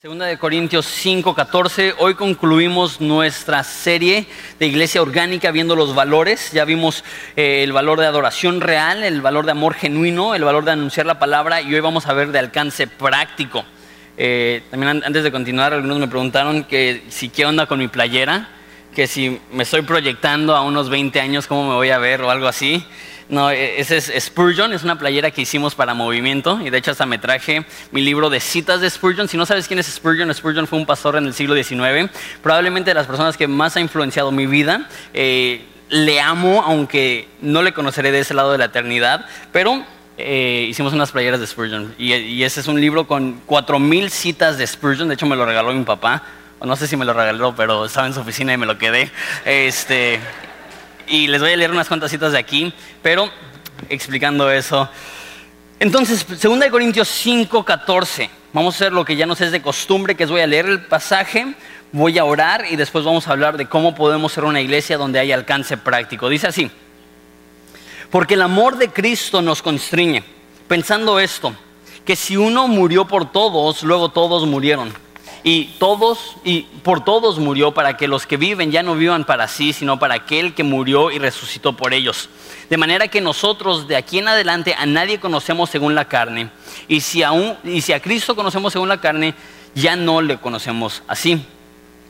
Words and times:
Segunda 0.00 0.26
de 0.26 0.38
Corintios 0.38 0.86
5:14, 0.86 1.96
hoy 1.98 2.14
concluimos 2.14 3.00
nuestra 3.00 3.64
serie 3.64 4.26
de 4.60 4.66
iglesia 4.68 5.02
orgánica 5.02 5.50
viendo 5.50 5.74
los 5.74 5.92
valores. 5.92 6.52
Ya 6.52 6.64
vimos 6.64 7.02
eh, 7.34 7.64
el 7.64 7.72
valor 7.72 7.98
de 7.98 8.06
adoración 8.06 8.60
real, 8.60 9.02
el 9.02 9.20
valor 9.22 9.44
de 9.44 9.50
amor 9.50 9.74
genuino, 9.74 10.36
el 10.36 10.44
valor 10.44 10.64
de 10.64 10.70
anunciar 10.70 11.04
la 11.04 11.18
palabra 11.18 11.62
y 11.62 11.74
hoy 11.74 11.80
vamos 11.80 12.06
a 12.06 12.12
ver 12.12 12.30
de 12.30 12.38
alcance 12.38 12.86
práctico. 12.86 13.64
Eh, 14.16 14.62
también 14.70 15.02
antes 15.04 15.24
de 15.24 15.32
continuar, 15.32 15.74
algunos 15.74 15.98
me 15.98 16.06
preguntaron 16.06 16.62
que 16.62 17.02
si 17.08 17.28
qué 17.28 17.44
onda 17.44 17.66
con 17.66 17.80
mi 17.80 17.88
playera, 17.88 18.50
que 18.94 19.08
si 19.08 19.40
me 19.50 19.64
estoy 19.64 19.82
proyectando 19.82 20.54
a 20.54 20.62
unos 20.62 20.90
20 20.90 21.20
años, 21.20 21.48
cómo 21.48 21.70
me 21.70 21.74
voy 21.74 21.90
a 21.90 21.98
ver 21.98 22.22
o 22.22 22.30
algo 22.30 22.46
así. 22.46 22.86
No, 23.28 23.50
e, 23.50 23.80
ese 23.80 23.98
es 23.98 24.12
Spurgeon, 24.18 24.72
es 24.72 24.84
una 24.84 24.98
playera 24.98 25.30
que 25.30 25.42
hicimos 25.42 25.74
para 25.74 25.94
movimiento 25.94 26.60
y 26.64 26.70
de 26.70 26.78
hecho 26.78 26.92
hasta 26.92 27.04
me 27.04 27.18
traje 27.18 27.64
mi 27.90 28.00
libro 28.00 28.30
de 28.30 28.40
citas 28.40 28.80
de 28.80 28.88
Spurgeon. 28.88 29.28
Si 29.28 29.36
no 29.36 29.44
sabes 29.44 29.68
quién 29.68 29.78
es 29.78 29.86
Spurgeon, 29.86 30.32
Spurgeon 30.32 30.66
fue 30.66 30.78
un 30.78 30.86
pastor 30.86 31.16
en 31.16 31.26
el 31.26 31.34
siglo 31.34 31.54
XIX, 31.54 32.10
probablemente 32.42 32.90
de 32.90 32.94
las 32.94 33.06
personas 33.06 33.36
que 33.36 33.46
más 33.46 33.76
ha 33.76 33.80
influenciado 33.80 34.32
mi 34.32 34.46
vida. 34.46 34.88
Eh, 35.12 35.64
le 35.90 36.20
amo, 36.20 36.62
aunque 36.66 37.28
no 37.40 37.62
le 37.62 37.72
conoceré 37.72 38.12
de 38.12 38.20
ese 38.20 38.34
lado 38.34 38.52
de 38.52 38.58
la 38.58 38.66
eternidad, 38.66 39.26
pero 39.52 39.84
eh, 40.18 40.66
hicimos 40.68 40.92
unas 40.92 41.12
playeras 41.12 41.40
de 41.40 41.46
Spurgeon 41.46 41.94
y, 41.96 42.12
y, 42.12 42.44
ese 42.44 42.60
es 42.60 42.66
un 42.66 42.80
libro 42.80 43.06
con 43.06 43.40
4.000 43.46 44.08
citas 44.10 44.58
de 44.58 44.66
Spurgeon, 44.66 45.08
de 45.08 45.14
hecho 45.14 45.26
me 45.26 45.36
lo 45.36 45.46
regaló 45.46 45.72
mi 45.72 45.84
papá, 45.84 46.24
no 46.66 46.76
sé 46.76 46.86
si 46.86 46.96
me 46.96 47.04
lo 47.04 47.12
regaló, 47.12 47.54
pero 47.54 47.84
estaba 47.84 48.06
en 48.06 48.14
su 48.14 48.20
oficina 48.20 48.52
y 48.52 48.56
me 48.56 48.66
lo 48.66 48.78
quedé. 48.78 49.10
Este, 49.44 50.20
y 51.08 51.26
les 51.26 51.40
voy 51.40 51.52
a 51.52 51.56
leer 51.56 51.70
unas 51.70 51.88
cuantas 51.88 52.10
citas 52.10 52.32
de 52.32 52.38
aquí, 52.38 52.72
pero 53.02 53.30
explicando 53.88 54.50
eso. 54.50 54.88
Entonces, 55.80 56.26
2 56.26 56.64
Corintios 56.70 57.08
5, 57.08 57.64
14. 57.64 58.30
Vamos 58.52 58.74
a 58.74 58.76
hacer 58.76 58.92
lo 58.92 59.04
que 59.04 59.16
ya 59.16 59.26
nos 59.26 59.40
es 59.40 59.52
de 59.52 59.62
costumbre, 59.62 60.14
que 60.14 60.24
es 60.24 60.30
voy 60.30 60.40
a 60.40 60.46
leer 60.46 60.66
el 60.66 60.86
pasaje, 60.86 61.54
voy 61.92 62.18
a 62.18 62.24
orar 62.24 62.64
y 62.70 62.76
después 62.76 63.04
vamos 63.04 63.28
a 63.28 63.32
hablar 63.32 63.56
de 63.56 63.66
cómo 63.66 63.94
podemos 63.94 64.32
ser 64.32 64.44
una 64.44 64.60
iglesia 64.60 64.96
donde 64.96 65.18
hay 65.18 65.32
alcance 65.32 65.76
práctico. 65.76 66.28
Dice 66.28 66.48
así, 66.48 66.70
porque 68.10 68.34
el 68.34 68.42
amor 68.42 68.78
de 68.78 68.88
Cristo 68.88 69.42
nos 69.42 69.62
constriñe, 69.62 70.24
pensando 70.66 71.20
esto, 71.20 71.54
que 72.04 72.16
si 72.16 72.36
uno 72.36 72.68
murió 72.68 73.06
por 73.06 73.30
todos, 73.30 73.82
luego 73.82 74.08
todos 74.08 74.46
murieron 74.46 74.92
y 75.42 75.66
todos 75.78 76.36
y 76.44 76.62
por 76.82 77.04
todos 77.04 77.38
murió 77.38 77.72
para 77.72 77.96
que 77.96 78.08
los 78.08 78.26
que 78.26 78.36
viven 78.36 78.70
ya 78.70 78.82
no 78.82 78.94
vivan 78.94 79.24
para 79.24 79.48
sí, 79.48 79.72
sino 79.72 79.98
para 79.98 80.14
aquel 80.14 80.54
que 80.54 80.64
murió 80.64 81.10
y 81.10 81.18
resucitó 81.18 81.74
por 81.74 81.94
ellos. 81.94 82.28
De 82.70 82.76
manera 82.76 83.08
que 83.08 83.20
nosotros 83.20 83.88
de 83.88 83.96
aquí 83.96 84.18
en 84.18 84.28
adelante 84.28 84.74
a 84.76 84.86
nadie 84.86 85.20
conocemos 85.20 85.70
según 85.70 85.94
la 85.94 86.06
carne, 86.06 86.50
y 86.86 87.00
si, 87.00 87.22
aún, 87.22 87.56
y 87.64 87.80
si 87.80 87.92
a 87.92 88.00
Cristo 88.00 88.36
conocemos 88.36 88.72
según 88.72 88.88
la 88.88 89.00
carne, 89.00 89.34
ya 89.74 89.96
no 89.96 90.20
le 90.20 90.38
conocemos 90.38 91.02
así. 91.08 91.44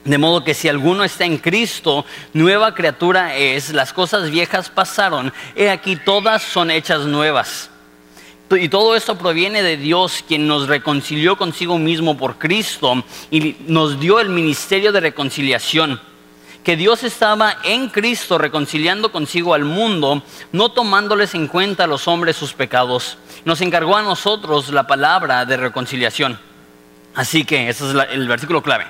De 0.04 0.18
modo 0.18 0.42
que 0.42 0.54
si 0.54 0.68
alguno 0.68 1.04
está 1.04 1.24
en 1.24 1.38
Cristo, 1.38 2.04
nueva 2.32 2.74
criatura 2.74 3.36
es, 3.36 3.70
las 3.70 3.92
cosas 3.92 4.30
viejas 4.30 4.70
pasaron, 4.70 5.32
he 5.54 5.68
aquí 5.70 5.96
todas 5.96 6.42
son 6.42 6.70
hechas 6.70 7.00
nuevas. 7.02 7.70
Y 8.50 8.68
todo 8.70 8.96
esto 8.96 9.18
proviene 9.18 9.62
de 9.62 9.76
Dios, 9.76 10.24
quien 10.26 10.46
nos 10.46 10.68
reconcilió 10.68 11.36
consigo 11.36 11.78
mismo 11.78 12.16
por 12.16 12.38
Cristo 12.38 13.04
y 13.30 13.56
nos 13.66 14.00
dio 14.00 14.20
el 14.20 14.30
ministerio 14.30 14.90
de 14.90 15.00
reconciliación. 15.00 16.00
Que 16.64 16.76
Dios 16.76 17.04
estaba 17.04 17.58
en 17.64 17.88
Cristo 17.88 18.38
reconciliando 18.38 19.12
consigo 19.12 19.52
al 19.52 19.64
mundo, 19.64 20.22
no 20.52 20.70
tomándoles 20.70 21.34
en 21.34 21.46
cuenta 21.46 21.84
a 21.84 21.86
los 21.86 22.08
hombres 22.08 22.36
sus 22.36 22.54
pecados. 22.54 23.18
Nos 23.44 23.60
encargó 23.60 23.96
a 23.96 24.02
nosotros 24.02 24.70
la 24.70 24.86
palabra 24.86 25.44
de 25.44 25.56
reconciliación. 25.56 26.38
Así 27.14 27.44
que, 27.44 27.68
ese 27.68 27.90
es 27.90 27.96
el 28.10 28.28
versículo 28.28 28.62
clave. 28.62 28.86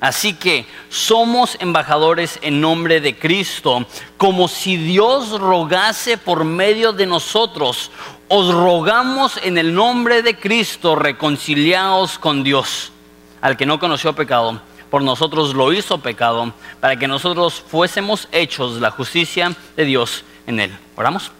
Así 0.00 0.34
que 0.34 0.66
somos 0.90 1.56
embajadores 1.60 2.38
en 2.42 2.60
nombre 2.60 3.00
de 3.00 3.18
Cristo, 3.18 3.86
como 4.18 4.48
si 4.48 4.76
Dios 4.76 5.40
rogase 5.40 6.18
por 6.18 6.44
medio 6.44 6.92
de 6.92 7.06
nosotros 7.06 7.90
os 8.28 8.52
rogamos 8.52 9.38
en 9.42 9.58
el 9.58 9.74
nombre 9.74 10.22
de 10.22 10.36
Cristo, 10.36 10.96
reconciliaos 10.96 12.18
con 12.18 12.42
Dios. 12.42 12.92
Al 13.40 13.56
que 13.56 13.66
no 13.66 13.78
conoció 13.78 14.14
pecado, 14.14 14.60
por 14.90 15.02
nosotros 15.02 15.54
lo 15.54 15.72
hizo 15.72 15.98
pecado, 15.98 16.54
para 16.80 16.96
que 16.96 17.08
nosotros 17.08 17.62
fuésemos 17.66 18.28
hechos 18.32 18.80
la 18.80 18.90
justicia 18.90 19.54
de 19.76 19.84
Dios 19.84 20.24
en 20.46 20.60
él. 20.60 20.76
Oramos. 20.96 21.30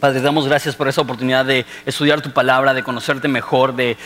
Padre, 0.00 0.20
damos 0.20 0.46
gracias 0.46 0.76
por 0.76 0.86
esa 0.86 1.00
oportunidad 1.00 1.46
de 1.46 1.64
estudiar 1.86 2.20
tu 2.20 2.30
palabra, 2.30 2.74
de 2.74 2.82
conocerte 2.82 3.26
mejor, 3.26 3.74
de 3.74 3.96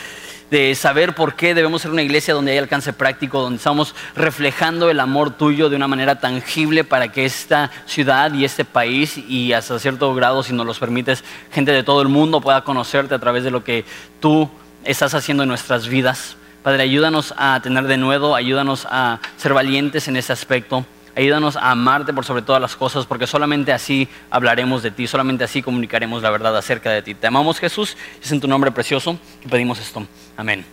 de 0.51 0.73
saber 0.75 1.15
por 1.15 1.35
qué 1.35 1.53
debemos 1.53 1.81
ser 1.81 1.91
una 1.91 2.01
iglesia 2.01 2.33
donde 2.33 2.51
hay 2.51 2.57
alcance 2.57 2.93
práctico, 2.93 3.41
donde 3.41 3.57
estamos 3.57 3.95
reflejando 4.15 4.89
el 4.89 4.99
amor 4.99 5.31
tuyo 5.31 5.69
de 5.69 5.75
una 5.75 5.87
manera 5.87 6.19
tangible 6.19 6.83
para 6.83 7.11
que 7.11 7.25
esta 7.25 7.71
ciudad 7.85 8.33
y 8.33 8.45
este 8.45 8.65
país 8.65 9.17
y 9.17 9.53
hasta 9.53 9.79
cierto 9.79 10.13
grado, 10.13 10.43
si 10.43 10.53
nos 10.53 10.65
los 10.65 10.79
permites, 10.79 11.23
gente 11.51 11.71
de 11.71 11.83
todo 11.83 12.01
el 12.01 12.07
mundo 12.07 12.41
pueda 12.41 12.63
conocerte 12.63 13.15
a 13.15 13.19
través 13.19 13.43
de 13.43 13.51
lo 13.51 13.63
que 13.63 13.85
tú 14.19 14.49
estás 14.83 15.13
haciendo 15.13 15.43
en 15.43 15.49
nuestras 15.49 15.87
vidas. 15.87 16.35
Padre, 16.63 16.83
ayúdanos 16.83 17.33
a 17.37 17.59
tener 17.61 17.85
de 17.85 17.97
nuevo, 17.97 18.35
ayúdanos 18.35 18.85
a 18.89 19.19
ser 19.37 19.53
valientes 19.53 20.07
en 20.07 20.17
ese 20.17 20.33
aspecto. 20.33 20.85
Ayúdanos 21.15 21.55
a 21.55 21.71
amarte 21.71 22.13
por 22.13 22.25
sobre 22.25 22.41
todas 22.41 22.61
las 22.61 22.75
cosas, 22.75 23.05
porque 23.05 23.27
solamente 23.27 23.73
así 23.73 24.07
hablaremos 24.29 24.83
de 24.83 24.91
ti, 24.91 25.07
solamente 25.07 25.43
así 25.43 25.61
comunicaremos 25.61 26.21
la 26.21 26.29
verdad 26.29 26.55
acerca 26.57 26.91
de 26.91 27.01
ti. 27.01 27.15
Te 27.15 27.27
amamos 27.27 27.59
Jesús, 27.59 27.97
es 28.21 28.31
en 28.31 28.39
tu 28.39 28.47
nombre 28.47 28.71
precioso 28.71 29.17
que 29.41 29.49
pedimos 29.49 29.79
esto. 29.79 30.05
Amén. 30.37 30.65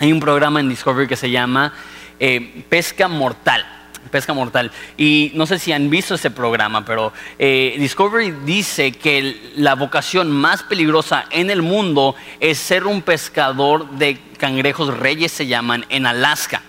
Hay 0.00 0.12
un 0.12 0.20
programa 0.20 0.60
en 0.60 0.68
Discovery 0.68 1.06
que 1.06 1.16
se 1.16 1.30
llama 1.30 1.72
eh, 2.20 2.64
Pesca 2.68 3.08
Mortal. 3.08 3.64
Pesca 4.10 4.32
Mortal. 4.32 4.70
Y 4.96 5.32
no 5.34 5.46
sé 5.46 5.58
si 5.58 5.72
han 5.72 5.88
visto 5.90 6.14
ese 6.14 6.30
programa, 6.30 6.84
pero 6.84 7.12
eh, 7.38 7.74
Discovery 7.78 8.32
dice 8.44 8.92
que 8.92 9.52
la 9.56 9.74
vocación 9.74 10.30
más 10.30 10.62
peligrosa 10.62 11.24
en 11.30 11.50
el 11.50 11.62
mundo 11.62 12.14
es 12.38 12.58
ser 12.58 12.86
un 12.86 13.02
pescador 13.02 13.90
de 13.92 14.18
cangrejos 14.38 14.96
reyes, 14.96 15.32
se 15.32 15.46
llaman, 15.46 15.86
en 15.88 16.06
Alaska. 16.06 16.62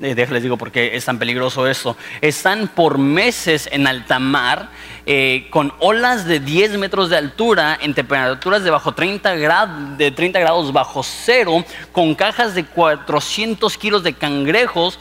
Eh, 0.00 0.14
déjenles 0.14 0.44
digo 0.44 0.56
por 0.56 0.70
qué 0.70 0.94
es 0.94 1.04
tan 1.04 1.18
peligroso 1.18 1.66
esto. 1.66 1.96
Están 2.20 2.68
por 2.68 2.98
meses 2.98 3.68
en 3.72 3.88
alta 3.88 4.20
mar 4.20 4.70
eh, 5.06 5.48
con 5.50 5.72
olas 5.80 6.24
de 6.24 6.38
10 6.38 6.78
metros 6.78 7.10
de 7.10 7.16
altura 7.16 7.76
en 7.82 7.94
temperaturas 7.94 8.62
de 8.62 8.70
bajo 8.70 8.92
30 8.92 9.34
grados, 9.34 9.98
de 9.98 10.12
30 10.12 10.38
grados 10.38 10.72
bajo 10.72 11.02
cero, 11.02 11.64
con 11.90 12.14
cajas 12.14 12.54
de 12.54 12.64
400 12.64 13.76
kilos 13.76 14.04
de 14.04 14.12
cangrejos 14.12 15.00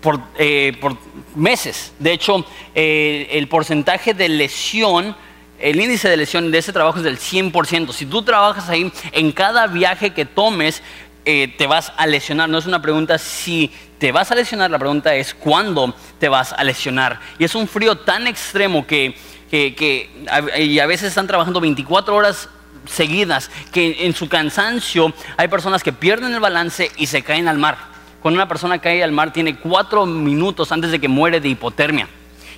por, 0.00 0.20
eh, 0.38 0.78
meses. 1.34 1.92
De 1.98 2.12
hecho, 2.12 2.44
el 2.74 3.48
porcentaje 3.48 4.14
de 4.14 4.28
lesión 4.28 5.16
el 5.58 5.78
índice 5.78 6.08
de 6.08 6.16
lesión 6.16 6.50
de 6.50 6.56
ese 6.56 6.72
trabajo 6.72 6.98
es 6.98 7.04
del 7.04 7.18
100%. 7.18 7.92
Si 7.92 8.06
tú 8.06 8.22
trabajas 8.22 8.70
ahí, 8.70 8.90
en 9.12 9.30
cada 9.30 9.66
viaje 9.66 10.14
que 10.14 10.24
tomes, 10.24 10.82
te 11.56 11.66
vas 11.66 11.92
a 11.96 12.06
lesionar. 12.06 12.48
No 12.48 12.58
es 12.58 12.66
una 12.66 12.82
pregunta 12.82 13.18
si 13.18 13.70
te 13.98 14.12
vas 14.12 14.30
a 14.30 14.34
lesionar, 14.34 14.70
la 14.70 14.78
pregunta 14.78 15.14
es 15.14 15.34
cuándo 15.34 15.94
te 16.18 16.28
vas 16.28 16.52
a 16.52 16.64
lesionar. 16.64 17.20
Y 17.38 17.44
es 17.44 17.54
un 17.54 17.68
frío 17.68 17.96
tan 17.98 18.26
extremo 18.26 18.86
que, 18.86 19.14
y 20.58 20.78
a 20.78 20.86
veces 20.86 21.08
están 21.08 21.26
trabajando 21.26 21.60
24 21.60 22.14
horas 22.14 22.48
seguidas, 22.86 23.50
que 23.72 24.06
en 24.06 24.14
su 24.14 24.28
cansancio 24.28 25.12
hay 25.36 25.48
personas 25.48 25.82
que 25.82 25.92
pierden 25.92 26.32
el 26.32 26.40
balance 26.40 26.90
y 26.96 27.06
se 27.06 27.22
caen 27.22 27.46
al 27.46 27.58
mar. 27.58 27.76
Cuando 28.22 28.38
una 28.38 28.48
persona 28.48 28.78
cae 28.78 29.02
al 29.02 29.12
mar 29.12 29.32
tiene 29.32 29.56
cuatro 29.56 30.06
minutos 30.06 30.72
antes 30.72 30.90
de 30.90 30.98
que 30.98 31.08
muere 31.08 31.40
de 31.40 31.48
hipotermia. 31.48 32.08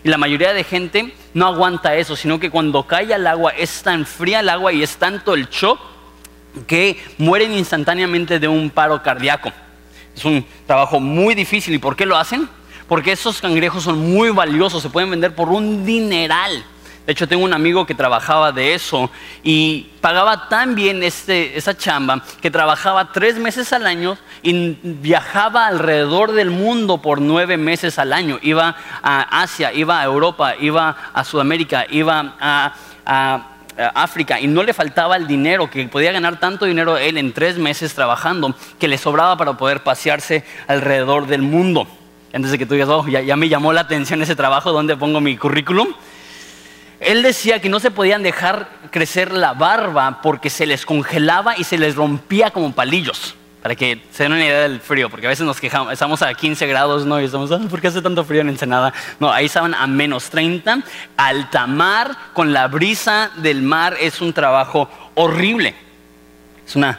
Y 0.05 0.09
la 0.09 0.19
mayoría 0.19 0.53
de 0.53 0.65
gente 0.65 1.15
no 1.35 1.47
aguanta 1.47 1.95
eso, 1.95 2.17
sino 2.17 2.41
que 2.41 2.51
cuando 2.51 2.87
cae 2.87 3.13
al 3.15 3.27
agua 3.27 3.53
es 3.57 3.83
tan 3.83 4.05
fría 4.05 4.41
el 4.41 4.49
agua 4.49 4.73
y 4.73 4.83
es 4.83 4.97
tanto 4.97 5.35
el 5.35 5.49
shock 5.49 5.92
que 6.67 7.03
mueren 7.19 7.53
instantáneamente 7.53 8.39
de 8.39 8.49
un 8.49 8.71
paro 8.71 9.03
cardíaco. 9.03 9.53
Es 10.15 10.25
un 10.25 10.45
trabajo 10.67 11.01
muy 11.01 11.35
difícil. 11.35 11.75
¿Y 11.75 11.79
por 11.79 11.97
qué 11.97 12.07
lo 12.07 12.17
hacen? 12.17 12.49
Porque 12.89 13.13
esos 13.13 13.41
cangrejos 13.41 13.85
son 13.85 13.99
muy 14.13 14.31
valiosos, 14.31 14.83
se 14.83 14.91
pueden 14.91 15.11
vender 15.11 15.35
por 15.35 15.49
un 15.49 15.85
dineral. 15.85 16.65
De 17.07 17.13
hecho, 17.13 17.27
tengo 17.27 17.43
un 17.43 17.53
amigo 17.53 17.85
que 17.85 17.97
trabajaba 17.97 18.53
de 18.53 18.75
eso 18.75 19.11
y 19.43 19.91
pagaba 20.01 20.49
tan 20.49 20.77
bien 20.77 21.03
este, 21.03 21.57
esa 21.59 21.77
chamba 21.77 22.23
que 22.41 22.49
trabajaba 22.49 23.11
tres 23.11 23.39
meses 23.39 23.73
al 23.73 23.87
año 23.87 24.17
y 24.43 24.79
viajaba 24.83 25.67
alrededor 25.67 26.31
del 26.31 26.51
mundo 26.51 27.03
por 27.03 27.21
nueve 27.21 27.57
meses 27.57 27.99
al 27.99 28.13
año. 28.13 28.39
Iba 28.41 28.77
a 29.03 29.43
Asia, 29.43 29.73
iba 29.73 30.01
a 30.01 30.05
Europa, 30.05 30.55
iba 30.61 30.97
a 31.13 31.25
Sudamérica, 31.25 31.87
iba 31.91 32.37
a 32.39 32.73
eh, 33.05 33.52
África 33.95 34.41
y 34.41 34.47
no 34.47 34.63
le 34.63 34.75
faltaba 34.75 35.17
el 35.17 35.27
dinero, 35.27 35.71
que 35.71 35.87
podía 35.89 36.13
ganar 36.13 36.39
tanto 36.39 36.67
dinero 36.67 36.99
él 36.99 37.19
en 37.19 37.33
tres 37.33 37.59
meses 37.59 37.95
trabajando, 37.95 38.55
que 38.79 38.89
le 38.89 38.99
sobraba 38.99 39.37
para 39.37 39.55
poder 39.57 39.83
pasearse 39.83 40.45
alrededor 40.69 41.27
del 41.27 41.43
mundo. 41.43 41.87
Antes 42.35 42.51
de 42.51 42.59
que 42.59 42.67
tú 42.67 42.75
digas, 42.75 42.89
oh, 42.89 43.07
ya, 43.09 43.21
ya 43.21 43.37
me 43.37 43.49
llamó 43.49 43.73
la 43.73 43.83
atención 43.83 44.23
ese 44.23 44.37
trabajo, 44.37 44.73
¿dónde 44.73 44.97
pongo 44.97 45.21
mi 45.21 45.37
currículum? 45.37 45.89
Él 47.01 47.23
decía 47.23 47.61
que 47.61 47.69
no 47.69 47.81
se 47.81 47.91
podían 47.91 48.23
dejar 48.23 48.69
crecer 48.91 49.33
la 49.33 49.55
barba 49.55 50.21
porque 50.23 50.51
se 50.51 50.67
les 50.67 50.87
congelaba 50.87 51.59
y 51.59 51.65
se 51.65 51.77
les 51.77 51.97
rompía 51.97 52.51
como 52.51 52.73
palillos. 52.73 53.35
Para 53.63 53.77
que 53.77 54.03
se 54.11 54.25
den 54.25 54.33
una 54.33 54.45
idea 54.45 54.63
del 54.63 54.81
frío, 54.81 55.09
porque 55.09 55.27
a 55.27 55.29
veces 55.31 55.47
nos 55.47 55.61
quejamos, 55.61 55.93
estamos 55.93 56.21
a 56.21 56.35
15 56.35 56.67
grados, 56.67 57.07
¿no? 57.07 57.21
Y 57.21 57.27
estamos, 57.27 57.49
¿por 57.71 57.81
qué 57.81 57.87
hace 57.87 58.03
tanto 58.03 58.25
frío 58.25 58.41
en 58.41 58.49
Ensenada? 58.49 58.93
No, 59.21 59.33
ahí 59.33 59.47
estaban 59.47 59.73
a 59.75 59.87
menos 59.87 60.31
30. 60.31 60.81
Alta 61.17 61.67
mar, 61.69 62.17
con 62.33 62.53
la 62.53 62.67
brisa 62.67 63.31
del 63.37 63.63
mar, 63.63 63.97
es 64.01 64.21
un 64.21 64.33
trabajo 64.33 64.91
horrible. 65.15 65.77
Es 66.67 66.75
una 66.75 66.99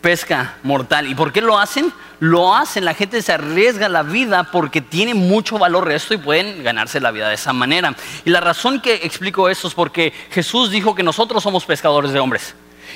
pesca 0.00 0.56
mortal. 0.64 1.06
¿Y 1.06 1.14
por 1.14 1.32
qué 1.32 1.40
lo 1.40 1.56
hacen? 1.56 1.92
Lo 2.18 2.56
hacen, 2.56 2.84
la 2.84 2.94
gente 2.94 3.22
se 3.22 3.32
arriesga 3.32 3.88
la 3.88 4.02
vida 4.02 4.44
porque 4.44 4.80
tiene 4.80 5.14
mucho 5.14 5.58
valor 5.58 5.92
esto 5.92 6.12
y 6.12 6.18
pueden 6.18 6.64
ganarse 6.64 6.98
la 6.98 7.12
vida 7.12 7.28
de 7.28 7.34
esa 7.34 7.52
manera. 7.52 7.94
Y 8.24 8.30
la 8.30 8.40
razón 8.40 8.80
que 8.80 8.94
explico 8.94 9.48
esto 9.48 9.68
es 9.68 9.74
porque 9.74 10.12
Jesús 10.32 10.70
dijo 10.70 10.94
que 10.96 11.04
nosotros 11.04 11.42
somos 11.42 11.64
pescadores 11.64 12.12
de 12.12 12.18
hombres. 12.18 12.54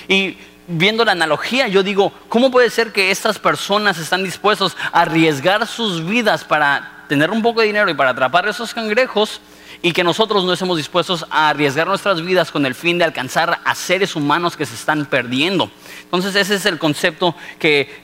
Y 0.09 0.37
viendo 0.67 1.05
la 1.05 1.13
analogía, 1.13 1.69
yo 1.69 1.83
digo, 1.83 2.13
¿cómo 2.29 2.51
puede 2.51 2.71
ser 2.71 2.93
que 2.93 3.11
estas 3.11 3.39
personas 3.39 3.99
están 3.99 4.25
dispuestos 4.25 4.77
a 4.93 5.03
arriesgar 5.03 5.67
sus 5.67 6.05
vidas 6.05 6.45
para 6.45 7.05
tener 7.09 7.31
un 7.31 7.43
poco 7.43 7.61
de 7.61 7.67
dinero 7.67 7.91
y 7.91 7.95
para 7.95 8.11
atrapar 8.11 8.49
esos 8.49 8.75
cangrejos? 8.75 9.41
y 9.83 9.93
que 9.93 10.03
nosotros 10.03 10.47
no 10.47 10.55
estemos 10.55 10.79
dispuestos 10.79 11.27
a 11.29 11.51
arriesgar 11.51 11.87
nuestras 11.87 12.23
vidas 12.25 12.51
con 12.51 12.65
el 12.65 12.75
fin 12.75 12.97
de 12.97 13.05
alcanzar 13.05 13.61
a 13.65 13.75
seres 13.75 14.17
humanos 14.17 14.57
que 14.57 14.65
se 14.65 14.75
están 14.75 15.05
perdiendo. 15.05 15.71
Entonces 16.05 16.35
ese 16.37 16.55
es 16.55 16.65
el 16.65 16.79
concepto 16.79 17.35
que, 17.59 18.01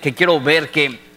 que 0.00 0.14
quiero 0.14 0.40
ver, 0.40 0.70
que 0.70 1.07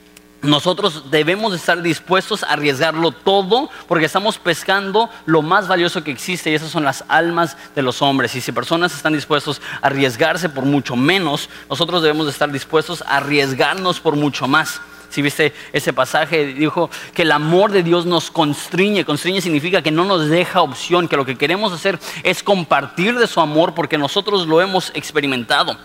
nosotros 0.41 1.11
debemos 1.11 1.53
estar 1.53 1.81
dispuestos 1.81 2.43
a 2.43 2.53
arriesgarlo 2.53 3.11
todo 3.11 3.69
porque 3.87 4.05
estamos 4.05 4.39
pescando 4.39 5.09
lo 5.25 5.41
más 5.41 5.67
valioso 5.67 6.03
que 6.03 6.11
existe 6.11 6.49
y 6.49 6.55
esas 6.55 6.71
son 6.71 6.83
las 6.83 7.03
almas 7.07 7.57
de 7.75 7.83
los 7.83 8.01
hombres. 8.01 8.33
Y 8.35 8.41
si 8.41 8.51
personas 8.51 8.95
están 8.95 9.13
dispuestos 9.13 9.61
a 9.81 9.87
arriesgarse 9.87 10.49
por 10.49 10.65
mucho 10.65 10.95
menos, 10.95 11.49
nosotros 11.69 12.01
debemos 12.01 12.27
estar 12.27 12.51
dispuestos 12.51 13.03
a 13.03 13.17
arriesgarnos 13.17 13.99
por 13.99 14.15
mucho 14.15 14.47
más. 14.47 14.81
Si 15.09 15.21
viste 15.21 15.53
ese 15.73 15.91
pasaje, 15.91 16.45
dijo 16.45 16.89
que 17.13 17.23
el 17.23 17.33
amor 17.33 17.71
de 17.71 17.83
Dios 17.83 18.05
nos 18.05 18.31
constriñe. 18.31 19.03
Constriñe 19.03 19.41
significa 19.41 19.81
que 19.81 19.91
no 19.91 20.05
nos 20.05 20.29
deja 20.29 20.61
opción, 20.61 21.07
que 21.07 21.17
lo 21.17 21.25
que 21.25 21.37
queremos 21.37 21.73
hacer 21.73 21.99
es 22.23 22.41
compartir 22.41 23.19
de 23.19 23.27
su 23.27 23.41
amor 23.41 23.75
porque 23.75 23.97
nosotros 23.97 24.47
lo 24.47 24.61
hemos 24.61 24.91
experimentado. 24.95 25.77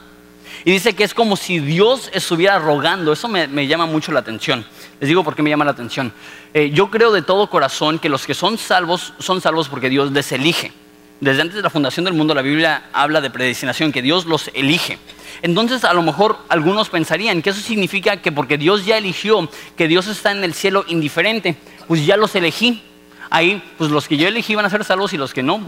Y 0.67 0.73
dice 0.73 0.97
que 0.97 1.05
es 1.05 1.15
como 1.15 1.37
si 1.37 1.61
Dios 1.61 2.11
estuviera 2.13 2.59
rogando. 2.59 3.13
Eso 3.13 3.29
me, 3.29 3.69
llama 3.69 3.87
mucho 3.87 4.11
la 4.11 4.19
atención. 4.19 4.67
Les 4.99 5.07
digo 5.07 5.23
por 5.23 5.37
qué 5.37 5.43
me 5.45 5.49
llama 5.49 5.65
la 5.65 5.71
atención. 5.71 6.13
Eh, 6.53 6.73
yo 6.75 6.91
creo 6.91 7.13
de 7.13 7.23
todo 7.23 7.49
corazón 7.49 8.01
que 8.01 8.09
los 8.09 8.27
que 8.27 8.35
son 8.35 8.59
salvos 8.59 9.13
son 9.21 9.41
salvos 9.41 9.69
porque 9.69 9.89
Dios 9.89 10.11
les 10.11 10.33
elige. 10.33 10.73
Desde 11.21 11.43
antes 11.43 11.55
de 11.55 11.63
la 11.63 11.71
fundación 11.71 12.03
del 12.05 12.15
mundo 12.15 12.35
la 12.35 12.43
Biblia 12.43 12.89
habla 12.93 13.21
de 13.21 13.31
predestinación, 13.31 13.93
que 13.93 14.03
Dios 14.03 14.27
los 14.27 14.51
elige. 14.55 14.99
Entonces 15.41 15.85
a 15.85 15.95
lo 15.95 16.03
mejor 16.03 16.37
algunos 16.49 16.89
pensarían 16.89 17.43
que 17.43 17.51
eso 17.51 17.61
significa 17.61 18.17
que 18.17 18.33
porque 18.33 18.59
Dios 18.59 18.85
ya 18.85 18.99
eligió, 18.99 19.49
que 19.77 19.87
Dios 19.87 20.09
está 20.09 20.33
en 20.33 20.43
el 20.43 20.53
cielo 20.53 20.85
indiferente, 20.89 21.55
pues 21.87 22.05
ya 22.05 22.17
los 22.17 22.35
elegí. 22.35 22.83
Ahí, 23.31 23.63
pues 23.79 23.93
los 23.93 24.09
que 24.09 24.17
yo 24.17 24.27
elegí 24.27 24.57
van 24.57 24.67
a 24.67 24.71
ser 24.71 24.83
salvos 24.83 25.13
y 25.13 25.17
los 25.17 25.33
que 25.33 25.45
no. 25.45 25.61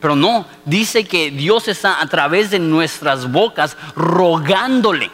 Pero 0.00 0.16
no, 0.16 0.46
dice 0.64 1.04
que 1.04 1.30
Dios 1.30 1.68
está 1.68 2.00
a 2.00 2.06
través 2.06 2.50
de 2.50 2.58
nuestras 2.58 3.30
bocas 3.30 3.76
rogándole, 3.96 5.10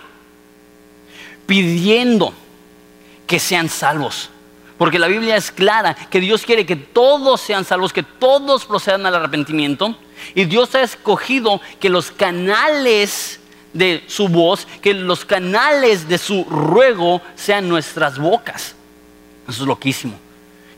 pidiendo 1.46 2.34
que 3.26 3.38
sean 3.38 3.68
salvos. 3.68 4.30
Porque 4.76 4.98
la 4.98 5.08
Biblia 5.08 5.36
es 5.36 5.50
clara 5.50 5.94
que 5.94 6.20
Dios 6.20 6.42
quiere 6.44 6.64
que 6.64 6.74
todos 6.74 7.40
sean 7.40 7.64
salvos, 7.64 7.92
que 7.92 8.02
todos 8.02 8.64
procedan 8.64 9.04
al 9.04 9.14
arrepentimiento. 9.14 9.94
Y 10.34 10.44
Dios 10.46 10.74
ha 10.74 10.82
escogido 10.82 11.60
que 11.78 11.90
los 11.90 12.10
canales 12.10 13.40
de 13.72 14.02
su 14.06 14.28
voz, 14.28 14.66
que 14.80 14.94
los 14.94 15.24
canales 15.24 16.08
de 16.08 16.18
su 16.18 16.44
ruego 16.44 17.20
sean 17.36 17.68
nuestras 17.68 18.18
bocas. 18.18 18.74
Eso 19.46 19.62
es 19.62 19.68
loquísimo. 19.68 20.18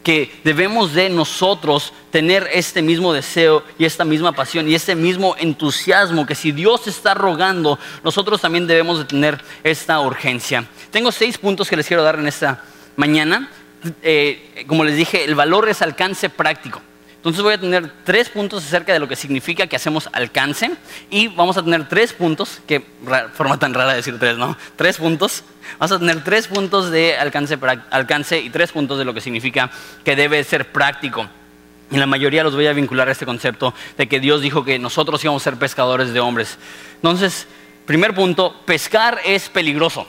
Que 0.02 0.40
debemos 0.44 0.92
de 0.94 1.08
nosotros 1.08 1.92
tener 2.10 2.48
este 2.52 2.82
mismo 2.82 3.12
deseo 3.12 3.62
y 3.78 3.84
esta 3.84 4.04
misma 4.04 4.32
pasión 4.32 4.68
y 4.68 4.74
este 4.74 4.94
mismo 4.94 5.36
entusiasmo, 5.38 6.26
que 6.26 6.34
si 6.34 6.52
Dios 6.52 6.86
está 6.86 7.14
rogando, 7.14 7.78
nosotros 8.02 8.40
también 8.40 8.66
debemos 8.66 8.98
de 8.98 9.04
tener 9.04 9.42
esta 9.62 10.00
urgencia. 10.00 10.66
Tengo 10.90 11.12
seis 11.12 11.38
puntos 11.38 11.68
que 11.68 11.76
les 11.76 11.86
quiero 11.86 12.02
dar 12.02 12.18
en 12.18 12.26
esta 12.26 12.62
mañana. 12.96 13.50
Eh, 14.02 14.64
como 14.66 14.84
les 14.84 14.96
dije, 14.96 15.24
el 15.24 15.34
valor 15.34 15.68
es 15.68 15.82
alcance 15.82 16.28
práctico. 16.30 16.82
Entonces 17.22 17.40
voy 17.40 17.54
a 17.54 17.58
tener 17.60 17.88
tres 18.02 18.28
puntos 18.28 18.64
acerca 18.64 18.92
de 18.92 18.98
lo 18.98 19.06
que 19.06 19.14
significa 19.14 19.68
que 19.68 19.76
hacemos 19.76 20.10
alcance 20.12 20.72
y 21.08 21.28
vamos 21.28 21.56
a 21.56 21.62
tener 21.62 21.88
tres 21.88 22.12
puntos, 22.12 22.60
que 22.66 22.84
forma 23.34 23.60
tan 23.60 23.72
rara 23.72 23.94
decir 23.94 24.18
tres, 24.18 24.36
¿no? 24.36 24.56
Tres 24.74 24.96
puntos. 24.96 25.44
Vamos 25.78 25.92
a 25.92 26.00
tener 26.00 26.24
tres 26.24 26.48
puntos 26.48 26.90
de 26.90 27.16
alcance, 27.16 27.56
alcance 27.90 28.40
y 28.40 28.50
tres 28.50 28.72
puntos 28.72 28.98
de 28.98 29.04
lo 29.04 29.14
que 29.14 29.20
significa 29.20 29.70
que 30.04 30.16
debe 30.16 30.42
ser 30.42 30.72
práctico. 30.72 31.28
Y 31.92 31.96
la 31.96 32.06
mayoría 32.06 32.42
los 32.42 32.56
voy 32.56 32.66
a 32.66 32.72
vincular 32.72 33.08
a 33.08 33.12
este 33.12 33.24
concepto 33.24 33.72
de 33.96 34.08
que 34.08 34.18
Dios 34.18 34.40
dijo 34.40 34.64
que 34.64 34.80
nosotros 34.80 35.22
íbamos 35.22 35.42
a 35.42 35.44
ser 35.44 35.60
pescadores 35.60 36.12
de 36.12 36.18
hombres. 36.18 36.58
Entonces, 36.96 37.46
primer 37.86 38.16
punto, 38.16 38.62
pescar 38.66 39.20
es 39.24 39.48
peligroso. 39.48 40.08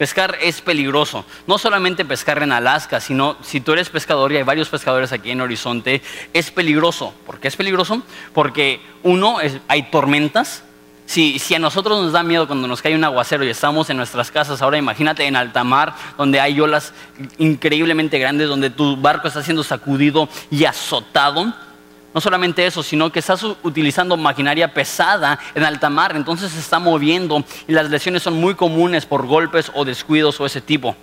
Pescar 0.00 0.38
es 0.40 0.62
peligroso. 0.62 1.26
No 1.46 1.58
solamente 1.58 2.06
pescar 2.06 2.42
en 2.42 2.52
Alaska, 2.52 3.00
sino 3.00 3.36
si 3.42 3.60
tú 3.60 3.74
eres 3.74 3.90
pescador 3.90 4.32
y 4.32 4.38
hay 4.38 4.44
varios 4.44 4.70
pescadores 4.70 5.12
aquí 5.12 5.30
en 5.30 5.42
Horizonte, 5.42 6.00
es 6.32 6.50
peligroso. 6.50 7.12
¿Por 7.26 7.38
qué 7.38 7.48
es 7.48 7.56
peligroso? 7.56 8.00
Porque 8.32 8.80
uno, 9.02 9.36
hay 9.68 9.90
tormentas. 9.90 10.62
Si, 11.04 11.38
si 11.38 11.54
a 11.54 11.58
nosotros 11.58 12.00
nos 12.00 12.12
da 12.12 12.22
miedo 12.22 12.46
cuando 12.46 12.66
nos 12.66 12.80
cae 12.80 12.94
un 12.94 13.04
aguacero 13.04 13.44
y 13.44 13.50
estamos 13.50 13.90
en 13.90 13.98
nuestras 13.98 14.30
casas, 14.30 14.62
ahora 14.62 14.78
imagínate 14.78 15.26
en 15.26 15.36
alta 15.36 15.64
mar, 15.64 15.94
donde 16.16 16.40
hay 16.40 16.58
olas 16.58 16.94
increíblemente 17.36 18.18
grandes, 18.18 18.48
donde 18.48 18.70
tu 18.70 18.96
barco 18.96 19.28
está 19.28 19.42
siendo 19.42 19.62
sacudido 19.62 20.30
y 20.50 20.64
azotado 20.64 21.52
no 22.12 22.20
solamente 22.20 22.66
eso, 22.66 22.82
sino 22.82 23.10
que 23.12 23.20
estás 23.20 23.44
utilizando 23.62 24.16
maquinaria 24.16 24.72
pesada 24.74 25.38
en 25.54 25.64
alta 25.64 25.88
mar, 25.90 26.16
entonces 26.16 26.50
se 26.52 26.58
está 26.58 26.78
moviendo 26.78 27.44
y 27.68 27.72
las 27.72 27.88
lesiones 27.90 28.22
son 28.22 28.34
muy 28.34 28.54
comunes 28.54 29.06
por 29.06 29.26
golpes 29.26 29.70
o 29.74 29.84
descuidos 29.84 30.40
o 30.40 30.46
ese 30.46 30.60
tipo. 30.60 30.96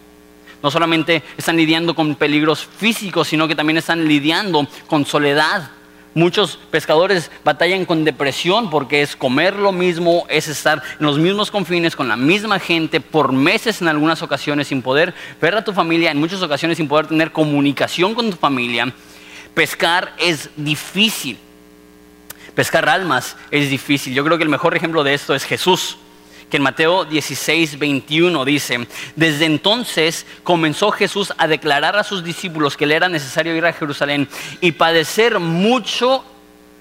No 0.62 0.72
solamente 0.72 1.24
están 1.38 1.56
lidiando 1.56 1.96
con 1.96 2.16
peligros 2.16 2.68
físicos, 2.78 3.28
sino 3.28 3.48
que 3.48 3.56
también 3.56 3.78
están 3.78 4.08
lidiando 4.08 4.68
con 4.88 5.06
soledad. 5.06 5.70
Muchos 6.16 6.58
pescadores 6.72 7.30
batallan 7.44 7.86
con 7.86 8.04
depresión 8.04 8.72
porque 8.72 9.04
es 9.04 9.16
comer 9.16 9.56
lo 9.56 9.72
mismo, 9.72 10.26
es 10.30 10.48
estar 10.48 10.82
en 11.00 11.06
los 11.06 11.20
mismos 11.20 11.52
confines 11.52 11.96
con 11.96 12.08
la 12.08 12.18
misma 12.18 12.58
gente 12.58 13.00
por 13.00 13.32
meses 13.32 13.84
en 13.84 13.88
algunas 13.88 14.24
ocasiones 14.24 14.68
sin 14.68 14.82
poder 14.82 15.14
ver 15.40 15.56
a 15.56 15.64
tu 15.64 15.74
familia, 15.74 16.10
en 16.10 16.18
muchas 16.18 16.42
ocasiones 16.42 16.78
sin 16.78 16.88
poder 16.88 17.06
tener 17.06 17.32
comunicación 17.32 18.16
con 18.16 18.32
tu 18.32 18.36
familia 18.36 18.92
pescar 19.58 20.14
es 20.20 20.52
difícil. 20.56 21.36
Pescar 22.54 22.88
almas 22.88 23.36
es 23.50 23.72
difícil. 23.72 24.14
Yo 24.14 24.24
creo 24.24 24.38
que 24.38 24.44
el 24.44 24.52
mejor 24.52 24.76
ejemplo 24.78 25.04
de 25.04 25.16
esto 25.16 25.34
es 25.34 25.46
Jesús, 25.46 25.98
que 26.52 26.58
en 26.58 26.64
Mateo 26.64 27.06
16, 27.06 27.80
21 27.80 28.46
dice, 28.46 28.88
desde 29.16 29.46
entonces 29.46 30.28
comenzó 30.44 30.92
Jesús 30.92 31.34
a 31.40 31.48
declarar 31.48 31.98
a 31.98 32.04
sus 32.04 32.24
discípulos 32.24 32.78
que 32.78 32.86
le 32.86 32.94
era 32.94 33.10
necesario 33.10 33.56
ir 33.56 33.66
a 33.66 33.74
Jerusalén 33.74 34.30
y 34.62 34.74
padecer 34.74 35.40
mucho 35.40 36.24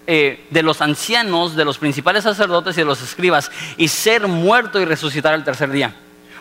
eh, 0.07 0.45
de 0.51 0.63
los 0.63 0.83
ancianos, 0.83 1.57
de 1.57 1.65
los 1.65 1.79
principales 1.79 2.25
sacerdotes 2.25 2.77
y 2.77 2.83
de 2.83 2.85
los 2.85 3.01
escribas, 3.01 3.51
y 3.79 3.89
ser 3.89 4.29
muerto 4.29 4.79
y 4.79 4.85
resucitar 4.85 5.33
al 5.33 5.45
tercer 5.45 5.71
día. 5.71 5.95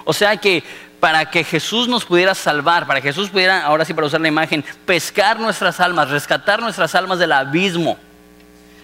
O 0.05 0.13
sea 0.13 0.37
que 0.37 0.63
para 0.99 1.29
que 1.29 1.43
Jesús 1.43 1.87
nos 1.87 2.05
pudiera 2.05 2.33
salvar, 2.33 2.87
para 2.87 3.01
que 3.01 3.09
Jesús 3.09 3.29
pudiera, 3.29 3.65
ahora 3.65 3.83
sí 3.85 3.93
para 3.93 4.07
usar 4.07 4.21
la 4.21 4.27
imagen, 4.27 4.63
pescar 4.85 5.39
nuestras 5.39 5.79
almas, 5.79 6.09
rescatar 6.09 6.61
nuestras 6.61 6.95
almas 6.95 7.19
del 7.19 7.31
abismo, 7.31 7.97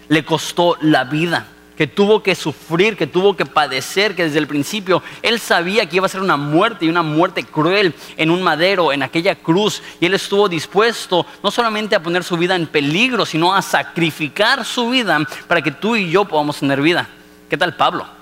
le 0.08 0.24
costó 0.24 0.76
la 0.80 1.04
vida, 1.04 1.46
que 1.76 1.86
tuvo 1.86 2.22
que 2.22 2.34
sufrir, 2.34 2.96
que 2.96 3.06
tuvo 3.06 3.36
que 3.36 3.46
padecer, 3.46 4.14
que 4.14 4.24
desde 4.24 4.38
el 4.38 4.46
principio 4.46 5.02
él 5.22 5.40
sabía 5.40 5.88
que 5.88 5.96
iba 5.96 6.06
a 6.06 6.08
ser 6.08 6.20
una 6.20 6.36
muerte 6.36 6.84
y 6.84 6.88
una 6.88 7.02
muerte 7.02 7.44
cruel 7.44 7.94
en 8.16 8.30
un 8.30 8.42
madero, 8.42 8.92
en 8.92 9.02
aquella 9.02 9.34
cruz, 9.34 9.82
y 9.98 10.06
él 10.06 10.14
estuvo 10.14 10.48
dispuesto 10.48 11.24
no 11.42 11.50
solamente 11.50 11.96
a 11.96 12.02
poner 12.02 12.24
su 12.24 12.36
vida 12.36 12.56
en 12.56 12.66
peligro, 12.66 13.24
sino 13.24 13.54
a 13.54 13.62
sacrificar 13.62 14.64
su 14.64 14.90
vida 14.90 15.18
para 15.48 15.62
que 15.62 15.70
tú 15.70 15.96
y 15.96 16.10
yo 16.10 16.24
podamos 16.24 16.60
tener 16.60 16.80
vida. 16.82 17.08
¿Qué 17.48 17.56
tal 17.56 17.74
Pablo? 17.74 18.21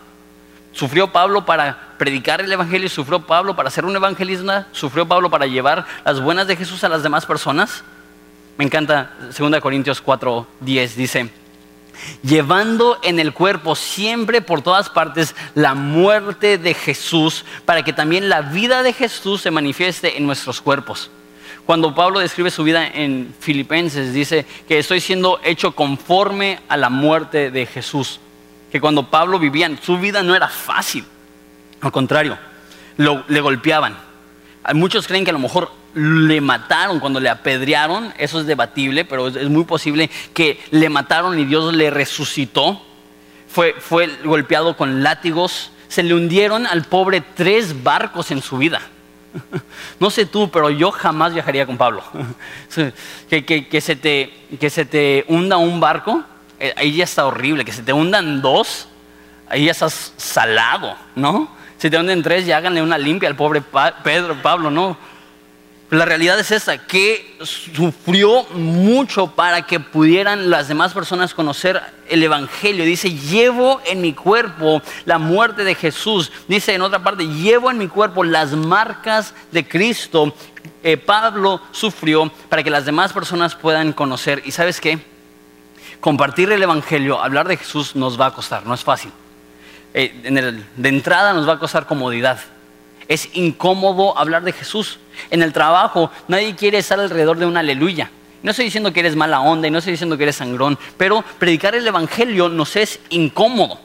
Sufrió 0.73 1.09
Pablo 1.13 1.45
para 1.45 1.95
predicar 1.99 2.41
el 2.41 2.53
Evangelio, 2.53 2.89
sufrió 2.89 3.21
Pablo 3.21 3.57
para 3.57 3.69
hacer 3.69 3.85
un 3.85 3.97
evangelista, 3.97 4.69
sufrió 4.73 5.07
Pablo 5.07 5.29
para 5.29 5.47
llevar 5.47 5.85
las 6.05 6.21
buenas 6.21 6.47
de 6.47 6.57
Jesús 6.57 6.85
a 6.85 6.89
las 6.89 7.03
demás 7.03 7.27
personas. 7.27 7.83
Me 8.57 8.65
encanta 8.65 9.11
2 9.37 9.61
Corintios 9.61 10.01
4, 10.01 10.47
10, 10.61 10.97
dice, 10.97 11.31
llevando 12.23 12.99
en 13.03 13.19
el 13.19 13.33
cuerpo 13.33 13.75
siempre 13.75 14.41
por 14.41 14.63
todas 14.63 14.89
partes 14.89 15.35
la 15.55 15.75
muerte 15.75 16.57
de 16.57 16.75
Jesús, 16.75 17.45
para 17.65 17.83
que 17.83 17.93
también 17.93 18.29
la 18.29 18.43
vida 18.43 18.83
de 18.83 18.93
Jesús 18.93 19.43
se 19.43 19.51
manifieste 19.51 20.17
en 20.17 20.27
nuestros 20.27 20.61
cuerpos. 20.61 21.11
Cuando 21.67 21.95
Pablo 21.95 22.21
describe 22.21 22.51
su 22.51 22.65
vida 22.65 22.87
en 22.87 23.35
Filipenses, 23.41 24.15
dice 24.15 24.47
que 24.69 24.79
estoy 24.79 25.01
siendo 25.01 25.41
hecho 25.43 25.73
conforme 25.73 26.61
a 26.69 26.77
la 26.77 26.91
muerte 26.91 27.51
de 27.51 27.67
Jesús 27.67 28.21
que 28.71 28.81
cuando 28.81 29.11
Pablo 29.11 29.39
vivía, 29.39 29.71
su 29.83 29.99
vida 29.99 30.23
no 30.23 30.35
era 30.35 30.49
fácil. 30.49 31.05
Al 31.81 31.93
contrario, 31.93 32.39
le 32.97 33.41
golpeaban. 33.41 33.97
Muchos 34.75 35.07
creen 35.07 35.25
que 35.25 35.31
a 35.31 35.35
lo 35.35 35.39
mejor 35.39 35.73
le 35.95 36.41
mataron 36.41 37.01
cuando 37.01 37.19
le 37.19 37.29
apedrearon, 37.29 38.15
eso 38.19 38.41
es 38.41 38.47
debatible, 38.47 39.05
pero 39.05 39.29
es, 39.29 39.49
muy 39.49 39.65
posible 39.65 40.11
que 40.35 40.61
le 40.71 40.89
mataron 40.89 41.39
y 41.39 41.45
Dios 41.45 41.75
le 41.75 41.91
resucitó. 41.91 42.83
Fue, 43.49 43.75
fue 43.81 44.09
golpeado 44.25 44.77
con 44.77 45.03
látigos, 45.03 45.73
se 45.89 46.05
le 46.05 46.15
hundieron 46.15 46.67
al 46.67 46.85
pobre 46.85 47.21
tres 47.21 47.83
barcos 47.83 48.31
en 48.31 48.43
su 48.43 48.59
vida. 48.59 48.81
No 50.01 50.11
sé 50.11 50.25
tú, 50.25 50.51
pero 50.51 50.71
yo 50.71 50.91
jamás 50.91 51.35
viajaría 51.35 51.67
con 51.67 51.77
Pablo. 51.77 52.03
Que, 53.29 53.81
se, 53.81 53.97
te, 53.97 54.33
que 54.59 54.71
se 54.71 54.85
te 54.85 55.25
hunda 55.29 55.57
un 55.57 55.81
barco, 55.81 56.25
ahí 56.77 56.97
ya 56.97 57.05
está 57.05 57.27
horrible. 57.27 57.65
Que 57.65 57.73
se 57.73 57.83
te 57.83 57.93
hundan 57.93 58.43
dos, 58.43 58.89
ahí 59.49 59.67
ya 59.67 59.73
estás 59.73 60.13
salado, 60.17 60.97
¿no? 61.15 61.51
Si 61.79 61.89
te 61.89 61.99
hunden 61.99 62.23
tres, 62.23 62.45
ya 62.47 62.59
háganle 62.59 62.83
una 62.83 62.99
limpia 62.99 63.29
al 63.29 63.37
pobre 63.37 63.63
Pedro, 64.03 64.37
Pablo, 64.43 64.71
¿no? 64.71 64.97
La 65.91 66.05
realidad 66.05 66.39
es 66.39 66.53
esta, 66.53 66.79
que 66.79 67.37
sufrió 67.43 68.45
mucho 68.51 69.29
para 69.29 69.63
que 69.63 69.81
pudieran 69.81 70.49
las 70.49 70.69
demás 70.69 70.93
personas 70.93 71.35
conocer 71.35 71.83
el 72.09 72.23
Evangelio. 72.23 72.85
Dice, 72.85 73.11
llevo 73.11 73.81
en 73.85 74.01
mi 74.01 74.13
cuerpo 74.13 74.83
la 75.05 75.19
muerte 75.19 75.65
de 75.65 75.75
Jesús. 75.75 76.31
Dice 76.47 76.75
en 76.75 76.83
otra 76.83 77.03
parte, 77.03 77.27
llevo 77.27 77.73
en 77.73 77.79
mi 77.79 77.89
cuerpo 77.89 78.23
las 78.23 78.53
marcas 78.53 79.35
de 79.51 79.67
Cristo. 79.67 80.33
Eh, 80.85 80.97
Pablo 80.97 81.61
sufrió 81.73 82.31
para 82.49 82.63
que 82.63 82.71
las 82.71 82.85
demás 82.85 83.13
personas 83.13 83.57
puedan 83.57 83.93
conocer. 83.93 84.43
¿Y 84.45 84.53
sabes 84.53 84.81
qué? 84.81 85.01
Compartir 86.01 86.51
el 86.51 86.63
Evangelio, 86.63 87.23
hablar 87.23 87.47
de 87.47 87.57
Jesús 87.57 87.95
nos 87.95 88.21
va 88.21 88.27
a 88.27 88.35
costar, 88.35 88.67
no 88.67 88.75
es 88.75 88.83
fácil. 88.83 89.13
Eh, 89.93 90.65
de 90.77 90.89
entrada 90.89 91.33
nos 91.33 91.49
va 91.49 91.55
a 91.55 91.59
costar 91.59 91.87
comodidad 91.87 92.41
es 93.11 93.29
incómodo 93.33 94.17
hablar 94.17 94.45
de 94.45 94.53
Jesús. 94.53 95.01
En 95.31 95.43
el 95.43 95.53
trabajo 95.53 96.13
nadie 96.29 96.55
quiere 96.55 96.79
estar 96.79 97.01
alrededor 97.01 97.39
de 97.39 97.45
una 97.45 97.59
aleluya. 97.59 98.09
No 98.45 98.53
estoy 98.53 98.67
diciendo 98.67 98.93
que 98.93 99.01
eres 99.01 99.17
mala 99.17 99.41
onda 99.41 99.67
y 99.67 99.71
no 99.73 99.79
estoy 99.79 99.91
diciendo 99.91 100.17
que 100.17 100.23
eres 100.23 100.37
sangrón, 100.37 100.79
pero 100.97 101.25
predicar 101.41 101.75
el 101.75 101.85
Evangelio 101.85 102.49
nos 102.49 102.77
es 102.77 103.01
incómodo. 103.11 103.81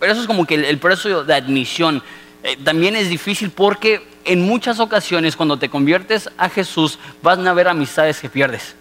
Pero 0.00 0.12
eso 0.12 0.22
es 0.22 0.26
como 0.26 0.46
que 0.46 0.54
el, 0.54 0.78
proceso 0.78 1.22
de 1.22 1.34
admisión. 1.34 2.02
Eh, 2.42 2.56
también 2.64 2.96
es 2.96 3.10
difícil 3.10 3.50
porque 3.50 4.08
en 4.24 4.40
muchas 4.40 4.80
ocasiones 4.80 5.36
cuando 5.36 5.58
te 5.58 5.68
conviertes 5.68 6.30
a 6.38 6.48
Jesús 6.48 6.98
vas 7.20 7.38
a 7.38 7.52
ver 7.52 7.68
amistades 7.68 8.20
que 8.20 8.30
pierdes. 8.30 8.74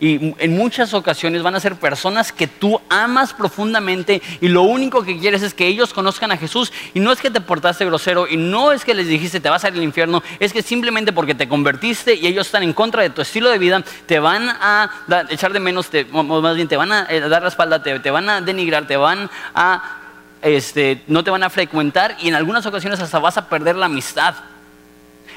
Y 0.00 0.34
en 0.38 0.56
muchas 0.56 0.94
ocasiones 0.94 1.42
van 1.42 1.54
a 1.54 1.60
ser 1.60 1.76
personas 1.76 2.32
que 2.32 2.46
tú 2.46 2.80
amas 2.88 3.32
profundamente 3.32 4.22
y 4.40 4.48
lo 4.48 4.62
único 4.62 5.02
que 5.02 5.18
quieres 5.18 5.42
es 5.42 5.54
que 5.54 5.66
ellos 5.66 5.92
conozcan 5.92 6.32
a 6.32 6.36
Jesús. 6.36 6.72
Y 6.94 7.00
no 7.00 7.12
es 7.12 7.20
que 7.20 7.30
te 7.30 7.40
portaste 7.40 7.84
grosero 7.84 8.26
y 8.28 8.36
no 8.36 8.72
es 8.72 8.84
que 8.84 8.94
les 8.94 9.06
dijiste 9.06 9.40
te 9.40 9.50
vas 9.50 9.64
a 9.64 9.68
ir 9.68 9.74
al 9.74 9.82
infierno, 9.82 10.22
es 10.40 10.52
que 10.52 10.62
simplemente 10.62 11.12
porque 11.12 11.34
te 11.34 11.48
convertiste 11.48 12.14
y 12.14 12.26
ellos 12.26 12.46
están 12.46 12.62
en 12.62 12.72
contra 12.72 13.02
de 13.02 13.10
tu 13.10 13.22
estilo 13.22 13.50
de 13.50 13.58
vida, 13.58 13.82
te 14.06 14.18
van 14.18 14.48
a 14.48 14.90
echar 15.28 15.52
de 15.52 15.60
menos, 15.60 15.88
te, 15.88 16.04
más 16.04 16.56
bien 16.56 16.68
te 16.68 16.76
van 16.76 16.92
a 16.92 17.06
eh, 17.08 17.20
dar 17.20 17.42
la 17.42 17.48
espalda, 17.48 17.82
te, 17.82 18.10
van 18.10 18.28
a 18.28 18.40
denigrar, 18.40 18.86
te 18.86 18.96
van 18.96 19.30
a, 19.54 19.98
este, 20.42 21.02
no 21.06 21.24
te 21.24 21.30
van 21.30 21.42
a 21.42 21.50
frecuentar 21.50 22.16
y 22.20 22.28
en 22.28 22.34
algunas 22.34 22.66
ocasiones 22.66 23.00
hasta 23.00 23.18
vas 23.18 23.36
a 23.36 23.48
perder 23.48 23.76
la 23.76 23.86
amistad. 23.86 24.34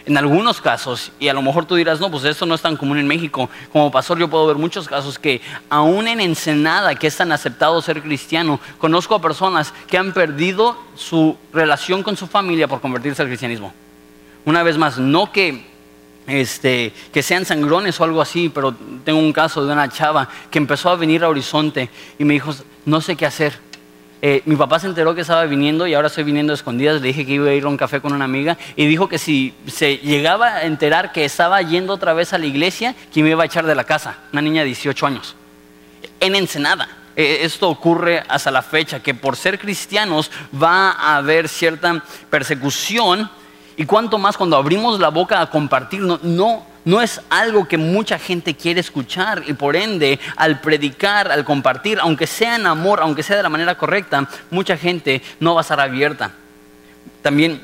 En 0.09 0.17
algunos 0.17 0.59
casos, 0.59 1.11
y 1.19 1.27
a 1.27 1.35
lo 1.35 1.43
mejor 1.43 1.65
tú 1.65 1.75
dirás, 1.75 1.99
no, 1.99 2.09
pues 2.09 2.23
esto 2.23 2.47
no 2.47 2.55
es 2.55 2.61
tan 2.63 2.75
común 2.75 2.97
en 2.97 3.05
México. 3.05 3.47
Como 3.71 3.91
pastor 3.91 4.17
yo 4.17 4.27
puedo 4.27 4.47
ver 4.47 4.55
muchos 4.55 4.87
casos 4.87 5.19
que 5.19 5.39
aún 5.69 6.07
en 6.07 6.19
Ensenada, 6.19 6.95
que 6.95 7.05
es 7.05 7.15
tan 7.15 7.31
aceptado 7.31 7.79
ser 7.79 8.01
cristiano, 8.01 8.59
conozco 8.79 9.13
a 9.13 9.21
personas 9.21 9.71
que 9.87 9.99
han 9.99 10.11
perdido 10.11 10.75
su 10.95 11.37
relación 11.53 12.01
con 12.01 12.17
su 12.17 12.25
familia 12.25 12.67
por 12.67 12.81
convertirse 12.81 13.21
al 13.21 13.27
cristianismo. 13.27 13.71
Una 14.45 14.63
vez 14.63 14.79
más, 14.79 14.97
no 14.97 15.31
que 15.31 15.63
este, 16.25 16.91
que 17.13 17.21
sean 17.21 17.45
sangrones 17.45 17.99
o 17.99 18.03
algo 18.03 18.19
así, 18.19 18.49
pero 18.49 18.73
tengo 19.05 19.19
un 19.19 19.31
caso 19.31 19.63
de 19.63 19.71
una 19.71 19.89
chava 19.89 20.27
que 20.49 20.57
empezó 20.57 20.89
a 20.89 20.95
venir 20.95 21.23
a 21.23 21.29
Horizonte 21.29 21.87
y 22.17 22.25
me 22.25 22.33
dijo, 22.33 22.51
no 22.83 22.99
sé 22.99 23.15
qué 23.15 23.27
hacer 23.27 23.59
eh, 24.21 24.41
mi 24.45 24.55
papá 24.55 24.79
se 24.79 24.87
enteró 24.87 25.15
que 25.15 25.21
estaba 25.21 25.45
viniendo 25.45 25.87
y 25.87 25.93
ahora 25.93 26.07
estoy 26.07 26.25
viniendo 26.25 26.51
a 26.51 26.55
escondidas. 26.55 27.01
Le 27.01 27.07
dije 27.07 27.25
que 27.25 27.33
iba 27.33 27.49
a 27.49 27.53
ir 27.53 27.63
a 27.63 27.67
un 27.67 27.77
café 27.77 28.01
con 28.01 28.13
una 28.13 28.25
amiga 28.25 28.57
y 28.75 28.85
dijo 28.85 29.07
que 29.07 29.17
si 29.17 29.53
se 29.67 29.97
llegaba 29.97 30.55
a 30.55 30.65
enterar 30.65 31.11
que 31.11 31.23
estaba 31.23 31.61
yendo 31.61 31.93
otra 31.93 32.13
vez 32.13 32.33
a 32.33 32.37
la 32.37 32.45
iglesia, 32.45 32.95
que 33.13 33.23
me 33.23 33.29
iba 33.29 33.43
a 33.43 33.45
echar 33.45 33.65
de 33.65 33.75
la 33.75 33.85
casa. 33.85 34.17
Una 34.33 34.41
niña 34.41 34.61
de 34.61 34.67
18 34.67 35.07
años. 35.07 35.35
En 36.19 36.35
Ensenada. 36.35 36.89
E, 37.15 37.43
esto 37.43 37.69
ocurre 37.69 38.23
hasta 38.27 38.51
la 38.51 38.61
fecha, 38.61 39.01
que 39.01 39.13
por 39.13 39.35
ser 39.35 39.57
cristianos 39.57 40.31
va 40.51 40.91
a 40.91 41.17
haber 41.17 41.47
cierta 41.47 42.03
persecución 42.29 43.29
y 43.77 43.85
cuanto 43.85 44.17
más 44.17 44.35
cuando 44.35 44.57
abrimos 44.57 44.99
la 44.99 45.07
boca 45.07 45.39
a 45.39 45.49
compartir, 45.49 46.01
no, 46.01 46.19
no 46.21 46.68
no 46.89 47.01
es 47.01 47.21
algo 47.29 47.67
que 47.67 47.77
mucha 47.77 48.17
gente 48.17 48.55
quiere 48.55 48.79
escuchar 48.79 49.43
y 49.45 49.53
por 49.53 49.75
ende 49.75 50.19
al 50.35 50.59
predicar, 50.59 51.31
al 51.31 51.45
compartir, 51.45 51.99
aunque 52.01 52.25
sea 52.25 52.55
en 52.55 52.65
amor, 52.65 52.99
aunque 52.99 53.21
sea 53.21 53.37
de 53.37 53.43
la 53.43 53.49
manera 53.49 53.77
correcta, 53.77 54.27
mucha 54.49 54.75
gente 54.75 55.21
no 55.39 55.53
va 55.53 55.61
a 55.61 55.63
estar 55.63 55.79
abierta. 55.79 56.31
También 57.21 57.61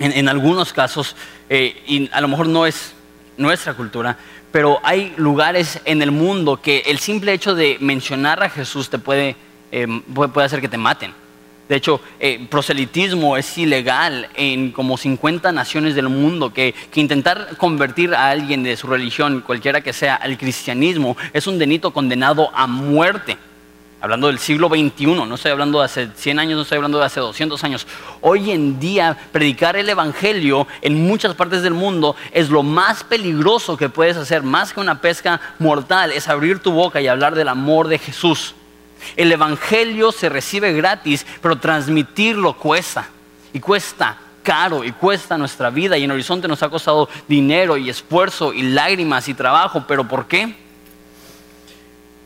en, 0.00 0.28
algunos 0.28 0.72
casos, 0.72 1.14
eh, 1.48 1.80
y 1.86 2.10
a 2.12 2.20
lo 2.20 2.26
mejor 2.26 2.48
no 2.48 2.66
es 2.66 2.92
nuestra 3.36 3.74
cultura, 3.74 4.16
pero 4.50 4.80
hay 4.82 5.14
lugares 5.16 5.80
en 5.84 6.02
el 6.02 6.10
mundo 6.10 6.60
que 6.60 6.82
el 6.86 6.98
simple 6.98 7.32
hecho 7.32 7.54
de 7.54 7.76
mencionar 7.78 8.42
a 8.42 8.50
Jesús 8.50 8.90
te 8.90 8.98
puede, 8.98 9.36
eh, 9.70 9.86
puede 10.12 10.44
hacer 10.44 10.60
que 10.60 10.68
te 10.68 10.76
maten. 10.76 11.14
De 11.68 11.74
hecho, 11.74 12.00
eh, 12.20 12.46
proselitismo 12.48 13.36
es 13.36 13.58
ilegal 13.58 14.28
en 14.36 14.70
como 14.70 14.96
50 14.96 15.50
naciones 15.50 15.96
del 15.96 16.08
mundo, 16.08 16.52
que, 16.52 16.74
intentar 16.94 17.56
convertir 17.56 18.14
a 18.14 18.30
alguien 18.30 18.62
de 18.62 18.76
su 18.76 18.86
religión, 18.86 19.42
cualquiera 19.44 19.80
que 19.80 19.92
sea, 19.92 20.14
al 20.14 20.38
cristianismo, 20.38 21.16
es 21.32 21.46
un 21.46 21.58
delito 21.58 21.90
condenado 21.90 22.50
a 22.54 22.66
muerte. 22.66 23.36
Hablando 24.00 24.28
del 24.28 24.38
siglo 24.38 24.68
XXI, 24.68 25.06
no 25.06 25.34
estoy 25.34 25.50
hablando 25.50 25.80
de 25.80 25.86
hace 25.86 26.08
100 26.14 26.38
años, 26.38 26.56
no 26.56 26.62
estoy 26.62 26.76
hablando 26.76 26.98
de 26.98 27.06
hace 27.06 27.18
200 27.18 27.64
años. 27.64 27.86
Hoy 28.20 28.52
en 28.52 28.78
día, 28.78 29.16
predicar 29.32 29.76
el 29.76 29.88
Evangelio 29.88 30.68
en 30.82 31.06
muchas 31.06 31.34
partes 31.34 31.62
del 31.62 31.74
mundo 31.74 32.14
es 32.30 32.48
lo 32.48 32.62
más 32.62 33.02
peligroso 33.02 33.76
que 33.76 33.88
puedes 33.88 34.16
hacer, 34.16 34.42
más 34.42 34.72
que 34.72 34.80
una 34.80 35.00
pesca 35.00 35.40
mortal, 35.58 36.12
es 36.12 36.28
abrir 36.28 36.60
tu 36.60 36.70
boca 36.70 37.00
y 37.00 37.08
hablar 37.08 37.34
del 37.34 37.48
amor 37.48 37.88
de 37.88 37.98
Jesús. 37.98 38.54
El 39.14 39.30
Evangelio 39.30 40.10
se 40.10 40.28
recibe 40.28 40.72
gratis, 40.72 41.24
pero 41.40 41.58
transmitirlo 41.58 42.54
cuesta. 42.54 43.08
Y 43.52 43.60
cuesta 43.60 44.18
caro 44.42 44.84
y 44.84 44.92
cuesta 44.92 45.36
nuestra 45.36 45.70
vida. 45.70 45.98
Y 45.98 46.04
en 46.04 46.10
Horizonte 46.10 46.48
nos 46.48 46.62
ha 46.62 46.68
costado 46.68 47.08
dinero 47.28 47.76
y 47.76 47.90
esfuerzo 47.90 48.52
y 48.52 48.62
lágrimas 48.62 49.28
y 49.28 49.34
trabajo. 49.34 49.84
¿Pero 49.86 50.06
por 50.06 50.26
qué? 50.26 50.54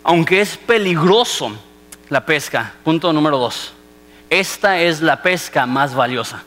Aunque 0.03 0.41
es 0.41 0.57
peligroso 0.57 1.53
la 2.09 2.25
pesca, 2.25 2.75
punto 2.85 3.13
número 3.13 3.39
dos, 3.39 3.73
esta 4.29 4.81
es 4.81 5.01
la 5.01 5.23
pesca 5.23 5.67
más 5.67 5.95
valiosa. 5.95 6.45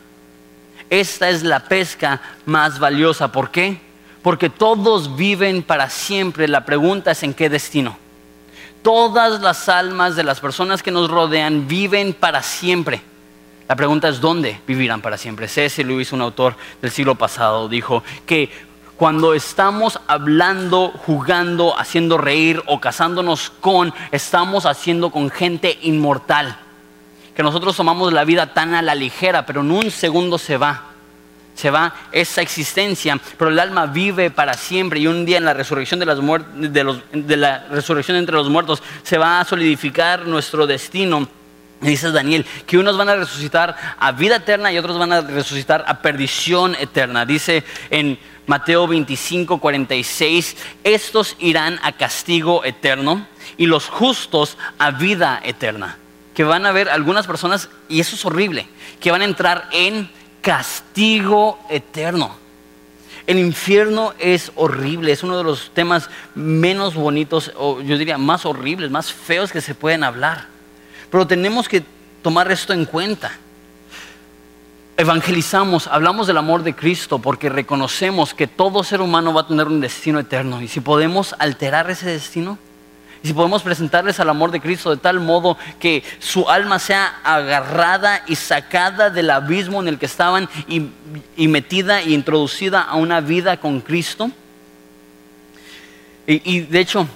Esta 0.89 1.29
es 1.29 1.43
la 1.43 1.59
pesca 1.61 2.21
más 2.45 2.77
valiosa. 2.77 3.31
¿Por 3.31 3.49
qué? 3.49 3.81
Porque 4.21 4.49
todos 4.49 5.15
viven 5.15 5.63
para 5.63 5.89
siempre. 5.89 6.47
La 6.47 6.65
pregunta 6.65 7.11
es 7.11 7.23
en 7.23 7.33
qué 7.33 7.49
destino. 7.49 7.97
Todas 8.83 9.41
las 9.41 9.69
almas 9.69 10.15
de 10.15 10.23
las 10.23 10.41
personas 10.41 10.83
que 10.83 10.91
nos 10.91 11.09
rodean 11.09 11.67
viven 11.67 12.13
para 12.13 12.43
siempre. 12.43 13.01
La 13.69 13.75
pregunta 13.77 14.09
es 14.09 14.19
dónde 14.19 14.59
vivirán 14.67 15.01
para 15.01 15.17
siempre. 15.17 15.47
C.S. 15.47 15.83
Lewis, 15.83 16.11
un 16.11 16.21
autor 16.21 16.55
del 16.81 16.91
siglo 16.91 17.15
pasado, 17.15 17.69
dijo 17.69 18.03
que 18.25 18.51
cuando 18.97 19.33
estamos 19.33 19.99
hablando, 20.07 20.91
jugando, 21.05 21.79
haciendo 21.79 22.17
reír 22.17 22.61
o 22.67 22.79
casándonos 22.79 23.49
con, 23.61 23.93
estamos 24.11 24.65
haciendo 24.65 25.11
con 25.11 25.29
gente 25.29 25.79
inmortal. 25.81 26.57
Que 27.35 27.41
nosotros 27.41 27.75
tomamos 27.75 28.13
la 28.13 28.25
vida 28.25 28.53
tan 28.53 28.75
a 28.75 28.81
la 28.81 28.95
ligera, 28.95 29.45
pero 29.45 29.61
en 29.61 29.71
un 29.71 29.91
segundo 29.91 30.37
se 30.37 30.57
va 30.57 30.92
se 31.53 31.69
va 31.69 31.93
esa 32.11 32.41
existencia, 32.41 33.19
pero 33.37 33.51
el 33.51 33.59
alma 33.59 33.85
vive 33.85 34.31
para 34.31 34.53
siempre 34.53 34.99
y 34.99 35.07
un 35.07 35.25
día 35.25 35.37
en 35.37 35.45
la 35.45 35.53
resurrección 35.53 35.99
de, 35.99 36.05
las 36.05 36.19
de, 36.55 37.01
de 37.13 37.37
la 37.37 37.67
resurrección 37.69 38.17
entre 38.17 38.35
los 38.35 38.49
muertos 38.49 38.81
se 39.03 39.17
va 39.17 39.39
a 39.39 39.45
solidificar 39.45 40.25
nuestro 40.25 40.65
destino. 40.67 41.27
Dice 41.81 42.11
Daniel 42.11 42.45
que 42.65 42.77
unos 42.77 42.97
van 42.97 43.09
a 43.09 43.15
resucitar 43.15 43.75
a 43.99 44.11
vida 44.13 44.37
eterna 44.37 44.71
y 44.71 44.77
otros 44.77 44.97
van 44.97 45.11
a 45.11 45.21
resucitar 45.21 45.83
a 45.87 46.01
perdición 46.01 46.75
eterna. 46.79 47.25
Dice 47.25 47.63
en 47.89 48.17
Mateo 48.45 48.87
25, 48.87 49.59
46, 49.59 50.57
estos 50.83 51.35
irán 51.39 51.79
a 51.83 51.93
castigo 51.93 52.63
eterno 52.65 53.25
y 53.57 53.65
los 53.67 53.87
justos 53.87 54.57
a 54.79 54.91
vida 54.91 55.41
eterna. 55.43 55.97
Que 56.33 56.43
van 56.43 56.65
a 56.65 56.71
ver 56.71 56.89
algunas 56.89 57.27
personas, 57.27 57.69
y 57.89 57.99
eso 57.99 58.15
es 58.15 58.25
horrible, 58.25 58.67
que 58.99 59.11
van 59.11 59.21
a 59.21 59.25
entrar 59.25 59.69
en 59.71 60.09
castigo 60.43 61.57
eterno. 61.69 62.35
El 63.25 63.39
infierno 63.39 64.13
es 64.19 64.51
horrible, 64.55 65.13
es 65.13 65.23
uno 65.23 65.37
de 65.37 65.45
los 65.45 65.71
temas 65.73 66.09
menos 66.35 66.93
bonitos, 66.93 67.53
o 67.55 67.81
yo 67.81 67.97
diría 67.97 68.17
más 68.17 68.45
horribles, 68.45 68.91
más 68.91 69.13
feos 69.13 69.51
que 69.51 69.61
se 69.61 69.73
pueden 69.73 70.03
hablar. 70.03 70.47
Pero 71.09 71.25
tenemos 71.25 71.69
que 71.69 71.83
tomar 72.21 72.51
esto 72.51 72.73
en 72.73 72.85
cuenta. 72.85 73.31
evangelizamos, 74.95 75.87
hablamos 75.87 76.27
del 76.27 76.37
amor 76.37 76.61
de 76.61 76.75
Cristo 76.75 77.17
porque 77.17 77.49
reconocemos 77.49 78.35
que 78.35 78.45
todo 78.45 78.83
ser 78.83 79.01
humano 79.01 79.33
va 79.33 79.41
a 79.41 79.47
tener 79.47 79.67
un 79.67 79.79
destino 79.79 80.19
eterno. 80.19 80.61
Y 80.61 80.67
si 80.67 80.81
podemos 80.81 81.33
alterar 81.39 81.89
ese 81.89 82.07
destino, 82.07 82.59
y 83.23 83.27
si 83.27 83.33
podemos 83.33 83.63
presentarles 83.63 84.19
al 84.19 84.29
amor 84.29 84.51
de 84.51 84.59
Cristo 84.59 84.89
de 84.89 84.97
tal 84.97 85.21
modo 85.21 85.57
que 85.79 86.03
su 86.19 86.49
alma 86.49 86.77
sea 86.77 87.21
agarrada 87.23 88.21
y 88.27 88.35
sacada 88.35 89.09
del 89.09 89.29
abismo 89.29 89.81
en 89.81 89.87
el 89.87 89.97
que 89.97 90.07
estaban 90.07 90.49
y, 90.67 91.47
metida 91.47 92.01
e 92.01 92.11
introducida 92.11 92.81
a 92.81 92.97
una 92.97 93.21
vida 93.21 93.55
con 93.55 93.79
Cristo. 93.79 94.29
Y, 96.27 96.61
de 96.61 96.79
hecho, 96.79 97.07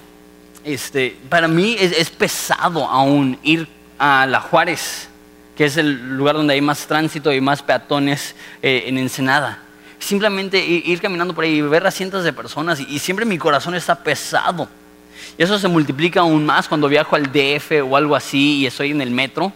este, 0.64 1.14
para 1.28 1.46
mí 1.46 1.76
es, 1.78 2.08
pesado 2.08 2.86
aún 2.86 3.38
ir 3.42 3.68
a 3.98 4.26
La 4.26 4.40
Juárez, 4.40 5.10
que 5.58 5.66
es 5.66 5.76
el 5.76 6.16
lugar 6.16 6.36
donde 6.36 6.54
hay 6.54 6.62
más 6.62 6.86
tránsito 6.86 7.34
y 7.34 7.40
más 7.42 7.62
peatones 7.62 8.34
eh, 8.62 8.84
en 8.86 8.96
Ensenada. 8.96 9.62
Simplemente 9.98 10.58
ir, 10.58 11.00
caminando 11.02 11.34
por 11.34 11.44
ahí 11.44 11.58
y 11.58 11.60
ver 11.60 11.86
a 11.86 11.90
cientos 11.90 12.24
de 12.24 12.32
personas 12.32 12.80
y 12.80 12.98
siempre 12.98 13.26
mi 13.26 13.36
corazón 13.36 13.74
está 13.74 14.02
pesado 14.02 14.68
y 15.38 15.42
eso 15.42 15.58
se 15.58 15.68
multiplica 15.68 16.20
aún 16.20 16.44
más 16.44 16.68
cuando 16.68 16.88
viajo 16.88 17.14
al 17.14 17.32
DF 17.32 17.82
o 17.88 17.96
algo 17.96 18.16
así 18.16 18.56
y 18.56 18.66
estoy 18.66 18.90
en 18.90 19.00
el 19.00 19.12
metro 19.12 19.52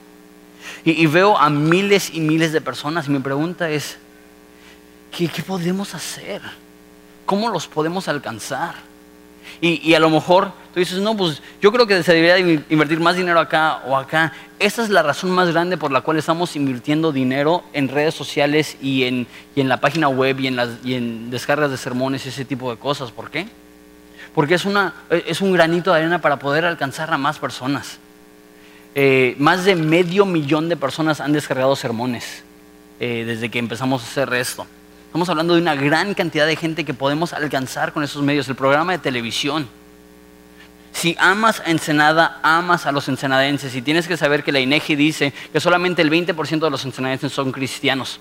y, 0.84 1.06
veo 1.06 1.36
a 1.36 1.48
miles 1.50 2.10
y 2.12 2.20
miles 2.20 2.52
de 2.52 2.60
personas 2.60 3.06
y 3.06 3.10
mi 3.10 3.20
pregunta 3.20 3.70
es, 3.70 3.98
¿qué, 5.16 5.28
podemos 5.46 5.94
hacer? 5.94 6.42
¿Cómo 7.24 7.48
los 7.50 7.68
podemos 7.68 8.08
alcanzar? 8.08 8.74
Y, 9.60 9.94
a 9.94 10.00
lo 10.00 10.10
mejor 10.10 10.52
tú 10.74 10.80
dices, 10.80 10.98
no, 10.98 11.16
pues 11.16 11.40
yo 11.60 11.70
creo 11.70 11.86
que 11.86 12.02
se 12.02 12.14
debería 12.14 12.64
invertir 12.68 12.98
más 12.98 13.16
dinero 13.16 13.38
acá 13.38 13.82
o 13.86 13.96
acá. 13.96 14.32
Esa 14.58 14.82
es 14.82 14.88
la 14.88 15.02
razón 15.02 15.30
más 15.30 15.52
grande 15.52 15.76
por 15.76 15.92
la 15.92 16.00
cual 16.00 16.16
estamos 16.16 16.56
invirtiendo 16.56 17.12
dinero 17.12 17.62
en 17.72 17.88
redes 17.88 18.14
sociales 18.14 18.76
y 18.80 19.04
en, 19.04 19.26
la 19.54 19.76
página 19.76 20.08
web 20.08 20.40
y 20.40 20.48
en, 20.48 20.56
las, 20.56 20.70
y 20.84 20.94
en 20.94 21.30
descargas 21.30 21.70
de 21.70 21.76
sermones 21.76 22.26
y 22.26 22.30
ese 22.30 22.44
tipo 22.44 22.70
de 22.70 22.76
cosas. 22.76 23.12
¿Por 23.12 23.30
qué? 23.30 23.46
Porque 24.34 24.54
es, 24.54 24.64
una, 24.64 24.94
es 25.10 25.40
un 25.40 25.52
granito 25.52 25.92
de 25.92 26.00
arena 26.00 26.20
para 26.20 26.38
poder 26.38 26.64
alcanzar 26.64 27.12
a 27.12 27.18
más 27.18 27.38
personas. 27.38 27.98
Eh, 28.94 29.34
más 29.38 29.64
de 29.64 29.74
medio 29.74 30.26
millón 30.26 30.68
de 30.68 30.76
personas 30.76 31.20
han 31.20 31.32
descargado 31.32 31.74
sermones 31.76 32.44
eh, 33.00 33.24
desde 33.26 33.50
que 33.50 33.58
empezamos 33.58 34.02
a 34.02 34.06
hacer 34.06 34.32
esto. 34.34 34.66
Estamos 35.06 35.28
hablando 35.28 35.54
de 35.54 35.60
una 35.60 35.74
gran 35.74 36.14
cantidad 36.14 36.46
de 36.46 36.56
gente 36.56 36.84
que 36.84 36.94
podemos 36.94 37.32
alcanzar 37.32 37.92
con 37.92 38.02
esos 38.02 38.22
medios. 38.22 38.48
El 38.48 38.54
programa 38.54 38.92
de 38.92 38.98
televisión. 38.98 39.68
Si 40.92 41.16
amas 41.18 41.60
a 41.60 41.70
Ensenada, 41.70 42.38
amas 42.42 42.86
a 42.86 42.92
los 42.92 43.08
ensenadenses. 43.08 43.74
Y 43.74 43.82
tienes 43.82 44.06
que 44.06 44.16
saber 44.16 44.42
que 44.42 44.52
la 44.52 44.60
INEGI 44.60 44.94
dice 44.94 45.32
que 45.52 45.60
solamente 45.60 46.00
el 46.00 46.10
20% 46.10 46.60
de 46.60 46.70
los 46.70 46.84
ensenadenses 46.84 47.32
son 47.32 47.52
cristianos. 47.52 48.20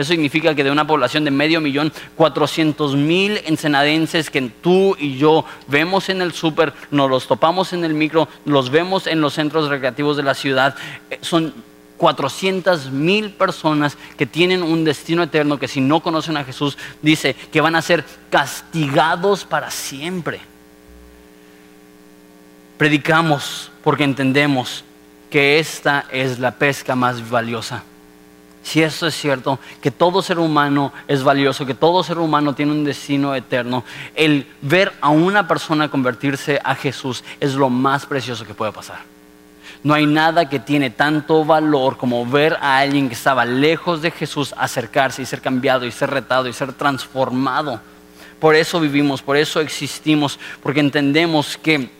Eso 0.00 0.14
significa 0.14 0.54
que 0.54 0.64
de 0.64 0.70
una 0.70 0.86
población 0.86 1.26
de 1.26 1.30
medio 1.30 1.60
millón, 1.60 1.92
400 2.16 2.96
mil 2.96 3.38
ensenadenses 3.44 4.30
que 4.30 4.40
tú 4.40 4.96
y 4.98 5.18
yo 5.18 5.44
vemos 5.66 6.08
en 6.08 6.22
el 6.22 6.32
súper, 6.32 6.72
nos 6.90 7.10
los 7.10 7.26
topamos 7.26 7.74
en 7.74 7.84
el 7.84 7.92
micro, 7.92 8.26
los 8.46 8.70
vemos 8.70 9.06
en 9.06 9.20
los 9.20 9.34
centros 9.34 9.68
recreativos 9.68 10.16
de 10.16 10.22
la 10.22 10.32
ciudad, 10.32 10.74
eh, 11.10 11.18
son 11.20 11.52
400 11.98 12.90
mil 12.90 13.32
personas 13.32 13.98
que 14.16 14.24
tienen 14.24 14.62
un 14.62 14.84
destino 14.84 15.22
eterno 15.22 15.58
que 15.58 15.68
si 15.68 15.82
no 15.82 16.00
conocen 16.00 16.38
a 16.38 16.44
Jesús, 16.44 16.78
dice 17.02 17.34
que 17.34 17.60
van 17.60 17.76
a 17.76 17.82
ser 17.82 18.02
castigados 18.30 19.44
para 19.44 19.70
siempre. 19.70 20.40
Predicamos 22.78 23.70
porque 23.84 24.04
entendemos 24.04 24.82
que 25.28 25.58
esta 25.58 26.06
es 26.10 26.38
la 26.38 26.52
pesca 26.52 26.96
más 26.96 27.28
valiosa 27.28 27.84
si 28.62 28.82
eso 28.82 29.06
es 29.06 29.14
cierto, 29.14 29.58
que 29.80 29.90
todo 29.90 30.22
ser 30.22 30.38
humano 30.38 30.92
es 31.08 31.22
valioso, 31.22 31.66
que 31.66 31.74
todo 31.74 32.02
ser 32.02 32.18
humano 32.18 32.54
tiene 32.54 32.72
un 32.72 32.84
destino 32.84 33.34
eterno, 33.34 33.84
el 34.14 34.46
ver 34.60 34.92
a 35.00 35.08
una 35.08 35.48
persona 35.48 35.90
convertirse 35.90 36.60
a 36.62 36.74
Jesús 36.74 37.24
es 37.40 37.54
lo 37.54 37.70
más 37.70 38.06
precioso 38.06 38.44
que 38.44 38.54
puede 38.54 38.72
pasar. 38.72 39.00
No 39.82 39.94
hay 39.94 40.04
nada 40.04 40.48
que 40.48 40.58
tiene 40.58 40.90
tanto 40.90 41.42
valor 41.44 41.96
como 41.96 42.26
ver 42.26 42.58
a 42.60 42.78
alguien 42.78 43.08
que 43.08 43.14
estaba 43.14 43.46
lejos 43.46 44.02
de 44.02 44.10
Jesús 44.10 44.54
acercarse 44.58 45.22
y 45.22 45.26
ser 45.26 45.40
cambiado 45.40 45.86
y 45.86 45.90
ser 45.90 46.10
retado 46.10 46.48
y 46.48 46.52
ser 46.52 46.74
transformado. 46.74 47.80
Por 48.38 48.54
eso 48.54 48.78
vivimos, 48.78 49.22
por 49.22 49.38
eso 49.38 49.60
existimos, 49.60 50.38
porque 50.62 50.80
entendemos 50.80 51.56
que 51.56 51.90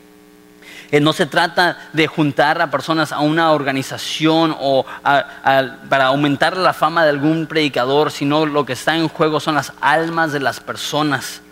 eh, 0.93 0.99
no 1.01 1.13
se 1.13 1.27
trata 1.27 1.89
de 1.93 2.09
juntar 2.09 2.61
a 2.61 2.71
personas 2.71 3.13
a 3.13 3.21
una 3.21 3.53
organización 3.53 4.57
o 4.59 4.85
para 5.03 6.07
aumentar 6.07 6.57
la 6.57 6.73
fama 6.73 7.05
de 7.05 7.11
algún 7.11 7.47
predicador, 7.47 8.11
sino 8.11 8.45
lo 8.45 8.67
que 8.67 8.73
está 8.73 8.97
en 8.97 9.09
juego 9.09 9.39
son 9.39 9.55
las 9.55 9.73
almas 9.81 10.33
de 10.33 10.41
las 10.41 10.59
personas. 10.59 11.43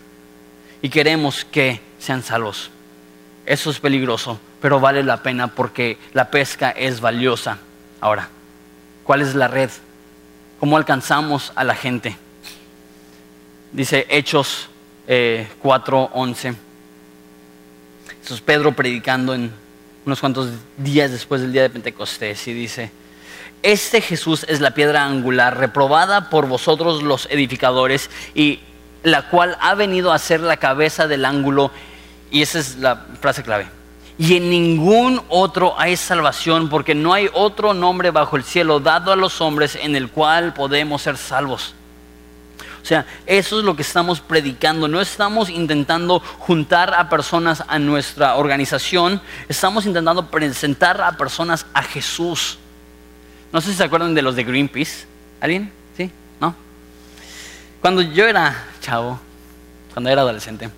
Y 0.82 0.88
queremos 0.88 1.44
que 1.44 1.80
sean 1.98 2.22
salvos. 2.22 2.70
Eso 3.46 3.70
es 3.70 3.78
peligroso, 3.78 4.40
pero 4.60 4.80
vale 4.80 5.02
la 5.02 5.22
pena 5.22 5.48
porque 5.48 5.98
la 6.12 6.30
pesca 6.30 6.70
es 6.70 7.00
valiosa. 7.00 7.58
Ahora, 8.00 8.28
¿cuál 9.04 9.22
es 9.22 9.34
la 9.34 9.48
red? 9.48 9.70
¿Cómo 10.58 10.76
alcanzamos 10.76 11.52
a 11.54 11.62
la 11.62 11.74
gente? 11.74 12.16
Dice 13.72 14.06
Hechos 14.10 14.68
eh, 15.06 15.48
4:11. 15.62 16.67
Pedro 18.44 18.72
predicando 18.72 19.34
en 19.34 19.52
unos 20.04 20.20
cuantos 20.20 20.50
días 20.76 21.10
después 21.10 21.40
del 21.40 21.52
día 21.52 21.62
de 21.62 21.70
Pentecostés 21.70 22.46
y 22.46 22.52
dice, 22.52 22.90
este 23.62 24.00
Jesús 24.00 24.44
es 24.48 24.60
la 24.60 24.72
piedra 24.72 25.04
angular 25.04 25.58
reprobada 25.58 26.30
por 26.30 26.46
vosotros 26.46 27.02
los 27.02 27.26
edificadores 27.30 28.10
y 28.34 28.60
la 29.02 29.28
cual 29.28 29.56
ha 29.60 29.74
venido 29.74 30.12
a 30.12 30.18
ser 30.18 30.40
la 30.40 30.56
cabeza 30.56 31.06
del 31.06 31.24
ángulo, 31.24 31.70
y 32.30 32.42
esa 32.42 32.58
es 32.58 32.76
la 32.76 33.06
frase 33.20 33.42
clave, 33.42 33.68
y 34.18 34.36
en 34.36 34.50
ningún 34.50 35.22
otro 35.28 35.78
hay 35.78 35.96
salvación, 35.96 36.68
porque 36.68 36.94
no 36.94 37.14
hay 37.14 37.30
otro 37.32 37.74
nombre 37.74 38.10
bajo 38.10 38.36
el 38.36 38.44
cielo 38.44 38.80
dado 38.80 39.12
a 39.12 39.16
los 39.16 39.40
hombres 39.40 39.78
en 39.80 39.96
el 39.96 40.10
cual 40.10 40.52
podemos 40.52 41.02
ser 41.02 41.16
salvos. 41.16 41.74
Sea, 42.88 43.04
eso 43.26 43.58
es 43.58 43.66
lo 43.66 43.76
que 43.76 43.82
estamos 43.82 44.22
predicando. 44.22 44.88
No 44.88 45.02
estamos 45.02 45.50
intentando 45.50 46.20
juntar 46.20 46.94
a 46.94 47.10
personas 47.10 47.62
a 47.68 47.78
nuestra 47.78 48.36
organización, 48.36 49.20
estamos 49.46 49.84
intentando 49.84 50.30
presentar 50.30 50.98
a 51.02 51.12
personas 51.18 51.66
a 51.74 51.82
Jesús. 51.82 52.58
No 53.52 53.60
sé 53.60 53.72
si 53.72 53.76
se 53.76 53.84
acuerdan 53.84 54.14
de 54.14 54.22
los 54.22 54.36
de 54.36 54.44
Greenpeace. 54.44 55.04
¿Alguien? 55.38 55.70
¿Sí? 55.98 56.10
¿No? 56.40 56.54
Cuando 57.82 58.00
yo 58.00 58.26
era 58.26 58.56
chavo, 58.80 59.20
cuando 59.92 60.08
era 60.08 60.22
adolescente, 60.22 60.70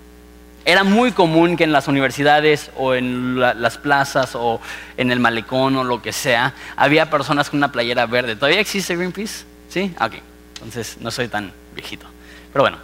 era 0.64 0.82
muy 0.82 1.12
común 1.12 1.56
que 1.56 1.62
en 1.62 1.70
las 1.70 1.86
universidades 1.86 2.72
o 2.76 2.94
en 2.96 3.38
las 3.38 3.78
plazas 3.78 4.32
o 4.34 4.60
en 4.96 5.12
el 5.12 5.20
malecón 5.20 5.76
o 5.76 5.84
lo 5.84 6.02
que 6.02 6.12
sea, 6.12 6.54
había 6.74 7.08
personas 7.08 7.50
con 7.50 7.58
una 7.58 7.70
playera 7.70 8.06
verde. 8.06 8.34
¿Todavía 8.34 8.58
existe 8.58 8.96
Greenpeace? 8.96 9.44
¿Sí? 9.68 9.94
Ok. 10.00 10.14
Entonces 10.54 10.96
no 11.00 11.12
soy 11.12 11.28
tan 11.28 11.52
viejito. 11.74 12.06
Pero 12.52 12.62
bueno. 12.64 12.78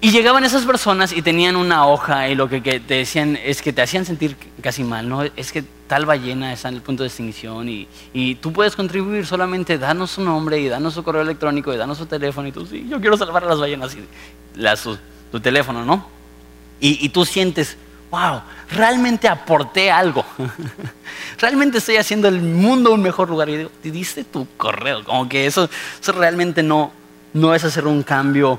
Y 0.00 0.10
llegaban 0.10 0.44
esas 0.44 0.66
personas 0.66 1.12
y 1.12 1.22
tenían 1.22 1.56
una 1.56 1.86
hoja 1.86 2.28
y 2.28 2.34
lo 2.34 2.46
que, 2.46 2.60
te 2.60 2.94
decían 2.94 3.38
es 3.42 3.62
que 3.62 3.72
te 3.72 3.80
hacían 3.80 4.04
sentir 4.04 4.36
casi 4.60 4.84
mal, 4.84 5.08
¿no? 5.08 5.22
Es 5.22 5.50
que 5.50 5.64
tal 5.86 6.04
ballena 6.04 6.52
está 6.52 6.68
en 6.68 6.74
el 6.74 6.82
punto 6.82 7.04
de 7.04 7.06
extinción 7.06 7.70
y, 7.70 7.88
y 8.12 8.34
tú 8.34 8.52
puedes 8.52 8.76
contribuir, 8.76 9.24
solamente 9.24 9.78
danos 9.78 10.10
su 10.10 10.20
nombre 10.20 10.60
y 10.60 10.68
danos 10.68 10.92
su 10.92 11.02
correo 11.02 11.22
electrónico 11.22 11.72
y 11.72 11.78
danos 11.78 11.96
su 11.96 12.04
teléfono 12.04 12.46
y 12.46 12.52
tú, 12.52 12.66
sí, 12.66 12.86
yo 12.86 13.00
quiero 13.00 13.16
salvar 13.16 13.44
a 13.44 13.46
las 13.46 13.58
ballenas 13.58 13.96
y 13.96 14.60
le 14.60 14.70
tu, 15.30 15.40
teléfono, 15.40 15.86
¿no? 15.86 16.06
Y, 16.80 17.06
y 17.06 17.08
tú 17.08 17.24
sientes, 17.24 17.78
wow, 18.10 18.42
realmente 18.70 19.26
aporté 19.26 19.90
algo. 19.90 20.22
realmente 21.38 21.78
estoy 21.78 21.96
haciendo 21.96 22.28
el 22.28 22.42
mundo 22.42 22.92
un 22.92 23.02
mejor 23.02 23.28
lugar. 23.30 23.48
Y 23.48 23.66
te 23.82 23.90
diste 23.90 24.24
tu 24.24 24.46
correo, 24.56 25.02
como 25.02 25.28
que 25.28 25.46
eso, 25.46 25.68
eso 26.00 26.12
realmente 26.12 26.62
no, 26.62 26.92
no 27.34 27.54
es 27.54 27.64
hacer 27.64 27.86
un 27.86 28.02
cambio 28.02 28.58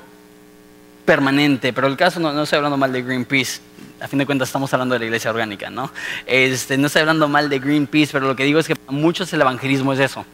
permanente, 1.06 1.72
pero 1.74 1.88
el 1.88 1.98
caso 1.98 2.20
no, 2.20 2.32
no, 2.34 2.44
estoy 2.44 2.58
hablando 2.58 2.78
mal 2.78 2.92
de 2.92 3.02
Greenpeace, 3.02 3.62
a 4.00 4.08
fin 4.08 4.20
de 4.20 4.26
cuentas 4.26 4.50
estamos 4.50 4.72
hablando 4.74 4.94
de 4.94 5.00
la 5.00 5.06
iglesia 5.06 5.32
orgánica, 5.32 5.70
¿no? 5.70 5.92
Este, 6.26 6.78
no 6.78 6.88
estoy 6.88 7.02
hablando 7.02 7.28
mal 7.28 7.50
de 7.50 7.60
Greenpeace, 7.60 8.12
pero 8.12 8.28
lo 8.28 8.36
que 8.36 8.44
digo 8.44 8.60
es 8.60 8.68
que 8.68 8.76
para 8.76 8.98
muchos 8.98 9.32
el 9.34 9.42
evangelismo 9.42 9.94
es 9.94 10.00
eso, 10.00 10.26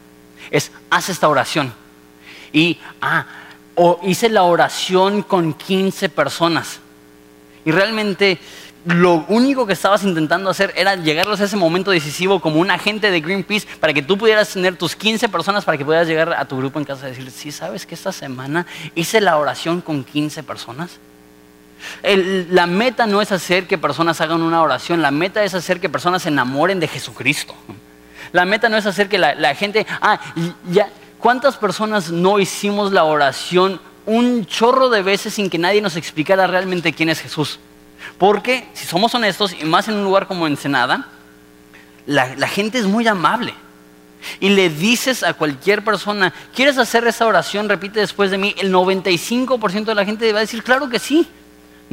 es 0.50 0.72
haz 0.90 1.08
esta 1.08 1.28
oración 1.28 1.72
y, 2.52 2.78
ah, 3.00 3.26
o 3.74 4.00
hice 4.02 4.28
la 4.28 4.42
oración 4.42 5.22
con 5.22 5.54
15 5.54 6.08
personas 6.08 6.80
y 7.64 7.70
realmente 7.70 8.38
lo 8.84 9.24
único 9.28 9.66
que 9.66 9.72
estabas 9.72 10.04
intentando 10.04 10.50
hacer 10.50 10.72
era 10.76 10.96
llegarlos 10.96 11.40
a 11.40 11.44
ese 11.44 11.56
momento 11.56 11.90
decisivo 11.90 12.40
como 12.40 12.60
un 12.60 12.70
agente 12.70 13.10
de 13.10 13.20
Greenpeace 13.20 13.66
para 13.80 13.92
que 13.92 14.02
tú 14.02 14.18
pudieras 14.18 14.52
tener 14.52 14.76
tus 14.76 14.96
15 14.96 15.28
personas 15.28 15.64
para 15.64 15.78
que 15.78 15.84
pudieras 15.84 16.08
llegar 16.08 16.32
a 16.32 16.44
tu 16.44 16.56
grupo 16.56 16.78
en 16.78 16.84
casa 16.84 17.06
y 17.06 17.10
decir, 17.10 17.30
sí, 17.30 17.52
sabes 17.52 17.86
que 17.86 17.94
esta 17.94 18.12
semana 18.12 18.66
hice 18.94 19.20
la 19.20 19.38
oración 19.38 19.80
con 19.80 20.04
15 20.04 20.42
personas. 20.42 20.98
la 22.02 22.66
meta 22.66 23.06
no 23.06 23.20
es 23.22 23.32
hacer 23.32 23.66
que 23.66 23.78
personas 23.78 24.20
hagan 24.20 24.42
una 24.42 24.62
oración, 24.62 25.02
la 25.02 25.10
meta 25.10 25.42
es 25.44 25.54
hacer 25.54 25.80
que 25.80 25.88
personas 25.88 26.22
se 26.22 26.28
enamoren 26.28 26.80
de 26.80 26.88
Jesucristo. 26.88 27.54
La 28.32 28.46
meta 28.46 28.68
no 28.68 28.78
es 28.78 28.86
hacer 28.86 29.08
que 29.08 29.18
la, 29.18 29.34
la 29.34 29.54
gente, 29.54 29.86
ah, 30.00 30.18
ya, 30.70 30.88
¿Cuántas 31.22 31.56
personas 31.56 32.10
no 32.10 32.40
hicimos 32.40 32.90
la 32.90 33.04
oración 33.04 33.80
un 34.06 34.44
chorro 34.44 34.88
de 34.88 35.02
veces 35.02 35.34
sin 35.34 35.48
que 35.48 35.56
nadie 35.56 35.80
nos 35.80 35.94
explicara 35.94 36.48
realmente 36.48 36.92
quién 36.92 37.10
es 37.10 37.20
Jesús? 37.20 37.60
Porque, 38.18 38.68
si 38.74 38.86
somos 38.86 39.14
honestos, 39.14 39.54
y 39.58 39.64
más 39.64 39.88
en 39.88 39.94
un 39.94 40.04
lugar 40.04 40.26
como 40.26 40.46
Ensenada, 40.46 41.08
la, 42.06 42.34
la 42.36 42.48
gente 42.48 42.78
es 42.78 42.86
muy 42.86 43.06
amable. 43.06 43.54
Y 44.40 44.50
le 44.50 44.68
dices 44.68 45.22
a 45.22 45.34
cualquier 45.34 45.82
persona, 45.82 46.32
¿quieres 46.54 46.78
hacer 46.78 47.06
esa 47.06 47.26
oración? 47.26 47.68
Repite 47.68 48.00
después 48.00 48.30
de 48.30 48.38
mí. 48.38 48.54
El 48.58 48.72
95% 48.72 49.84
de 49.84 49.94
la 49.94 50.04
gente 50.04 50.32
va 50.32 50.38
a 50.38 50.42
decir, 50.42 50.62
claro 50.62 50.88
que 50.88 50.98
sí. 50.98 51.28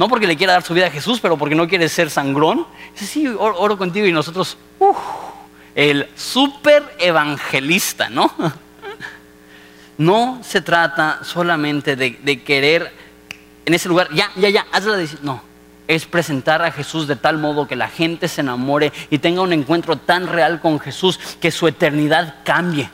No 0.00 0.08
porque 0.08 0.26
le 0.26 0.36
quiera 0.36 0.54
dar 0.54 0.62
su 0.62 0.72
vida 0.72 0.86
a 0.86 0.90
Jesús, 0.90 1.20
pero 1.20 1.36
porque 1.36 1.54
no 1.54 1.68
quiere 1.68 1.88
ser 1.88 2.08
sangrón. 2.08 2.66
Dice, 2.94 3.06
sí, 3.06 3.26
oro, 3.26 3.76
contigo 3.76 4.06
y 4.06 4.12
nosotros, 4.12 4.56
uff, 4.78 4.96
el 5.74 6.08
súper 6.16 6.96
evangelista, 6.98 8.08
¿no? 8.08 8.32
No 9.98 10.40
se 10.42 10.62
trata 10.62 11.22
solamente 11.22 11.94
de, 11.94 12.42
querer 12.42 12.90
en 13.66 13.74
ese 13.74 13.86
lugar, 13.86 14.08
ya, 14.14 14.30
ya, 14.36 14.48
ya, 14.48 14.66
hazla 14.72 14.96
de 14.96 15.06
No, 15.20 15.42
es 15.90 16.06
presentar 16.06 16.62
a 16.62 16.70
Jesús 16.70 17.08
de 17.08 17.16
tal 17.16 17.38
modo 17.38 17.66
que 17.66 17.74
la 17.74 17.88
gente 17.88 18.28
se 18.28 18.42
enamore 18.42 18.92
y 19.10 19.18
tenga 19.18 19.42
un 19.42 19.52
encuentro 19.52 19.96
tan 19.96 20.28
real 20.28 20.60
con 20.60 20.78
Jesús 20.78 21.18
que 21.40 21.50
su 21.50 21.66
eternidad 21.66 22.36
cambie, 22.44 22.88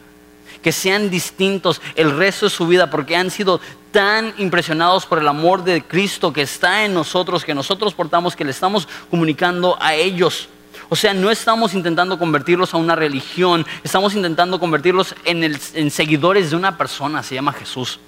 que 0.63 0.73
sean 0.73 1.11
distintos 1.11 1.83
el 1.95 2.17
resto 2.17 2.47
de 2.47 2.51
su 2.51 2.67
vida 2.67 2.89
porque 2.89 3.15
han 3.15 3.31
sido 3.31 3.61
tan 3.93 4.33
impresionados 4.39 5.05
por 5.05 5.19
el 5.19 5.29
amor 5.29 5.63
de 5.63 5.83
Cristo 5.83 6.33
que 6.33 6.41
está 6.41 6.87
en 6.87 6.95
nosotros, 6.95 7.45
que 7.45 7.55
nosotros 7.55 7.93
portamos, 7.93 8.35
que 8.35 8.47
le 8.47 8.51
estamos 8.51 8.89
comunicando 9.11 9.77
a 9.79 9.95
ellos. 9.95 10.49
O 10.89 10.97
sea, 10.97 11.13
no 11.13 11.31
estamos 11.31 11.75
intentando 11.75 12.19
convertirlos 12.19 12.73
a 12.73 12.79
una 12.79 12.97
religión, 12.97 13.67
estamos 13.85 14.15
intentando 14.15 14.59
convertirlos 14.59 15.15
en, 15.27 15.91
seguidores 15.91 16.49
de 16.51 16.57
una 16.57 16.79
persona, 16.79 17.23
se 17.23 17.35
llama 17.35 17.53
Jesús. 17.53 18.01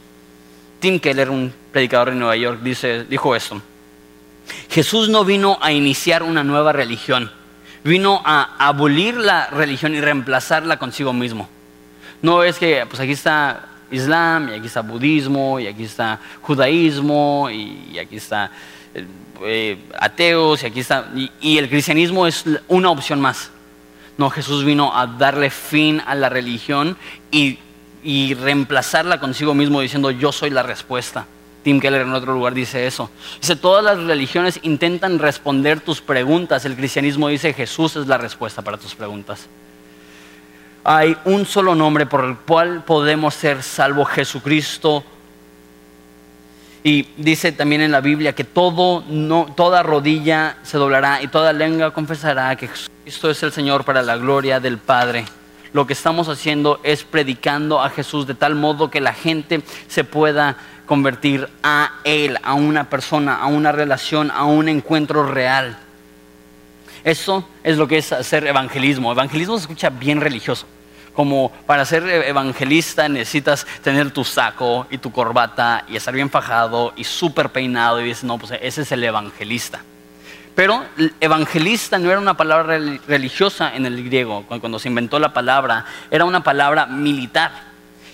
Tim 0.81 0.99
Keller, 0.99 1.29
un 1.29 1.53
predicador 1.73 2.11
de 2.11 2.17
Nueva 2.17 2.37
York, 2.37 2.61
dice, 2.63 3.05
dijo 3.05 3.37
esto. 3.37 3.61
Jesús 4.71 5.09
no 5.09 5.25
vino 5.25 5.59
a 5.61 5.73
iniciar 5.73 6.23
una 6.23 6.45
nueva 6.45 6.73
religión, 6.73 7.31
vino 7.85 8.23
a 8.25 8.57
abolir 8.59 9.17
la 9.17 9.49
religión 9.49 9.95
y 9.95 10.01
reemplazarla 10.01 10.79
consigo 10.79 11.13
mismo. 11.13 11.49
No 12.23 12.43
es 12.43 12.59
que, 12.59 12.85
pues 12.87 13.01
aquí 13.01 13.13
está 13.13 13.69
Islam, 13.91 14.51
y 14.51 14.55
aquí 14.55 14.67
está 14.67 14.83
budismo, 14.83 15.59
y 15.61 15.67
aquí 15.67 15.85
está 15.85 16.21
judaísmo, 16.43 17.49
y, 17.51 17.99
aquí 17.99 18.17
está 18.17 18.51
eh, 19.45 19.79
ateos, 19.99 20.63
y 20.63 20.67
aquí 20.67 20.81
está. 20.81 21.09
Y, 21.41 21.59
el 21.59 21.69
cristianismo 21.69 22.27
es 22.27 22.45
una 22.67 22.91
opción 22.91 23.21
más. 23.21 23.51
No, 24.17 24.31
Jesús 24.31 24.65
vino 24.65 24.95
a 24.95 25.07
darle 25.07 25.49
fin 25.49 26.03
a 26.05 26.15
la 26.15 26.29
religión 26.29 26.97
y 27.31 28.35
reemplazarla 28.35 29.21
consigo 29.21 29.55
mismo 29.55 29.81
diciendo 29.81 30.11
yo 30.11 30.33
soy 30.33 30.51
la 30.51 30.65
respuesta. 30.65 31.27
Tim 31.63 31.81
Keller 31.81 32.03
en 32.03 32.13
otro 32.13 32.33
lugar 32.33 32.55
dice 32.55 32.87
eso. 32.87 33.11
Dice, 33.41 33.57
todas 33.57 33.85
las 33.85 34.03
religiones 34.05 34.61
intentan 34.63 35.19
responder 35.19 35.81
tus 35.81 36.01
preguntas. 36.01 36.65
El 36.65 36.77
cristianismo 36.77 37.29
dice, 37.29 37.53
Jesús 37.53 37.97
es 37.97 38.07
la 38.07 38.19
respuesta 38.19 38.63
para 38.63 38.77
tus 38.77 38.95
preguntas. 38.95 39.49
Hay 40.85 41.17
un 41.25 41.45
solo 41.45 41.75
nombre 41.75 42.07
por 42.07 42.25
el 42.25 42.37
cual 42.37 42.85
podemos 42.85 43.35
ser 43.35 43.63
salvo 43.63 44.05
Jesucristo. 44.05 45.05
Y 46.85 47.09
dice 47.17 47.53
también 47.53 47.83
en 47.83 47.91
la 47.91 48.01
Biblia 48.01 48.35
que 48.35 48.45
todo, 48.45 49.05
no, 49.09 49.53
toda 49.57 49.83
rodilla 49.83 50.59
se 50.63 50.79
doblará 50.79 51.23
y 51.23 51.29
toda 51.29 51.53
lengua 51.53 51.93
confesará 51.93 52.55
que 52.57 52.69
Jesucristo 52.69 53.31
es 53.31 53.43
el 53.43 53.53
Señor 53.53 53.85
para 53.85 54.01
la 54.01 54.17
gloria 54.17 54.61
del 54.61 54.79
Padre 54.79 55.25
lo 55.73 55.87
que 55.87 55.93
estamos 55.93 56.29
haciendo 56.29 56.81
es 56.83 57.05
predicando 57.05 57.81
a 57.83 57.91
Jesús 57.91 58.27
de 58.27 58.35
tal 58.35 58.55
modo 58.55 58.91
que 58.91 59.01
la 59.01 59.13
gente 59.13 59.63
se 59.89 60.05
pueda 60.05 60.57
convertir 60.89 61.49
a 61.63 61.93
Él, 62.03 62.39
a 62.43 62.55
una 62.55 62.91
persona, 62.91 63.37
a 63.37 63.47
una 63.47 63.71
relación, 63.71 64.33
a 64.33 64.45
un 64.45 64.69
encuentro 64.69 65.25
real. 65.25 65.79
Eso 67.05 67.49
es 67.63 67.77
lo 67.77 67.87
que 67.87 67.99
es 67.99 68.13
hacer 68.13 68.47
evangelismo. 68.47 69.13
Evangelismo 69.13 69.57
se 69.57 69.63
escucha 69.63 69.91
bien 69.91 70.21
religioso. 70.21 70.67
Como 71.15 71.53
para 71.67 71.85
ser 71.85 72.09
evangelista 72.09 73.09
necesitas 73.09 73.67
tener 73.83 74.11
tu 74.11 74.25
saco 74.25 74.87
y 74.91 74.99
tu 74.99 75.13
corbata 75.13 75.85
y 75.89 75.97
estar 75.97 76.15
bien 76.15 76.31
fajado 76.31 76.93
y 76.97 77.05
súper 77.05 77.51
peinado 77.51 78.01
y 78.01 78.05
dices, 78.05 78.25
no, 78.25 78.39
pues 78.39 78.53
ese 78.61 78.83
es 78.83 78.93
el 78.93 79.05
evangelista. 79.05 79.83
Pero 80.55 80.85
evangelista 81.21 81.99
no 81.99 82.11
era 82.11 82.19
una 82.19 82.37
palabra 82.37 82.79
religiosa 83.07 83.75
en 83.77 83.87
el 83.87 84.05
griego, 84.05 84.45
cuando 84.47 84.79
se 84.79 84.89
inventó 84.89 85.19
la 85.19 85.33
palabra, 85.33 85.85
era 86.11 86.25
una 86.25 86.43
palabra 86.43 86.87
militar. 86.87 87.68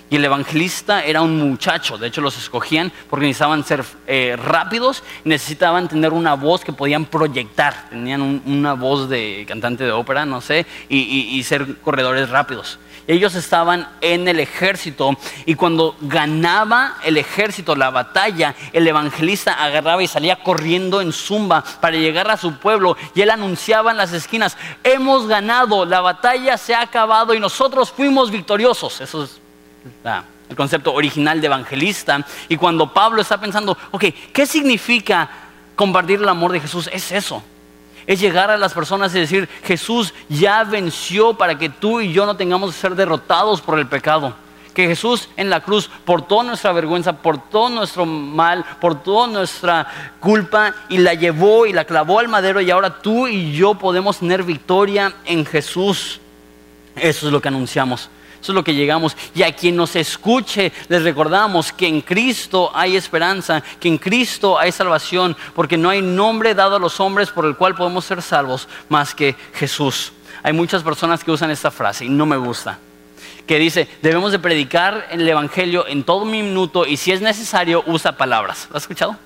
Y 0.07 0.17
el 0.17 0.25
evangelista 0.25 1.03
era 1.03 1.23
un 1.23 1.49
muchacho, 1.49 1.97
de 1.97 2.07
hecho 2.07 2.21
los 2.21 2.37
escogían 2.37 2.91
porque 3.09 3.25
necesitaban 3.25 3.63
ser 3.63 3.83
eh, 4.05 4.35
rápidos, 4.37 5.01
necesitaban 5.23 5.87
tener 5.87 6.13
una 6.13 6.35
voz 6.35 6.63
que 6.63 6.71
podían 6.71 7.05
proyectar, 7.05 7.89
tenían 7.89 8.43
una 8.45 8.73
voz 8.73 9.09
de 9.09 9.45
cantante 9.47 9.83
de 9.83 9.91
ópera, 9.91 10.23
no 10.23 10.41
sé, 10.41 10.67
y, 10.89 11.41
ser 11.43 11.77
corredores 11.79 12.29
rápidos. 12.29 12.77
Ellos 13.07 13.35
estaban 13.35 13.87
en 14.01 14.27
el 14.27 14.39
ejército 14.39 15.15
y 15.45 15.55
cuando 15.55 15.95
ganaba 16.01 16.97
el 17.03 17.17
ejército 17.17 17.75
la 17.75 17.89
batalla, 17.89 18.55
el 18.73 18.87
evangelista 18.87 19.53
agarraba 19.53 20.01
y 20.03 20.07
salía 20.07 20.37
corriendo 20.37 21.01
en 21.01 21.13
zumba 21.13 21.63
para 21.81 21.97
llegar 21.97 22.29
a 22.29 22.37
su 22.37 22.57
pueblo 22.57 22.95
y 23.15 23.21
él 23.21 23.29
anunciaba 23.31 23.91
en 23.91 23.97
las 23.97 24.13
esquinas, 24.13 24.57
hemos 24.83 25.27
ganado, 25.27 25.85
la 25.85 26.01
batalla 26.01 26.57
se 26.57 26.75
ha 26.75 26.81
acabado 26.81 27.33
y 27.33 27.39
nosotros 27.39 27.91
fuimos 27.91 28.31
victoriosos. 28.31 29.01
Eso 29.01 29.23
es 29.23 29.44
el 30.49 30.55
concepto 30.55 30.93
original 30.93 31.41
de 31.41 31.47
evangelista. 31.47 32.25
Y 32.47 32.57
cuando 32.57 32.93
Pablo 32.93 33.21
está 33.21 33.39
pensando, 33.39 33.77
ok, 33.91 34.05
¿qué 34.33 34.45
significa 34.45 35.29
compartir 35.75 36.19
el 36.19 36.29
amor 36.29 36.51
de 36.51 36.59
Jesús? 36.59 36.89
Es 36.91 37.11
eso. 37.11 37.43
Es 38.07 38.19
llegar 38.19 38.51
a 38.51 38.57
las 38.57 38.73
personas 38.73 39.13
y 39.15 39.19
decir, 39.19 39.49
Jesús 39.63 40.13
ya 40.29 40.63
venció 40.63 41.33
para 41.35 41.57
que 41.57 41.69
tú 41.69 42.01
y 42.01 42.13
yo 42.13 42.25
no 42.25 42.35
tengamos 42.35 42.73
que 42.73 42.79
ser 42.79 42.95
derrotados 42.95 43.61
por 43.61 43.79
el 43.79 43.87
pecado. 43.87 44.35
Que 44.75 44.87
Jesús 44.87 45.29
en 45.37 45.49
la 45.49 45.61
cruz, 45.61 45.89
por 46.03 46.21
toda 46.21 46.43
nuestra 46.43 46.73
vergüenza, 46.73 47.13
por 47.13 47.37
todo 47.49 47.69
nuestro 47.69 48.05
mal, 48.05 48.63
por 48.81 49.01
toda 49.01 49.27
nuestra 49.27 49.87
culpa, 50.19 50.75
y 50.89 50.97
la 50.97 51.13
llevó 51.13 51.65
y 51.65 51.73
la 51.73 51.85
clavó 51.85 52.19
al 52.19 52.27
madero 52.27 52.59
y 52.59 52.69
ahora 52.69 53.01
tú 53.01 53.27
y 53.27 53.53
yo 53.53 53.75
podemos 53.75 54.19
tener 54.19 54.43
victoria 54.43 55.13
en 55.25 55.45
Jesús. 55.45 56.19
Eso 56.95 57.27
es 57.27 57.31
lo 57.31 57.41
que 57.41 57.47
anunciamos. 57.47 58.09
Eso 58.45 58.51
es 58.51 58.57
lo 58.57 58.63
que 58.63 58.75
llegamos. 58.75 59.17
Y 59.33 59.41
a 59.41 59.55
quien 59.55 59.75
nos 59.75 59.95
escuche, 59.95 60.71
les 60.87 61.01
recordamos 61.01 61.73
que 61.73 61.87
en 61.87 62.01
Cristo 62.01 62.69
hay 62.75 62.95
esperanza, 62.95 63.63
que 63.79 63.87
en 63.87 63.97
Cristo 63.97 64.59
hay 64.59 64.71
salvación, 64.71 65.35
porque 65.55 65.77
no 65.77 65.89
hay 65.89 66.03
nombre 66.03 66.53
dado 66.53 66.75
a 66.75 66.79
los 66.79 66.99
hombres 66.99 67.31
por 67.31 67.47
el 67.47 67.55
cual 67.55 67.73
podemos 67.73 68.05
ser 68.05 68.21
salvos 68.21 68.67
más 68.87 69.15
que 69.15 69.35
Jesús. 69.55 70.11
Hay 70.43 70.53
muchas 70.53 70.83
personas 70.83 71.23
que 71.23 71.31
usan 71.31 71.49
esta 71.49 71.71
frase 71.71 72.05
y 72.05 72.09
no 72.09 72.27
me 72.27 72.37
gusta. 72.37 72.77
Que 73.47 73.57
dice, 73.57 73.87
debemos 74.03 74.31
de 74.31 74.37
predicar 74.37 75.07
el 75.09 75.27
Evangelio 75.27 75.87
en 75.87 76.03
todo 76.03 76.23
minuto 76.23 76.85
y 76.85 76.97
si 76.97 77.13
es 77.13 77.21
necesario 77.21 77.83
usa 77.87 78.15
palabras. 78.15 78.67
¿Lo 78.69 78.77
has 78.77 78.83
escuchado? 78.83 79.17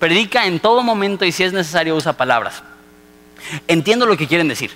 Predica 0.00 0.46
en 0.46 0.58
todo 0.58 0.82
momento 0.82 1.24
y 1.24 1.30
si 1.30 1.44
es 1.44 1.52
necesario 1.52 1.94
usa 1.94 2.14
palabras. 2.14 2.64
Entiendo 3.68 4.04
lo 4.04 4.16
que 4.16 4.26
quieren 4.26 4.48
decir. 4.48 4.72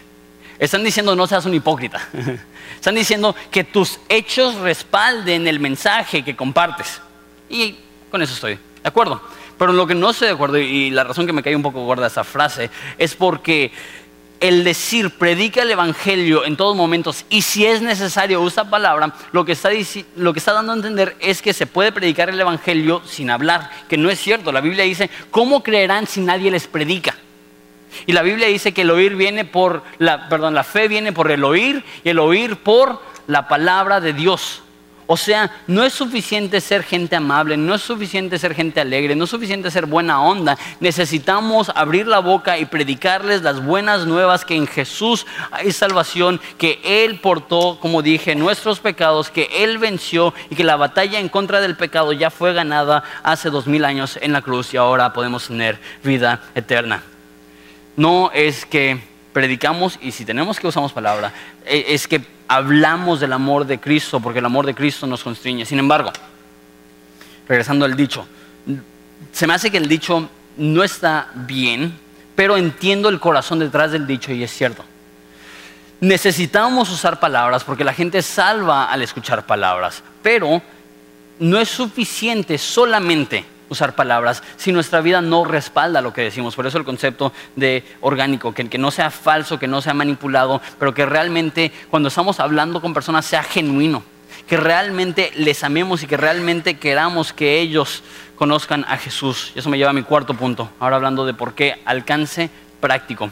Están 0.62 0.84
diciendo 0.84 1.16
no 1.16 1.26
seas 1.26 1.44
un 1.44 1.54
hipócrita. 1.54 2.08
Están 2.76 2.94
diciendo 2.94 3.34
que 3.50 3.64
tus 3.64 3.98
hechos 4.08 4.54
respalden 4.54 5.48
el 5.48 5.58
mensaje 5.58 6.22
que 6.22 6.36
compartes. 6.36 7.00
Y 7.50 7.78
con 8.08 8.22
eso 8.22 8.32
estoy 8.34 8.54
de 8.54 8.88
acuerdo. 8.88 9.20
Pero 9.58 9.72
lo 9.72 9.88
que 9.88 9.96
no 9.96 10.10
estoy 10.10 10.28
de 10.28 10.34
acuerdo 10.34 10.58
y 10.58 10.90
la 10.90 11.02
razón 11.02 11.26
que 11.26 11.32
me 11.32 11.42
cae 11.42 11.56
un 11.56 11.64
poco 11.64 11.84
gorda 11.84 12.06
esa 12.06 12.22
frase 12.22 12.70
es 12.96 13.16
porque 13.16 13.72
el 14.38 14.62
decir 14.62 15.10
predica 15.10 15.62
el 15.62 15.70
evangelio 15.72 16.44
en 16.44 16.56
todos 16.56 16.76
momentos 16.76 17.24
y 17.28 17.42
si 17.42 17.66
es 17.66 17.82
necesario 17.82 18.40
usa 18.40 18.70
palabra, 18.70 19.12
lo 19.32 19.44
que, 19.44 19.52
está, 19.52 19.70
lo 20.14 20.32
que 20.32 20.38
está 20.38 20.52
dando 20.52 20.70
a 20.70 20.76
entender 20.76 21.16
es 21.18 21.42
que 21.42 21.54
se 21.54 21.66
puede 21.66 21.90
predicar 21.90 22.30
el 22.30 22.38
evangelio 22.38 23.02
sin 23.04 23.30
hablar, 23.30 23.68
que 23.88 23.96
no 23.96 24.10
es 24.10 24.20
cierto. 24.20 24.52
La 24.52 24.60
Biblia 24.60 24.84
dice, 24.84 25.10
¿cómo 25.32 25.64
creerán 25.64 26.06
si 26.06 26.20
nadie 26.20 26.52
les 26.52 26.68
predica? 26.68 27.16
Y 28.06 28.12
la 28.12 28.22
Biblia 28.22 28.48
dice 28.48 28.72
que 28.72 28.82
el 28.82 28.90
oír 28.90 29.16
viene 29.16 29.44
por 29.44 29.82
la, 29.98 30.28
perdón, 30.28 30.54
la 30.54 30.64
fe 30.64 30.88
viene 30.88 31.12
por 31.12 31.30
el 31.30 31.44
oír 31.44 31.84
y 32.04 32.08
el 32.08 32.18
oír 32.18 32.56
por 32.56 33.00
la 33.26 33.48
palabra 33.48 34.00
de 34.00 34.12
Dios. 34.12 34.62
O 35.06 35.16
sea, 35.18 35.50
no 35.66 35.84
es 35.84 35.92
suficiente 35.92 36.60
ser 36.60 36.82
gente 36.84 37.16
amable, 37.16 37.56
no 37.56 37.74
es 37.74 37.82
suficiente 37.82 38.38
ser 38.38 38.54
gente 38.54 38.80
alegre, 38.80 39.14
no 39.14 39.24
es 39.24 39.30
suficiente 39.30 39.70
ser 39.70 39.84
buena 39.84 40.22
onda. 40.22 40.56
Necesitamos 40.80 41.70
abrir 41.74 42.06
la 42.06 42.20
boca 42.20 42.58
y 42.58 42.64
predicarles 42.64 43.42
las 43.42 43.62
buenas 43.62 44.06
nuevas 44.06 44.46
que 44.46 44.54
en 44.56 44.66
Jesús 44.66 45.26
hay 45.50 45.72
salvación, 45.72 46.40
que 46.56 46.80
Él 46.82 47.18
portó, 47.20 47.78
como 47.78 48.00
dije, 48.00 48.34
nuestros 48.34 48.80
pecados, 48.80 49.28
que 49.28 49.50
Él 49.52 49.76
venció 49.76 50.32
y 50.48 50.54
que 50.54 50.64
la 50.64 50.76
batalla 50.76 51.18
en 51.18 51.28
contra 51.28 51.60
del 51.60 51.76
pecado 51.76 52.12
ya 52.12 52.30
fue 52.30 52.54
ganada 52.54 53.02
hace 53.22 53.50
dos 53.50 53.66
mil 53.66 53.84
años 53.84 54.18
en 54.22 54.32
la 54.32 54.40
cruz 54.40 54.72
y 54.72 54.78
ahora 54.78 55.12
podemos 55.12 55.48
tener 55.48 55.78
vida 56.02 56.40
eterna 56.54 57.02
no 57.96 58.30
es 58.32 58.66
que 58.66 58.98
predicamos 59.32 59.98
y 60.02 60.12
si 60.12 60.24
tenemos 60.24 60.60
que 60.60 60.66
usamos 60.66 60.92
palabra, 60.92 61.32
e, 61.64 61.86
es 61.88 62.06
que 62.06 62.22
hablamos 62.48 63.20
del 63.20 63.32
amor 63.32 63.66
de 63.66 63.80
Cristo, 63.80 64.20
porque 64.20 64.38
el 64.40 64.44
amor 64.44 64.66
de 64.66 64.74
Cristo 64.74 65.06
nos 65.06 65.22
constriñe. 65.22 65.64
Sin 65.64 65.78
embargo, 65.78 66.12
regresando 67.48 67.84
al 67.84 67.96
dicho, 67.96 68.26
se 69.32 69.46
me 69.46 69.54
hace 69.54 69.70
que 69.70 69.78
el 69.78 69.88
dicho 69.88 70.28
no 70.56 70.84
está 70.84 71.28
bien, 71.34 71.98
pero 72.34 72.56
entiendo 72.56 73.08
el 73.08 73.20
corazón 73.20 73.58
detrás 73.58 73.92
del 73.92 74.06
dicho 74.06 74.32
y 74.32 74.42
es 74.42 74.50
cierto. 74.50 74.84
Necesitamos 76.00 76.90
usar 76.90 77.20
palabras 77.20 77.62
porque 77.62 77.84
la 77.84 77.94
gente 77.94 78.22
salva 78.22 78.86
al 78.86 79.02
escuchar 79.02 79.46
palabras, 79.46 80.02
pero 80.22 80.60
no 81.38 81.58
es 81.58 81.68
suficiente 81.68 82.58
solamente 82.58 83.44
usar 83.72 83.94
palabras 83.94 84.42
si 84.56 84.72
nuestra 84.72 85.00
vida 85.00 85.20
no 85.20 85.44
respalda 85.44 86.00
lo 86.00 86.12
que 86.12 86.22
decimos. 86.22 86.54
Por 86.54 86.66
eso 86.66 86.78
el 86.78 86.84
concepto 86.84 87.32
de 87.56 87.84
orgánico, 88.00 88.54
que, 88.54 88.78
no 88.78 88.90
sea 88.90 89.10
falso, 89.10 89.58
que 89.58 89.66
no 89.66 89.82
sea 89.82 89.94
manipulado, 89.94 90.60
pero 90.78 90.94
que 90.94 91.06
realmente 91.06 91.72
cuando 91.90 92.08
estamos 92.08 92.40
hablando 92.40 92.80
con 92.80 92.94
personas 92.94 93.24
sea 93.26 93.42
genuino, 93.42 94.02
que 94.46 94.56
realmente 94.56 95.32
les 95.36 95.64
amemos 95.64 96.02
y 96.02 96.06
que 96.06 96.16
realmente 96.16 96.78
queramos 96.78 97.32
que 97.32 97.60
ellos 97.60 98.02
conozcan 98.36 98.84
a 98.88 98.96
Jesús. 98.96 99.52
Y 99.54 99.58
eso 99.58 99.70
me 99.70 99.78
lleva 99.78 99.90
a 99.90 99.94
mi 99.94 100.02
cuarto 100.02 100.34
punto, 100.34 100.70
ahora 100.78 100.96
hablando 100.96 101.26
de 101.26 101.34
por 101.34 101.54
qué 101.54 101.80
alcance 101.84 102.50
práctico. 102.80 103.30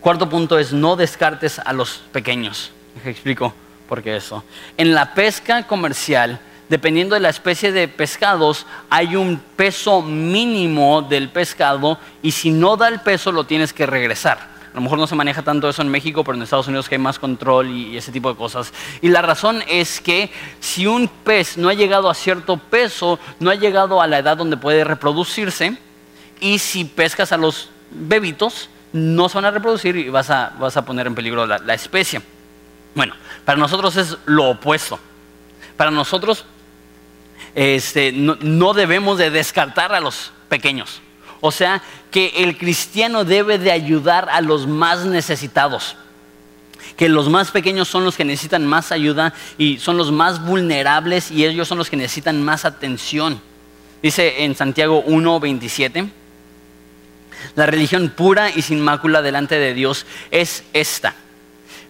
Cuarto 0.00 0.28
punto 0.28 0.58
es 0.58 0.72
no 0.72 0.96
descartes 0.96 1.58
a 1.58 1.72
los 1.72 2.02
pequeños. 2.12 2.72
explico 3.04 3.54
por 3.88 4.02
qué 4.02 4.16
eso. 4.16 4.42
En 4.76 4.94
la 4.94 5.14
pesca 5.14 5.66
comercial, 5.66 6.40
dependiendo 6.72 7.14
de 7.14 7.20
la 7.20 7.28
especie 7.28 7.70
de 7.70 7.86
pescados, 7.86 8.64
hay 8.88 9.14
un 9.14 9.38
peso 9.56 10.00
mínimo 10.00 11.02
del 11.02 11.28
pescado 11.28 11.98
y 12.22 12.30
si 12.32 12.50
no 12.50 12.78
da 12.78 12.88
el 12.88 13.00
peso 13.00 13.30
lo 13.30 13.44
tienes 13.44 13.74
que 13.74 13.84
regresar. 13.84 14.38
A 14.38 14.76
lo 14.76 14.80
mejor 14.80 14.98
no 14.98 15.06
se 15.06 15.14
maneja 15.14 15.42
tanto 15.42 15.68
eso 15.68 15.82
en 15.82 15.90
México, 15.90 16.24
pero 16.24 16.34
en 16.34 16.42
Estados 16.42 16.68
Unidos 16.68 16.88
hay 16.90 16.96
más 16.96 17.18
control 17.18 17.68
y, 17.68 17.94
ese 17.94 18.10
tipo 18.10 18.30
de 18.30 18.36
cosas. 18.36 18.72
Y 19.02 19.10
la 19.10 19.20
razón 19.20 19.62
es 19.68 20.00
que 20.00 20.30
si 20.60 20.86
un 20.86 21.08
pez 21.08 21.58
no 21.58 21.68
ha 21.68 21.74
llegado 21.74 22.08
a 22.08 22.14
cierto 22.14 22.56
peso, 22.56 23.18
no 23.38 23.50
ha 23.50 23.54
llegado 23.54 24.00
a 24.00 24.06
la 24.06 24.20
edad 24.20 24.38
donde 24.38 24.56
puede 24.56 24.82
reproducirse, 24.82 25.76
y 26.40 26.58
si 26.58 26.86
pescas 26.86 27.32
a 27.32 27.36
los 27.36 27.68
bebitos, 27.90 28.70
no 28.94 29.28
se 29.28 29.34
van 29.34 29.44
a 29.44 29.50
reproducir 29.50 29.94
y 29.94 30.08
vas 30.08 30.30
a, 30.30 30.54
vas 30.58 30.78
a 30.78 30.86
poner 30.86 31.06
en 31.06 31.14
peligro 31.14 31.46
la, 31.46 31.74
especie. 31.74 32.22
Bueno, 32.94 33.14
para 33.44 33.58
nosotros 33.58 33.94
es 33.96 34.16
lo 34.24 34.48
opuesto. 34.48 34.98
Para 35.76 35.90
nosotros 35.90 36.46
este, 37.54 38.12
no, 38.12 38.36
no, 38.40 38.72
debemos 38.72 39.18
de 39.18 39.30
descartar 39.30 39.94
a 39.94 40.00
los 40.00 40.32
pequeños. 40.48 41.00
O 41.40 41.50
sea, 41.50 41.82
que 42.10 42.32
el 42.36 42.56
cristiano 42.56 43.24
debe 43.24 43.58
de 43.58 43.72
ayudar 43.72 44.28
a 44.30 44.40
los 44.40 44.66
más 44.66 45.04
necesitados. 45.04 45.96
Que 46.96 47.08
los 47.08 47.28
más 47.28 47.50
pequeños 47.50 47.88
son 47.88 48.04
los 48.04 48.16
que 48.16 48.24
necesitan 48.24 48.66
más 48.66 48.92
ayuda 48.92 49.34
y 49.58 49.78
son 49.78 49.96
los 49.96 50.12
más 50.12 50.44
vulnerables 50.44 51.30
y 51.30 51.44
ellos 51.44 51.66
son 51.66 51.78
los 51.78 51.90
que 51.90 51.96
necesitan 51.96 52.42
más 52.42 52.64
atención. 52.64 53.40
Dice 54.02 54.44
en 54.44 54.54
Santiago 54.54 55.02
1:27. 55.04 56.10
La 57.54 57.66
religión 57.66 58.12
pura 58.16 58.50
y 58.50 58.62
sin 58.62 58.80
mácula 58.80 59.22
delante 59.22 59.58
de 59.58 59.74
Dios 59.74 60.06
es 60.30 60.64
esta. 60.72 61.14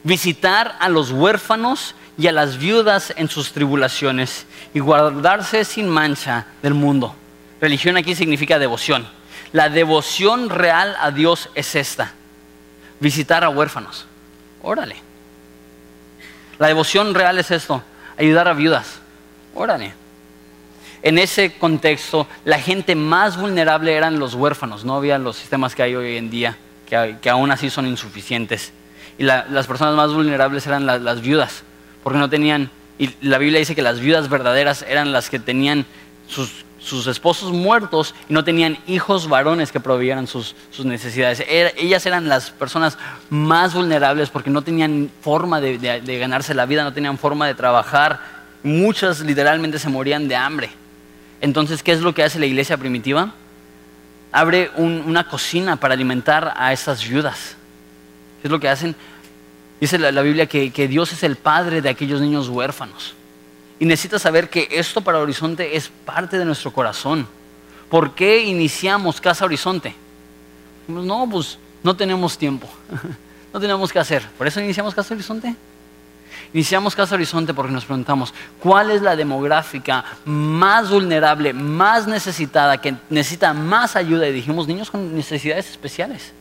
Visitar 0.04 0.76
a 0.80 0.88
los 0.88 1.10
huérfanos 1.10 1.94
y 2.18 2.26
a 2.26 2.32
las 2.32 2.58
viudas 2.58 3.12
en 3.16 3.28
sus 3.28 3.52
tribulaciones 3.52 4.46
y 4.74 4.80
guardarse 4.80 5.64
sin 5.64 5.88
mancha 5.88 6.46
del 6.62 6.74
mundo. 6.74 7.14
Religión 7.60 7.96
aquí 7.96 8.14
significa 8.14 8.58
devoción. 8.58 9.06
La 9.52 9.68
devoción 9.68 10.50
real 10.50 10.96
a 11.00 11.10
Dios 11.10 11.50
es 11.54 11.74
esta. 11.74 12.12
Visitar 13.00 13.44
a 13.44 13.48
huérfanos. 13.48 14.06
Órale. 14.62 14.96
La 16.58 16.68
devoción 16.68 17.14
real 17.14 17.38
es 17.38 17.50
esto. 17.50 17.82
Ayudar 18.16 18.48
a 18.48 18.52
viudas. 18.52 19.00
Órale 19.54 20.02
en 21.02 21.18
ese 21.18 21.52
contexto, 21.54 22.28
la 22.44 22.60
gente 22.60 22.94
más 22.94 23.36
vulnerable 23.36 23.92
eran 23.92 24.18
los 24.18 24.34
huérfanos, 24.34 24.84
no 24.84 24.94
había 24.94 25.18
los 25.18 25.36
sistemas 25.36 25.74
que 25.74 25.82
hay 25.82 25.96
hoy 25.96 26.16
en 26.16 26.30
día, 26.30 26.56
que, 26.88 27.28
aún 27.28 27.50
así 27.50 27.70
son 27.70 27.86
insuficientes. 27.86 28.72
Y 29.18 29.24
las 29.24 29.66
personas 29.66 29.94
más 29.94 30.12
vulnerables 30.12 30.66
eran 30.66 30.86
las 30.86 31.20
viudas, 31.20 31.62
porque 32.02 32.18
no 32.18 32.30
tenían, 32.30 32.70
y 32.98 33.10
la 33.20 33.38
Biblia 33.38 33.58
dice 33.58 33.74
que 33.74 33.82
las 33.82 34.00
viudas 34.00 34.28
verdaderas 34.28 34.84
eran 34.88 35.12
las 35.12 35.30
que 35.30 35.38
tenían 35.38 35.86
sus, 36.28 37.06
esposos 37.06 37.52
muertos 37.52 38.14
y 38.28 38.32
no 38.32 38.42
tenían 38.42 38.78
hijos 38.86 39.28
varones 39.28 39.70
que 39.70 39.80
proveyeran 39.80 40.26
sus, 40.26 40.54
necesidades. 40.84 41.44
ellas 41.48 42.04
eran 42.06 42.28
las 42.28 42.50
personas 42.50 42.98
más 43.30 43.74
vulnerables 43.74 44.30
porque 44.30 44.50
no 44.50 44.62
tenían 44.62 45.10
forma 45.20 45.60
de 45.60 46.18
ganarse 46.18 46.54
la 46.54 46.66
vida, 46.66 46.84
no 46.84 46.92
tenían 46.92 47.18
forma 47.18 47.46
de 47.46 47.54
trabajar. 47.54 48.20
Muchas 48.62 49.20
literalmente 49.20 49.78
se 49.78 49.88
morían 49.88 50.28
de 50.28 50.36
hambre. 50.36 50.70
Entonces, 51.42 51.82
¿qué 51.82 51.90
es 51.90 52.00
lo 52.00 52.14
que 52.14 52.22
hace 52.22 52.38
la 52.38 52.46
iglesia 52.46 52.76
primitiva? 52.76 53.34
Abre 54.30 54.70
una 54.76 55.28
cocina 55.28 55.76
para 55.76 55.92
alimentar 55.92 56.54
a 56.56 56.72
esas 56.72 57.06
viudas. 57.06 57.56
¿Qué 58.42 58.48
es 58.48 58.52
lo 58.52 58.58
que 58.58 58.68
hacen? 58.68 58.96
Dice 59.80 59.98
la, 59.98 60.22
Biblia 60.22 60.46
que, 60.46 60.88
Dios 60.88 61.12
es 61.12 61.22
el 61.22 61.36
padre 61.36 61.80
de 61.80 61.88
aquellos 61.88 62.20
niños 62.20 62.48
huérfanos. 62.48 63.14
Y 63.78 63.84
necesita 63.84 64.18
saber 64.18 64.50
que 64.50 64.66
esto 64.70 65.00
para 65.00 65.20
Horizonte 65.20 65.76
es 65.76 65.90
parte 66.04 66.38
de 66.38 66.44
nuestro 66.44 66.72
corazón. 66.72 67.26
¿Por 67.88 68.14
qué 68.14 68.42
iniciamos 68.42 69.20
Casa 69.20 69.44
Horizonte? 69.44 69.94
No, 70.88 71.28
pues 71.30 71.56
no 71.84 71.94
tenemos 71.94 72.36
tiempo. 72.36 72.68
no 73.54 73.60
tenemos 73.60 73.92
que 73.92 74.00
hacer. 74.00 74.26
¿Por 74.36 74.48
eso 74.48 74.60
iniciamos 74.60 74.92
Casa 74.92 75.14
Horizonte? 75.14 75.54
Iniciamos 76.52 76.96
Casa 76.96 77.14
Horizonte 77.14 77.54
porque 77.54 77.72
nos 77.72 77.84
preguntamos, 77.84 78.34
¿cuál 78.58 78.90
es 78.90 79.02
la 79.02 79.14
demográfica 79.14 80.04
más 80.24 80.90
vulnerable, 80.90 81.52
más 81.52 82.08
necesitada, 82.08 82.80
que 82.80 82.94
necesita 83.08 83.52
más 83.52 83.94
ayuda? 83.94 84.26
Y 84.26 84.32
dijimos, 84.32 84.66
niños 84.66 84.90
con 84.90 85.14
necesidades 85.14 85.70
especiales 85.70 86.32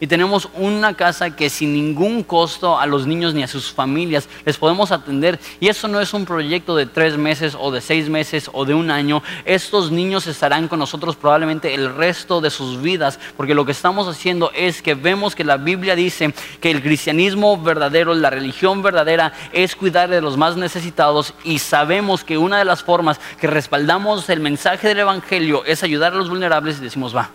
y 0.00 0.06
tenemos 0.06 0.48
una 0.54 0.94
casa 0.94 1.34
que 1.34 1.50
sin 1.50 1.72
ningún 1.72 2.22
costo 2.22 2.78
a 2.78 2.86
los 2.86 3.06
niños 3.06 3.34
ni 3.34 3.42
a 3.42 3.48
sus 3.48 3.72
familias 3.72 4.28
les 4.44 4.56
podemos 4.56 4.92
atender. 4.92 5.40
Y 5.60 5.68
eso 5.68 5.88
no 5.88 6.00
es 6.00 6.14
un 6.14 6.24
proyecto 6.24 6.76
de 6.76 6.86
tres 6.86 7.16
meses 7.16 7.56
o 7.58 7.70
de 7.70 7.80
seis 7.80 8.08
meses 8.08 8.48
o 8.52 8.64
de 8.64 8.74
un 8.74 8.90
año. 8.90 9.22
Estos 9.44 9.90
niños 9.90 10.26
estarán 10.26 10.68
con 10.68 10.78
nosotros 10.78 11.16
probablemente 11.16 11.74
el 11.74 11.94
resto 11.94 12.40
de 12.40 12.50
sus 12.50 12.80
vidas, 12.80 13.18
porque 13.36 13.54
lo 13.54 13.64
que 13.64 13.72
estamos 13.72 14.06
haciendo 14.06 14.52
es 14.54 14.82
que 14.82 14.94
vemos 14.94 15.34
que 15.34 15.44
la 15.44 15.56
Biblia 15.56 15.96
dice 15.96 16.32
que 16.60 16.70
el 16.70 16.82
cristianismo 16.82 17.60
verdadero, 17.60 18.14
la 18.14 18.30
religión 18.30 18.82
verdadera, 18.82 19.32
es 19.52 19.74
cuidar 19.74 20.10
de 20.10 20.20
los 20.20 20.36
más 20.36 20.56
necesitados 20.56 21.34
y 21.44 21.58
sabemos 21.58 22.22
que 22.22 22.38
una 22.38 22.58
de 22.58 22.64
las 22.64 22.82
formas 22.82 23.20
que 23.40 23.46
respaldamos 23.46 24.28
el 24.28 24.40
mensaje 24.40 24.88
del 24.88 25.00
Evangelio 25.00 25.64
es 25.64 25.82
ayudar 25.82 26.12
a 26.12 26.16
los 26.16 26.28
vulnerables 26.28 26.78
y 26.78 26.82
decimos, 26.82 27.16
va. 27.16 27.30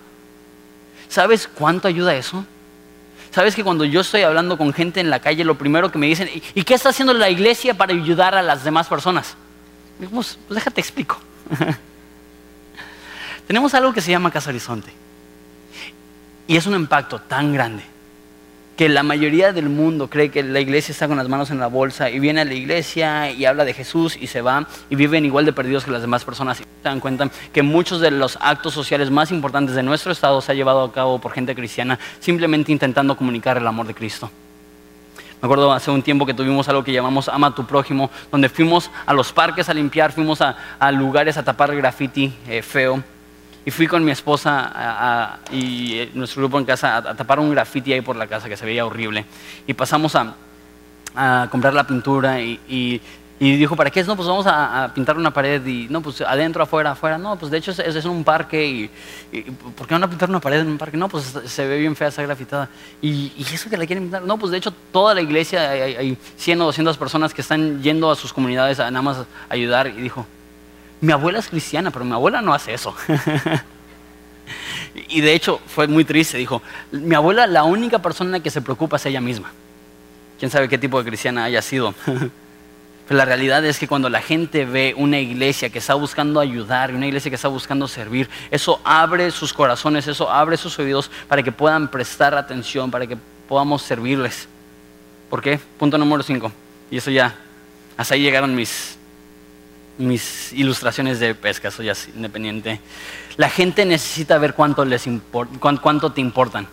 ¿Sabes 1.10 1.48
cuánto 1.48 1.88
ayuda 1.88 2.16
eso? 2.16 2.46
¿Sabes 3.34 3.56
que 3.56 3.64
cuando 3.64 3.84
yo 3.84 4.02
estoy 4.02 4.22
hablando 4.22 4.58
con 4.60 4.72
gente 4.74 5.00
en 5.00 5.10
la 5.10 5.20
calle, 5.20 5.44
lo 5.44 5.58
primero 5.58 5.92
que 5.92 5.98
me 5.98 6.06
dicen, 6.06 6.30
¿y 6.54 6.64
qué 6.64 6.76
está 6.76 6.90
haciendo 6.90 7.14
la 7.14 7.32
iglesia 7.32 7.74
para 7.74 7.92
ayudar 7.92 8.36
a 8.36 8.44
las 8.44 8.64
demás 8.64 8.88
personas? 8.88 9.36
Pues, 9.98 10.38
pues 10.48 10.56
déjate 10.56 10.82
explico. 10.82 11.20
Tenemos 13.48 13.74
algo 13.74 13.92
que 13.92 14.02
se 14.02 14.12
llama 14.12 14.30
Casa 14.30 14.52
Horizonte. 14.52 14.92
Y 16.48 16.58
es 16.58 16.68
un 16.68 16.76
impacto 16.76 17.20
tan 17.20 17.54
grande 17.54 17.93
que 18.76 18.90
la 18.90 19.04
mayoría 19.04 19.54
del 19.54 19.70
mundo 19.70 20.10
cree 20.10 20.30
que 20.30 20.42
la 20.42 20.60
iglesia 20.60 20.92
está 20.92 21.08
con 21.08 21.18
las 21.18 21.30
manos 21.30 21.52
en 21.52 21.60
la 21.60 21.68
bolsa 21.68 22.10
y 22.10 22.20
viene 22.20 22.42
a 22.42 22.46
la 22.46 22.54
iglesia 22.54 23.32
y 23.32 23.46
habla 23.46 23.66
de 23.66 23.74
Jesús 23.74 24.18
y 24.20 24.28
se 24.28 24.42
va 24.42 24.68
y 24.90 24.96
viven 24.96 25.26
igual 25.26 25.46
de 25.46 25.54
perdidos 25.54 25.86
que 25.86 25.92
las 25.92 26.02
demás 26.02 26.26
personas 26.26 26.60
y 26.60 26.64
se 26.64 26.70
dan 26.84 27.00
cuenta 27.00 27.30
que 27.52 27.62
muchos 27.62 28.02
de 28.02 28.12
los 28.12 28.38
actos 28.42 28.74
sociales 28.74 29.12
más 29.12 29.32
importantes 29.32 29.76
de 29.76 29.84
nuestro 29.84 30.12
estado 30.12 30.42
se 30.42 30.52
ha 30.52 30.56
llevado 30.56 30.84
a 30.84 30.92
cabo 30.92 31.20
por 31.20 31.34
gente 31.34 31.54
cristiana 31.56 32.00
simplemente 32.20 32.72
intentando 32.72 33.16
comunicar 33.16 33.58
el 33.58 33.68
amor 33.68 33.86
de 33.86 33.94
Cristo. 33.94 34.32
Me 35.42 35.48
acuerdo 35.48 35.74
hace 35.74 35.92
un 35.92 36.02
tiempo 36.02 36.26
que 36.26 36.34
tuvimos 36.34 36.70
algo 36.70 36.84
que 36.86 36.94
llamamos 36.94 37.28
Ama 37.28 37.54
tu 37.54 37.66
prójimo, 37.66 38.10
donde 38.32 38.48
fuimos 38.48 38.90
a 39.06 39.14
los 39.14 39.34
parques 39.34 39.68
a 39.68 39.74
limpiar, 39.74 40.14
fuimos 40.14 40.40
a, 40.42 40.56
lugares 40.92 41.36
a 41.38 41.44
tapar 41.44 41.76
graffiti 41.76 42.34
eh, 42.48 42.62
feo 42.62 43.04
y 43.66 43.72
fui 43.72 43.88
con 43.88 44.04
mi 44.04 44.12
esposa 44.12 45.40
y 45.52 46.00
eh, 46.00 46.12
nuestro 46.14 46.42
grupo 46.42 46.60
en 46.60 46.66
casa 46.66 46.98
a, 46.98 47.16
tapar 47.16 47.40
un 47.40 47.52
grafiti 47.52 47.94
ahí 47.94 48.02
por 48.02 48.16
la 48.16 48.28
casa 48.28 48.50
que 48.50 48.58
se 48.58 48.66
veía 48.66 48.86
horrible. 48.86 49.26
Y 49.66 49.74
pasamos 49.74 50.16
a, 50.16 50.36
comprar 51.50 51.74
la 51.74 51.86
pintura 51.86 52.42
y, 52.42 53.00
dijo, 53.40 53.76
¿para 53.76 53.92
qué 53.92 54.00
es? 54.00 54.08
No, 54.08 54.16
pues 54.16 54.28
vamos 54.28 54.46
a, 54.48 54.92
pintar 54.94 55.16
una 55.16 55.32
pared 55.32 55.66
y 55.66 55.88
no, 55.90 56.02
pues 56.02 56.22
adentro, 56.22 56.64
afuera, 56.64 56.92
afuera. 56.92 57.18
No, 57.18 57.38
pues 57.38 57.52
de 57.52 57.60
hecho 57.60 57.72
es, 57.72 57.80
es 57.80 58.06
un 58.06 58.24
parque 58.24 58.66
y, 58.66 58.90
¿por 59.78 59.88
qué 59.88 59.94
van 59.94 60.04
a 60.04 60.10
pintar 60.10 60.30
una 60.30 60.42
pared 60.42 60.60
en 60.60 60.68
un 60.68 60.78
parque? 60.78 60.98
No, 60.98 61.08
pues 61.08 61.34
se 61.46 61.68
ve 61.68 61.80
bien 61.80 61.96
fea 61.96 62.10
esa 62.10 62.22
grafitada. 62.24 62.68
¿Y, 63.02 63.32
eso 63.54 63.70
que 63.70 63.78
la 63.78 63.86
quieren 63.86 64.06
pintar? 64.06 64.24
No, 64.24 64.38
pues 64.38 64.52
de 64.52 64.58
hecho 64.58 64.74
toda 64.92 65.14
la 65.14 65.22
iglesia 65.22 65.70
hay, 65.70 65.96
hay 65.96 66.18
100 66.36 66.62
o 66.62 66.66
200 66.66 66.98
personas 66.98 67.34
que 67.34 67.42
están 67.42 67.82
yendo 67.82 68.12
a 68.12 68.16
sus 68.16 68.34
comunidades 68.34 68.80
a 68.80 68.92
nada 68.92 69.04
más 69.04 69.18
ayudar 69.50 69.88
y 69.88 70.02
dijo, 70.02 70.26
mi 71.04 71.12
abuela 71.12 71.40
es 71.40 71.50
cristiana, 71.50 71.92
pero 71.92 72.06
mi 72.06 72.14
abuela 72.14 72.42
no 72.42 72.54
hace 72.54 72.74
eso. 72.74 72.96
y 75.10 75.20
de 75.20 75.34
hecho 75.34 75.60
fue 75.68 75.86
muy 75.86 76.06
triste, 76.06 76.38
dijo, 76.38 76.62
mi 76.94 77.14
abuela 77.14 77.46
la 77.46 77.66
única 77.66 78.00
persona 78.00 78.40
que 78.40 78.50
se 78.50 78.62
preocupa 78.62 78.96
es 78.96 79.06
ella 79.06 79.20
misma. 79.20 79.52
quién 80.40 80.50
sabe 80.50 80.70
qué 80.70 80.78
tipo 80.78 80.98
de 80.98 81.10
cristiana 81.10 81.44
haya 81.44 81.62
sido. 81.62 81.94
Pero 82.06 83.18
la 83.18 83.26
realidad 83.26 83.66
es 83.66 83.80
que 83.80 83.88
cuando 83.90 84.10
la 84.10 84.22
gente 84.22 84.64
ve 84.64 84.94
una 84.96 85.20
iglesia 85.20 85.70
que 85.70 85.80
está 85.80 85.94
buscando 85.94 86.40
ayudar, 86.40 86.94
una 86.94 87.06
iglesia 87.06 87.30
que 87.30 87.36
está 87.36 87.50
buscando 87.50 87.86
servir, 87.90 88.30
eso 88.50 88.80
abre 88.86 89.30
sus 89.32 89.52
corazones, 89.52 90.08
eso 90.08 90.32
abre 90.32 90.56
sus 90.56 90.80
oídos 90.80 91.12
para 91.28 91.44
que 91.44 91.52
puedan 91.52 91.90
prestar 91.90 92.34
atención, 92.34 92.90
para 92.90 93.06
que 93.06 93.18
podamos 93.50 93.82
servirles. 93.82 94.48
¿Por 95.30 95.42
qué? 95.42 95.60
Punto 95.78 95.98
número 95.98 96.24
5. 96.24 96.50
Y 96.92 96.96
eso 96.96 97.12
ya, 97.12 97.36
hasta 97.98 98.14
ahí 98.14 98.22
llegaron 98.22 98.56
mis, 98.56 98.98
mis 99.98 100.52
ilustraciones 100.54 101.20
de 101.20 101.36
pesca, 101.36 101.68
eso 101.68 101.84
ya 101.84 101.92
es 101.92 102.10
independiente. 102.16 102.80
La 103.38 103.50
gente 103.50 103.86
necesita 103.86 104.38
ver 104.38 104.54
cuánto, 104.54 104.86
les 104.86 105.06
cuánto 105.60 106.12
te 106.12 106.22
importan. 106.22 106.68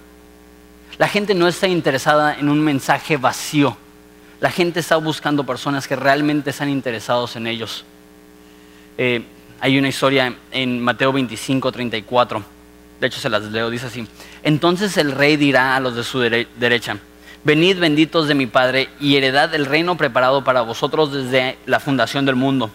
La 0.98 1.08
gente 1.08 1.34
no 1.34 1.48
está 1.48 1.66
interesada 1.66 2.38
en 2.38 2.48
un 2.48 2.60
mensaje 2.60 3.16
vacío 3.16 3.76
la 4.40 4.50
gente 4.50 4.80
está 4.80 4.96
buscando 4.96 5.44
personas 5.44 5.86
que 5.86 5.96
realmente 5.96 6.50
están 6.50 6.70
interesados 6.70 7.36
en 7.36 7.46
ellos. 7.46 7.84
Eh, 8.96 9.22
hay 9.60 9.78
una 9.78 9.88
historia 9.88 10.34
en 10.50 10.80
Mateo 10.80 11.12
25, 11.12 11.70
34. 11.70 12.42
De 13.00 13.06
hecho, 13.06 13.20
se 13.20 13.28
las 13.28 13.42
leo, 13.44 13.68
dice 13.68 13.86
así. 13.86 14.06
Entonces 14.42 14.96
el 14.96 15.12
rey 15.12 15.36
dirá 15.36 15.76
a 15.76 15.80
los 15.80 15.94
de 15.94 16.04
su 16.04 16.20
derecha, 16.20 16.96
venid 17.44 17.78
benditos 17.78 18.28
de 18.28 18.34
mi 18.34 18.46
Padre 18.46 18.88
y 18.98 19.16
heredad 19.16 19.54
el 19.54 19.66
reino 19.66 19.96
preparado 19.98 20.42
para 20.42 20.62
vosotros 20.62 21.12
desde 21.12 21.58
la 21.66 21.78
fundación 21.78 22.24
del 22.24 22.36
mundo. 22.36 22.70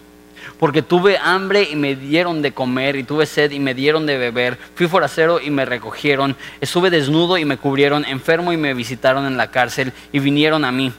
Porque 0.58 0.82
tuve 0.82 1.18
hambre 1.18 1.68
y 1.70 1.76
me 1.76 1.94
dieron 1.94 2.40
de 2.40 2.52
comer, 2.52 2.96
y 2.96 3.04
tuve 3.04 3.26
sed 3.26 3.50
y 3.50 3.58
me 3.58 3.74
dieron 3.74 4.06
de 4.06 4.16
beber, 4.16 4.58
fui 4.74 4.88
forastero 4.88 5.40
y 5.40 5.50
me 5.50 5.64
recogieron, 5.64 6.36
estuve 6.60 6.90
desnudo 6.90 7.36
y 7.36 7.44
me 7.44 7.58
cubrieron, 7.58 8.04
enfermo 8.04 8.52
y 8.52 8.56
me 8.56 8.72
visitaron 8.72 9.26
en 9.26 9.36
la 9.36 9.50
cárcel 9.50 9.92
y 10.12 10.18
vinieron 10.18 10.64
a 10.64 10.72
mí. 10.72 10.92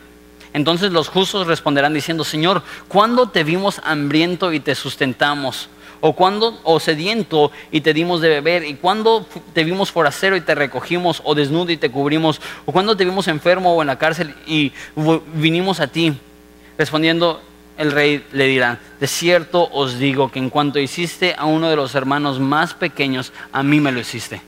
Entonces 0.54 0.92
los 0.92 1.08
justos 1.08 1.48
responderán 1.48 1.94
diciendo, 1.94 2.24
Señor, 2.24 2.64
¿cuándo 2.88 3.30
te 3.30 3.44
vimos 3.44 3.82
hambriento 3.84 4.54
y 4.54 4.60
te 4.60 4.76
sustentamos? 4.76 5.70
¿O 6.00 6.14
cuándo, 6.14 6.60
o 6.64 6.80
sediento 6.80 7.52
y 7.72 7.82
te 7.82 7.94
dimos 7.94 8.22
de 8.22 8.30
beber? 8.30 8.64
¿Y 8.64 8.76
cuándo 8.76 9.26
te 9.54 9.64
vimos 9.64 9.92
forastero 9.92 10.36
y 10.36 10.42
te 10.42 10.54
recogimos? 10.54 11.22
¿O 11.26 11.34
desnudo 11.34 11.72
y 11.72 11.78
te 11.78 11.90
cubrimos? 11.90 12.40
¿O 12.66 12.72
cuándo 12.72 12.96
te 12.96 13.04
vimos 13.04 13.28
enfermo 13.28 13.74
o 13.74 13.82
en 13.82 13.88
la 13.88 13.98
cárcel 13.98 14.36
y 14.46 14.72
vinimos 15.34 15.80
a 15.80 15.88
ti? 15.88 16.14
Respondiendo 16.78 17.42
el 17.78 17.92
rey 17.92 18.26
le 18.32 18.46
dirá, 18.46 18.80
de 19.00 19.08
cierto 19.08 19.70
os 19.72 20.00
digo 20.00 20.32
que 20.32 20.40
en 20.40 20.50
cuanto 20.50 20.80
hiciste 20.80 21.36
a 21.38 21.46
uno 21.46 21.70
de 21.70 21.76
los 21.76 21.96
hermanos 21.96 22.40
más 22.40 22.74
pequeños, 22.74 23.32
a 23.52 23.64
mí 23.64 23.80
me 23.80 23.92
lo 23.92 24.00
hiciste. 24.00 24.42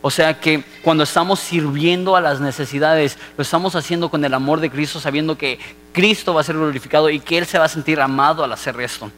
O 0.00 0.10
sea 0.10 0.40
que 0.40 0.64
cuando 0.82 1.04
estamos 1.04 1.38
sirviendo 1.38 2.16
a 2.16 2.20
las 2.20 2.40
necesidades, 2.40 3.16
lo 3.36 3.42
estamos 3.42 3.76
haciendo 3.76 4.08
con 4.08 4.24
el 4.24 4.34
amor 4.34 4.58
de 4.60 4.70
Cristo, 4.70 4.98
sabiendo 4.98 5.38
que 5.38 5.60
Cristo 5.92 6.34
va 6.34 6.40
a 6.40 6.44
ser 6.44 6.56
glorificado 6.56 7.08
y 7.08 7.20
que 7.20 7.38
Él 7.38 7.46
se 7.46 7.58
va 7.58 7.66
a 7.66 7.68
sentir 7.68 8.00
amado 8.00 8.42
al 8.42 8.52
hacer 8.52 8.80
esto. 8.80 9.10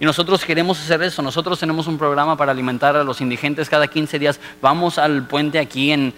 Y 0.00 0.04
nosotros 0.04 0.44
queremos 0.44 0.80
hacer 0.80 1.02
eso. 1.02 1.22
Nosotros 1.22 1.58
tenemos 1.58 1.86
un 1.86 1.98
programa 1.98 2.36
para 2.36 2.52
alimentar 2.52 2.96
a 2.96 3.04
los 3.04 3.20
indigentes 3.20 3.68
cada 3.68 3.88
15 3.88 4.18
días. 4.18 4.40
Vamos 4.62 4.98
al 4.98 5.26
puente 5.26 5.58
aquí 5.58 5.92
en, 5.92 6.12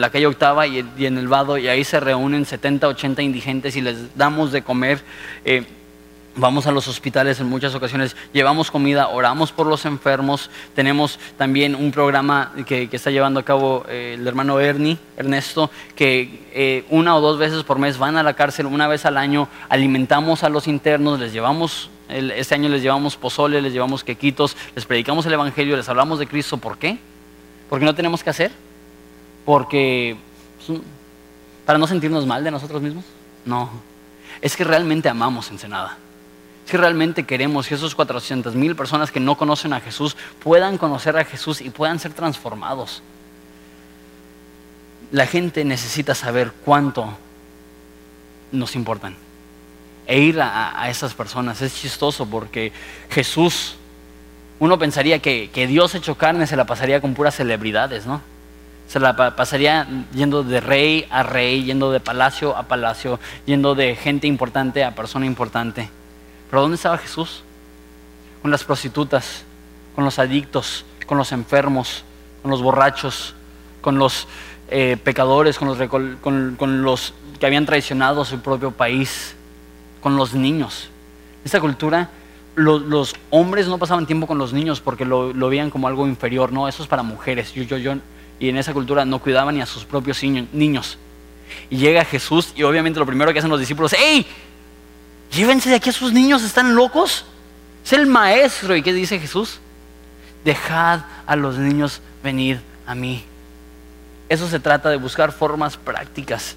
la 0.00 0.10
calle 0.10 0.26
Octava 0.26 0.66
y, 0.66 0.78
en 0.98 1.18
el 1.18 1.28
Vado 1.28 1.56
y 1.56 1.68
ahí 1.68 1.84
se 1.84 2.00
reúnen 2.00 2.44
70, 2.44 2.88
80 2.88 3.22
indigentes 3.22 3.76
y 3.76 3.80
les 3.80 4.16
damos 4.16 4.52
de 4.52 4.62
comer. 4.62 5.00
Eh, 5.44 5.64
Vamos 6.36 6.68
a 6.68 6.72
los 6.72 6.86
hospitales 6.86 7.40
en 7.40 7.48
muchas 7.48 7.74
ocasiones, 7.74 8.16
llevamos 8.32 8.70
comida, 8.70 9.08
oramos 9.08 9.50
por 9.50 9.66
los 9.66 9.84
enfermos. 9.84 10.48
Tenemos 10.76 11.18
también 11.36 11.74
un 11.74 11.90
programa 11.90 12.52
que, 12.66 12.88
está 12.92 13.10
llevando 13.10 13.40
a 13.40 13.42
cabo 13.42 13.84
eh, 13.88 14.14
el 14.16 14.26
hermano 14.26 14.60
Ernie, 14.60 14.96
Ernesto, 15.16 15.70
que 15.96 16.46
eh, 16.52 16.84
una 16.88 17.16
o 17.16 17.20
dos 17.20 17.36
veces 17.36 17.64
por 17.64 17.80
mes 17.80 17.98
van 17.98 18.16
a 18.16 18.22
la 18.22 18.34
cárcel, 18.34 18.66
una 18.66 18.86
vez 18.86 19.06
al 19.06 19.18
año, 19.18 19.48
alimentamos 19.68 20.44
a 20.44 20.48
los 20.48 20.68
internos, 20.68 21.18
les 21.18 21.32
llevamos, 21.32 21.90
este 22.10 22.54
año 22.54 22.68
les 22.68 22.82
llevamos 22.82 23.16
pozole, 23.16 23.62
les 23.62 23.72
llevamos 23.72 24.04
quequitos, 24.04 24.56
les 24.74 24.84
predicamos 24.84 25.26
el 25.26 25.32
Evangelio, 25.32 25.76
les 25.76 25.88
hablamos 25.88 26.18
de 26.18 26.26
Cristo. 26.26 26.58
¿Por 26.58 26.78
qué? 26.78 26.98
Porque 27.68 27.84
no 27.84 27.94
tenemos 27.94 28.22
que 28.22 28.30
hacer. 28.30 28.50
Porque, 29.44 30.16
pues, 30.66 30.80
para 31.64 31.78
no 31.78 31.86
sentirnos 31.86 32.26
mal 32.26 32.44
de 32.44 32.50
nosotros 32.50 32.82
mismos. 32.82 33.04
No, 33.44 33.70
es 34.40 34.56
que 34.56 34.64
realmente 34.64 35.08
amamos 35.08 35.50
Ensenada 35.50 35.96
que 36.70 36.76
realmente 36.76 37.24
queremos 37.24 37.66
que 37.66 37.74
esos 37.74 37.94
400 37.96 38.54
mil 38.54 38.76
personas 38.76 39.10
que 39.10 39.18
no 39.18 39.36
conocen 39.36 39.72
a 39.72 39.80
Jesús 39.80 40.16
puedan 40.38 40.78
conocer 40.78 41.16
a 41.16 41.24
Jesús 41.24 41.60
y 41.60 41.70
puedan 41.70 41.98
ser 41.98 42.12
transformados. 42.12 43.02
La 45.10 45.26
gente 45.26 45.64
necesita 45.64 46.14
saber 46.14 46.52
cuánto 46.64 47.12
nos 48.52 48.76
importan. 48.76 49.16
E 50.10 50.18
ir 50.18 50.40
a, 50.40 50.90
esas 50.90 51.14
personas 51.14 51.62
es 51.62 51.72
chistoso 51.72 52.26
porque 52.26 52.72
Jesús, 53.10 53.76
uno 54.58 54.76
pensaría 54.76 55.20
que, 55.20 55.50
que 55.54 55.68
Dios 55.68 55.94
hecho 55.94 56.16
carne 56.16 56.48
se 56.48 56.56
la 56.56 56.66
pasaría 56.66 57.00
con 57.00 57.14
puras 57.14 57.36
celebridades, 57.36 58.06
¿no? 58.06 58.20
Se 58.88 58.98
la 58.98 59.14
pasaría 59.36 59.86
yendo 60.12 60.42
de 60.42 60.60
rey 60.60 61.06
a 61.10 61.22
rey, 61.22 61.62
yendo 61.62 61.92
de 61.92 62.00
palacio 62.00 62.56
a 62.56 62.64
palacio, 62.64 63.20
yendo 63.46 63.76
de 63.76 63.94
gente 63.94 64.26
importante 64.26 64.82
a 64.82 64.96
persona 64.96 65.26
importante. 65.26 65.88
Pero 66.50 66.62
¿dónde 66.62 66.74
estaba 66.74 66.98
Jesús? 66.98 67.44
Con 68.42 68.50
las 68.50 68.64
prostitutas, 68.64 69.44
con 69.94 70.04
los 70.04 70.18
adictos, 70.18 70.84
con 71.06 71.18
los 71.18 71.30
enfermos, 71.30 72.02
con 72.42 72.50
los 72.50 72.62
borrachos, 72.62 73.36
con 73.80 73.96
los 73.96 74.26
eh, 74.70 74.96
pecadores, 75.02 75.56
con 75.56 75.68
los, 76.82 77.14
que 77.38 77.46
habían 77.46 77.66
traicionado 77.66 78.22
a 78.22 78.24
su 78.24 78.40
propio 78.40 78.72
país, 78.72 79.36
con 80.00 80.16
los 80.16 80.34
niños. 80.34 80.88
Esta 81.44 81.60
cultura 81.60 82.10
los, 82.54 83.14
hombres 83.30 83.66
no 83.68 83.78
pasaban 83.78 84.06
tiempo 84.06 84.26
con 84.26 84.38
los 84.38 84.52
niños 84.52 84.80
porque 84.80 85.04
lo, 85.04 85.32
veían 85.32 85.70
como 85.70 85.88
algo 85.88 86.06
inferior, 86.06 86.52
no, 86.52 86.68
eso 86.68 86.82
es 86.82 86.88
para 86.88 87.02
mujeres. 87.02 87.52
Yo, 87.52 87.62
yo, 87.62 87.76
yo, 87.78 87.94
y 88.38 88.48
en 88.48 88.56
esa 88.56 88.72
cultura 88.72 89.04
no 89.04 89.18
cuidaban 89.20 89.54
ni 89.54 89.60
a 89.60 89.66
sus 89.66 89.84
propios 89.84 90.22
niños. 90.22 90.98
Y 91.68 91.78
llega 91.78 92.04
Jesús 92.04 92.52
y 92.54 92.62
obviamente 92.62 92.98
lo 92.98 93.06
primero 93.06 93.32
que 93.32 93.38
hacen 93.38 93.50
los 93.50 93.60
discípulos, 93.60 93.92
¡Ey! 93.92 94.26
Llévense 95.32 95.70
de 95.70 95.76
aquí 95.76 95.90
a 95.90 95.92
sus 95.92 96.12
niños, 96.12 96.42
están 96.42 96.74
locos. 96.74 97.24
Es 97.84 97.92
el 97.92 98.06
maestro. 98.06 98.74
¿Y 98.74 98.82
qué 98.82 98.92
dice 98.92 99.18
Jesús? 99.18 99.60
Dejad 100.44 101.00
a 101.26 101.36
los 101.36 101.56
niños 101.56 102.00
venir 102.22 102.60
a 102.86 102.94
mí. 102.94 103.24
Eso 104.28 104.48
se 104.48 104.58
trata 104.58 104.90
de 104.90 104.96
buscar 104.96 105.32
formas 105.32 105.76
prácticas 105.76 106.56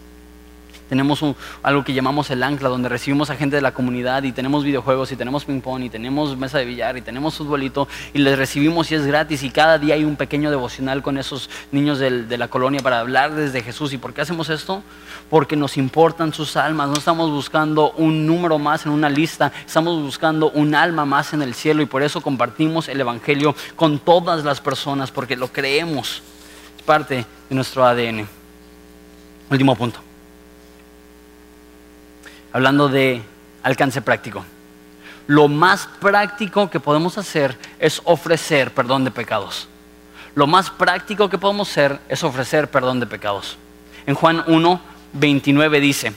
tenemos 0.93 1.25
algo 1.63 1.83
que 1.83 1.91
llamamos 1.91 2.29
el 2.29 2.43
ancla, 2.43 2.69
donde 2.69 2.87
recibimos 2.87 3.31
a 3.31 3.35
gente 3.35 3.55
de 3.55 3.63
la 3.63 3.73
comunidad 3.73 4.21
y 4.21 4.31
tenemos 4.31 4.63
videojuegos 4.63 5.11
y 5.11 5.15
tenemos 5.15 5.43
ping-pong 5.43 5.81
y 5.85 5.89
tenemos 5.89 6.37
mesa 6.37 6.59
de 6.59 6.65
billar 6.65 6.97
y 6.97 7.01
tenemos 7.01 7.33
futbolito 7.33 7.87
y 8.13 8.19
les 8.19 8.37
recibimos 8.37 8.91
y 8.91 8.95
es 8.95 9.03
gratis 9.07 9.41
y 9.41 9.49
cada 9.49 9.79
día 9.79 9.95
hay 9.95 10.03
un 10.03 10.15
pequeño 10.15 10.51
devocional 10.51 11.01
con 11.01 11.17
esos 11.17 11.49
niños 11.71 11.97
de 11.97 12.37
la 12.37 12.47
colonia 12.47 12.79
para 12.81 12.99
hablar 12.99 13.33
desde 13.33 13.63
Jesús. 13.63 13.91
¿Y 13.93 13.97
por 13.97 14.13
qué 14.13 14.21
hacemos 14.21 14.49
esto? 14.49 14.83
Porque 15.31 15.55
nos 15.55 15.77
importan 15.77 16.31
sus 16.31 16.55
almas, 16.57 16.89
no 16.89 16.93
estamos 16.93 17.31
buscando 17.31 17.93
un 17.93 18.27
número 18.27 18.59
más 18.59 18.85
en 18.85 18.91
una 18.91 19.09
lista, 19.09 19.51
estamos 19.65 19.99
buscando 19.99 20.51
un 20.51 20.75
alma 20.75 21.05
más 21.05 21.33
en 21.33 21.41
el 21.41 21.55
cielo 21.55 21.81
y 21.81 21.87
por 21.87 22.03
eso 22.03 22.21
compartimos 22.21 22.87
el 22.87 23.01
Evangelio 23.01 23.55
con 23.75 23.97
todas 23.97 24.43
las 24.43 24.61
personas, 24.61 25.09
porque 25.09 25.35
lo 25.35 25.47
creemos, 25.47 26.21
es 26.77 26.83
parte 26.83 27.25
de 27.49 27.55
nuestro 27.55 27.83
ADN. 27.83 28.27
Último 29.49 29.75
punto 29.75 30.12
hablando 32.53 32.87
de 32.87 33.21
alcance 33.63 34.01
práctico. 34.01 34.45
Lo 35.27 35.47
más 35.47 35.87
práctico 35.99 36.69
que 36.69 36.79
podemos 36.79 37.17
hacer 37.17 37.57
es 37.79 38.01
ofrecer 38.05 38.73
perdón 38.73 39.03
de 39.03 39.11
pecados. 39.11 39.67
Lo 40.35 40.47
más 40.47 40.69
práctico 40.69 41.29
que 41.29 41.37
podemos 41.37 41.69
hacer 41.69 41.99
es 42.09 42.23
ofrecer 42.23 42.69
perdón 42.69 42.99
de 42.99 43.07
pecados. 43.07 43.57
En 44.05 44.15
Juan 44.15 44.43
1, 44.47 44.81
29 45.13 45.79
dice, 45.79 46.13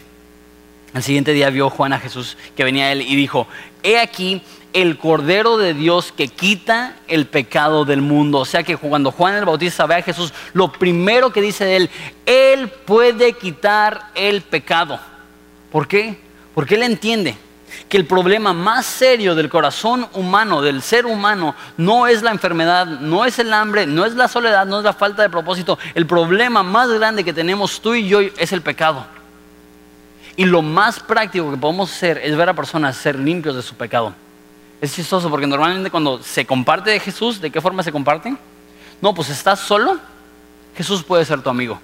el 0.94 1.03
siguiente 1.03 1.33
día 1.33 1.51
vio 1.51 1.70
Juan 1.70 1.93
a 1.93 1.99
Jesús 1.99 2.37
que 2.57 2.64
venía 2.64 2.87
a 2.87 2.93
él 2.93 3.03
y 3.03 3.16
dijo, 3.16 3.47
he 3.82 3.99
aquí 3.99 4.43
el 4.72 4.99
Cordero 4.99 5.57
de 5.57 5.72
Dios 5.72 6.12
que 6.12 6.28
quita 6.28 6.97
el 7.09 7.26
pecado 7.26 7.84
del 7.84 8.03
mundo. 8.03 8.41
O 8.41 8.45
sea 8.45 8.62
que 8.62 8.76
cuando 8.76 9.12
Juan 9.12 9.34
el 9.34 9.45
Bautista 9.45 9.87
ve 9.87 9.97
a 9.97 10.03
Jesús, 10.03 10.34
lo 10.53 10.72
primero 10.72 11.32
que 11.32 11.41
dice 11.41 11.64
de 11.64 11.76
él, 11.76 11.91
Él 12.26 12.68
puede 12.68 13.34
quitar 13.34 14.11
el 14.14 14.43
pecado. 14.43 14.99
¿Por 15.70 15.87
qué? 15.87 16.26
Porque 16.57 16.77
él 16.77 16.85
entiende 16.85 17.37
que 17.87 17.99
el 17.99 18.07
problema 18.07 18.55
más 18.55 18.87
serio 18.87 19.35
del 19.35 19.51
corazón 19.51 20.09
humano, 20.15 20.63
del 20.63 20.81
ser 20.81 21.05
humano, 21.05 21.55
no 21.77 22.07
es 22.07 22.23
la 22.23 22.31
enfermedad, 22.31 22.87
no 22.87 23.27
es 23.27 23.39
el 23.39 23.53
hambre, 23.53 23.87
no 23.87 24.07
es 24.07 24.15
la 24.15 24.27
soledad, 24.27 24.65
no 24.65 24.79
es 24.79 24.85
la 24.85 24.95
falta 24.95 25.21
de 25.21 25.29
propósito. 25.29 25.79
El 25.95 26.07
problema 26.07 26.63
más 26.63 26.89
grande 26.89 27.25
que 27.25 27.35
tenemos 27.35 27.79
tú 27.83 27.93
y 27.93 28.09
yo 28.09 28.21
es 28.21 28.53
el 28.53 28.63
pecado. 28.63 29.05
Y 30.35 30.47
lo 30.47 30.63
más 30.63 30.99
práctico 30.99 31.51
que 31.51 31.59
podemos 31.59 31.93
hacer 31.93 32.23
es 32.25 32.35
ver 32.35 32.49
a 32.49 32.55
personas 32.55 32.97
ser 32.97 33.19
limpios 33.19 33.55
de 33.55 33.61
su 33.61 33.75
pecado. 33.75 34.15
Es 34.81 34.95
chistoso 34.95 35.29
porque 35.29 35.47
normalmente 35.47 35.91
cuando 35.91 36.23
se 36.23 36.47
comparte 36.47 36.89
de 36.89 37.01
Jesús, 37.01 37.39
¿de 37.39 37.51
qué 37.51 37.61
forma 37.61 37.83
se 37.83 37.93
comparte? 37.93 38.35
No, 39.03 39.13
pues 39.13 39.29
estás 39.29 39.61
solo, 39.61 39.99
Jesús 40.75 41.03
puede 41.03 41.27
ser 41.27 41.43
tu 41.43 41.51
amigo. 41.51 41.79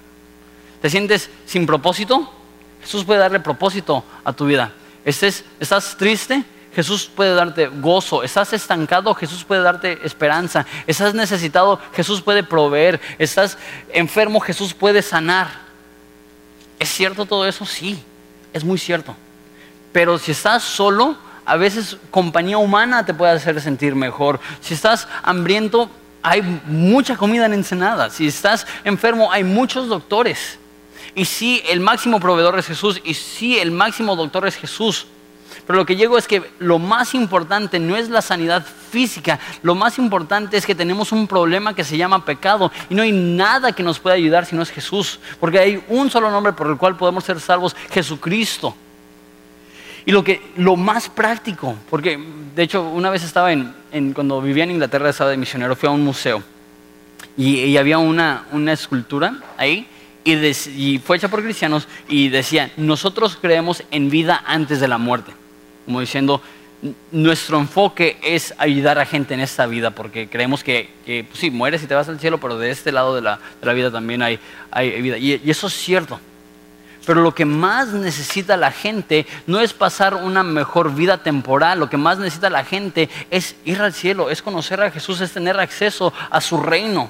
¿Te 0.81 0.89
sientes 0.89 1.29
sin 1.45 1.67
propósito? 1.67 2.39
Jesús 2.83 3.03
puede 3.03 3.19
darle 3.19 3.39
propósito 3.39 4.03
a 4.23 4.31
tu 4.31 4.45
vida. 4.45 4.71
¿Estás 5.03 5.95
triste? 5.97 6.43
Jesús 6.75 7.09
puede 7.13 7.35
darte 7.35 7.67
gozo. 7.67 8.23
Estás 8.23 8.53
estancado, 8.53 9.13
Jesús 9.13 9.43
puede 9.43 9.61
darte 9.61 9.99
esperanza. 10.03 10.65
Estás 10.87 11.13
necesitado, 11.13 11.79
Jesús 11.93 12.21
puede 12.21 12.43
proveer. 12.43 12.99
Estás 13.19 13.57
enfermo, 13.89 14.39
Jesús 14.39 14.73
puede 14.73 15.01
sanar. 15.01 15.47
¿Es 16.79 16.89
cierto 16.89 17.25
todo 17.25 17.45
eso? 17.45 17.65
Sí, 17.65 18.03
es 18.53 18.63
muy 18.63 18.77
cierto. 18.77 19.15
Pero 19.91 20.17
si 20.17 20.31
estás 20.31 20.63
solo, 20.63 21.15
a 21.45 21.55
veces 21.57 21.97
compañía 22.09 22.57
humana 22.57 23.05
te 23.05 23.13
puede 23.13 23.33
hacer 23.33 23.61
sentir 23.61 23.95
mejor. 23.95 24.39
Si 24.59 24.73
estás 24.73 25.07
hambriento, 25.21 25.89
hay 26.23 26.41
mucha 26.41 27.15
comida 27.17 27.45
en 27.45 27.53
Ensenada. 27.53 28.09
Si 28.09 28.27
estás 28.27 28.65
enfermo, 28.83 29.31
hay 29.31 29.43
muchos 29.43 29.87
doctores. 29.89 30.57
Y 31.15 31.25
sí, 31.25 31.61
el 31.69 31.79
máximo 31.79 32.19
proveedor 32.19 32.57
es 32.57 32.65
Jesús. 32.65 33.01
Y 33.03 33.13
sí, 33.13 33.59
el 33.59 33.71
máximo 33.71 34.15
doctor 34.15 34.47
es 34.47 34.55
Jesús. 34.55 35.07
Pero 35.65 35.79
lo 35.79 35.85
que 35.85 35.95
llego 35.95 36.17
es 36.17 36.27
que 36.27 36.51
lo 36.59 36.79
más 36.79 37.13
importante 37.13 37.79
no 37.79 37.95
es 37.95 38.09
la 38.09 38.21
sanidad 38.21 38.65
física, 38.65 39.39
lo 39.61 39.75
más 39.75 39.97
importante 39.97 40.57
es 40.57 40.65
que 40.65 40.75
tenemos 40.75 41.11
un 41.11 41.27
problema 41.27 41.73
que 41.73 41.83
se 41.83 41.97
llama 41.97 42.25
pecado 42.25 42.71
y 42.89 42.95
no 42.95 43.01
hay 43.01 43.11
nada 43.11 43.71
que 43.71 43.83
nos 43.83 43.99
pueda 43.99 44.15
ayudar 44.15 44.45
si 44.45 44.55
no 44.55 44.61
es 44.61 44.69
Jesús, 44.69 45.19
porque 45.39 45.59
hay 45.59 45.83
un 45.87 46.09
solo 46.09 46.29
nombre 46.29 46.53
por 46.53 46.67
el 46.67 46.77
cual 46.77 46.97
podemos 46.97 47.23
ser 47.23 47.39
salvos, 47.39 47.75
Jesucristo. 47.91 48.75
Y 50.05 50.11
lo, 50.11 50.23
que, 50.23 50.51
lo 50.57 50.75
más 50.75 51.07
práctico, 51.09 51.77
porque 51.89 52.19
de 52.55 52.63
hecho 52.63 52.83
una 52.83 53.09
vez 53.09 53.23
estaba 53.23 53.53
en, 53.53 53.73
cuando 54.13 54.41
vivía 54.41 54.65
en 54.65 54.71
Inglaterra, 54.71 55.09
estaba 55.09 55.29
de 55.29 55.37
misionero, 55.37 55.77
fui 55.77 55.87
a 55.87 55.91
un 55.91 56.03
museo 56.03 56.43
y, 57.37 57.77
había 57.77 57.99
una, 57.99 58.45
una 58.51 58.73
escultura 58.73 59.35
ahí 59.57 59.87
y, 60.25 60.99
fue 60.99 61.17
hecha 61.17 61.27
por 61.27 61.43
cristianos 61.43 61.87
y 62.07 62.29
decía, 62.29 62.71
nosotros 62.77 63.37
creemos 63.39 63.83
en 63.91 64.09
vida 64.09 64.41
antes 64.45 64.79
de 64.79 64.87
la 64.87 64.97
muerte 64.97 65.33
como 65.85 65.99
diciendo, 65.99 66.41
nuestro 67.11 67.59
enfoque 67.59 68.17
es 68.23 68.53
ayudar 68.57 68.99
a 68.99 69.05
gente 69.05 69.33
en 69.33 69.39
esta 69.39 69.65
vida, 69.65 69.91
porque 69.91 70.27
creemos 70.27 70.63
que, 70.63 70.89
pues 71.05 71.39
sí, 71.39 71.49
mueres 71.49 71.83
y 71.83 71.87
te 71.87 71.95
vas 71.95 72.09
al 72.09 72.19
cielo, 72.19 72.39
pero 72.39 72.57
de 72.57 72.71
este 72.71 72.91
lado 72.91 73.15
de 73.15 73.21
la, 73.21 73.39
vida 73.73 73.91
también 73.91 74.21
hay, 74.21 74.39
vida. 75.01 75.17
Y, 75.17 75.41
y, 75.43 75.49
eso 75.49 75.67
es 75.67 75.73
cierto. 75.73 76.19
Pero 77.05 77.21
lo 77.21 77.35
que 77.35 77.43
más 77.43 77.89
necesita 77.89 78.55
la 78.55 78.71
gente 78.71 79.25
no 79.45 79.59
es 79.59 79.73
pasar 79.73 80.15
una 80.15 80.41
mejor 80.41 80.93
vida 80.93 81.21
temporal, 81.21 81.79
lo 81.79 81.89
que 81.89 81.97
más 81.97 82.17
necesita 82.17 82.49
la 82.49 82.63
gente 82.63 83.09
es 83.29 83.55
ir 83.65 83.81
al 83.81 83.93
cielo, 83.93 84.29
es 84.29 84.41
conocer 84.41 84.81
a 84.81 84.91
Jesús, 84.91 85.19
es 85.19 85.33
tener 85.33 85.59
acceso 85.59 86.13
a 86.29 86.39
su 86.39 86.57
reino 86.57 87.09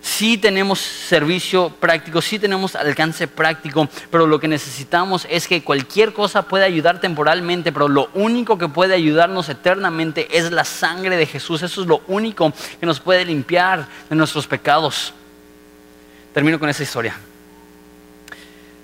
sí 0.00 0.38
tenemos 0.38 0.78
servicio 0.78 1.70
práctico, 1.70 2.22
sí 2.22 2.38
tenemos 2.38 2.76
alcance 2.76 3.26
práctico, 3.28 3.88
pero 4.10 4.26
lo 4.26 4.40
que 4.40 4.48
necesitamos 4.48 5.26
es 5.30 5.48
que 5.48 5.62
cualquier 5.62 6.12
cosa 6.12 6.42
puede 6.42 6.64
ayudar 6.64 7.00
temporalmente, 7.00 7.72
pero 7.72 7.88
lo 7.88 8.10
único 8.14 8.58
que 8.58 8.68
puede 8.68 8.94
ayudarnos 8.94 9.48
eternamente 9.48 10.28
es 10.36 10.50
la 10.50 10.64
sangre 10.64 11.16
de 11.16 11.26
Jesús. 11.26 11.62
Eso 11.62 11.82
es 11.82 11.86
lo 11.86 12.02
único 12.08 12.52
que 12.80 12.86
nos 12.86 13.00
puede 13.00 13.24
limpiar 13.24 13.86
de 14.08 14.16
nuestros 14.16 14.46
pecados. 14.46 15.12
Termino 16.32 16.58
con 16.58 16.68
esa 16.68 16.82
historia. 16.82 17.16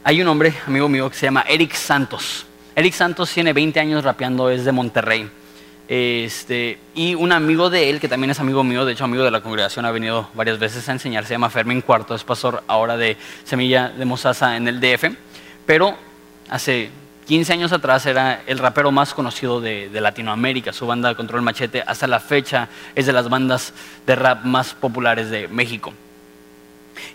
Hay 0.03 0.21
un 0.21 0.29
hombre, 0.29 0.55
amigo 0.67 0.89
mío, 0.89 1.09
que 1.09 1.17
se 1.17 1.27
llama 1.27 1.45
Eric 1.49 1.75
Santos. 1.75 2.47
Eric 2.77 2.93
Santos 2.93 3.33
tiene 3.33 3.53
20 3.53 3.81
años 3.81 4.05
rapeando, 4.05 4.51
es 4.51 4.65
de 4.65 4.73
Monterrey. 4.73 5.31
Este, 5.87 6.79
y 6.95 7.15
un 7.15 7.33
amigo 7.33 7.69
de 7.69 7.91
él, 7.91 8.01
que 8.01 8.09
también 8.09 8.31
es 8.31 8.41
amigo 8.41 8.65
mío, 8.65 8.87
de 8.87 8.93
hecho 8.93 9.05
amigo 9.05 9.23
de 9.23 9.31
la 9.31 9.43
congregación, 9.43 9.85
ha 9.85 9.91
venido 9.91 10.29
varias 10.35 10.59
veces 10.59 10.89
a 10.89 10.93
enseñar, 10.93 11.27
se 11.27 11.35
llama 11.35 11.51
Fermín 11.51 11.83
Cuarto, 11.83 12.15
es 12.15 12.25
pastor 12.25 12.65
ahora 12.69 12.97
de 12.97 13.19
Semilla 13.45 13.91
de 13.91 14.05
Mozaza 14.07 14.57
en 14.57 14.67
el 14.67 14.81
DF, 14.81 15.15
pero 15.67 15.95
hace 16.49 16.91
15 17.27 17.53
años 17.53 17.73
atrás 17.73 18.07
era 18.07 18.43
el 18.47 18.59
rapero 18.59 18.93
más 18.93 19.13
conocido 19.13 19.61
de, 19.61 19.91
de, 19.91 20.01
Latinoamérica, 20.01 20.73
su 20.73 20.87
banda 20.87 21.15
Control 21.15 21.43
Machete 21.43 21.83
hasta 21.87 22.07
la 22.07 22.21
fecha 22.21 22.69
es 22.95 23.05
de 23.05 23.13
las 23.13 23.29
bandas 23.29 23.75
de 24.07 24.17
rap 24.17 24.45
más 24.45 24.73
populares 24.75 25.29
de 25.29 25.49
México. 25.49 25.93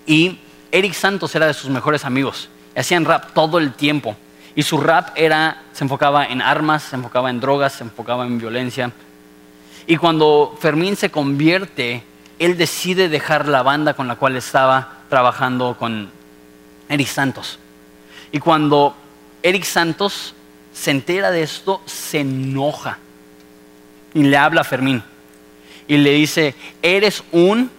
Y 0.05 0.37
Eric 0.71 0.93
Santos 0.93 1.33
era 1.33 1.47
de 1.47 1.53
sus 1.55 1.71
mejores 1.71 2.05
amigos, 2.05 2.49
hacían 2.75 3.05
rap 3.05 3.33
todo 3.33 3.57
el 3.57 3.73
tiempo. 3.73 4.15
Y 4.55 4.63
su 4.63 4.79
rap 4.79 5.09
era, 5.15 5.63
se 5.73 5.83
enfocaba 5.83 6.25
en 6.25 6.41
armas, 6.41 6.83
se 6.83 6.95
enfocaba 6.95 7.29
en 7.29 7.39
drogas, 7.39 7.73
se 7.73 7.83
enfocaba 7.83 8.25
en 8.25 8.39
violencia. 8.39 8.91
Y 9.87 9.97
cuando 9.97 10.57
Fermín 10.59 10.95
se 10.95 11.09
convierte, 11.09 12.03
él 12.39 12.57
decide 12.57 13.09
dejar 13.09 13.47
la 13.47 13.63
banda 13.63 13.93
con 13.93 14.07
la 14.07 14.15
cual 14.15 14.35
estaba 14.35 14.99
trabajando 15.09 15.75
con 15.77 16.09
Eric 16.87 17.07
Santos. 17.07 17.59
Y 18.31 18.39
cuando 18.39 18.95
Eric 19.43 19.63
Santos 19.63 20.33
se 20.73 20.91
entera 20.91 21.31
de 21.31 21.43
esto, 21.43 21.81
se 21.85 22.21
enoja 22.21 22.97
y 24.13 24.23
le 24.23 24.37
habla 24.37 24.61
a 24.61 24.63
Fermín. 24.63 25.03
Y 25.87 25.97
le 25.97 26.11
dice, 26.11 26.55
eres 26.81 27.23
un, 27.31 27.71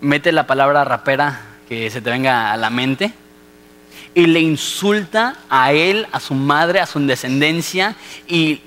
mete 0.00 0.32
la 0.32 0.46
palabra 0.46 0.84
rapera 0.84 1.40
que 1.68 1.90
se 1.90 2.00
te 2.00 2.10
venga 2.10 2.52
a 2.52 2.56
la 2.56 2.70
mente, 2.70 3.12
y 4.18 4.26
le 4.26 4.40
insulta 4.40 5.36
a 5.48 5.72
él, 5.72 6.08
a 6.10 6.18
su 6.18 6.34
madre, 6.34 6.80
a 6.80 6.86
su 6.86 6.98
descendencia 6.98 7.94
y, 8.26 8.60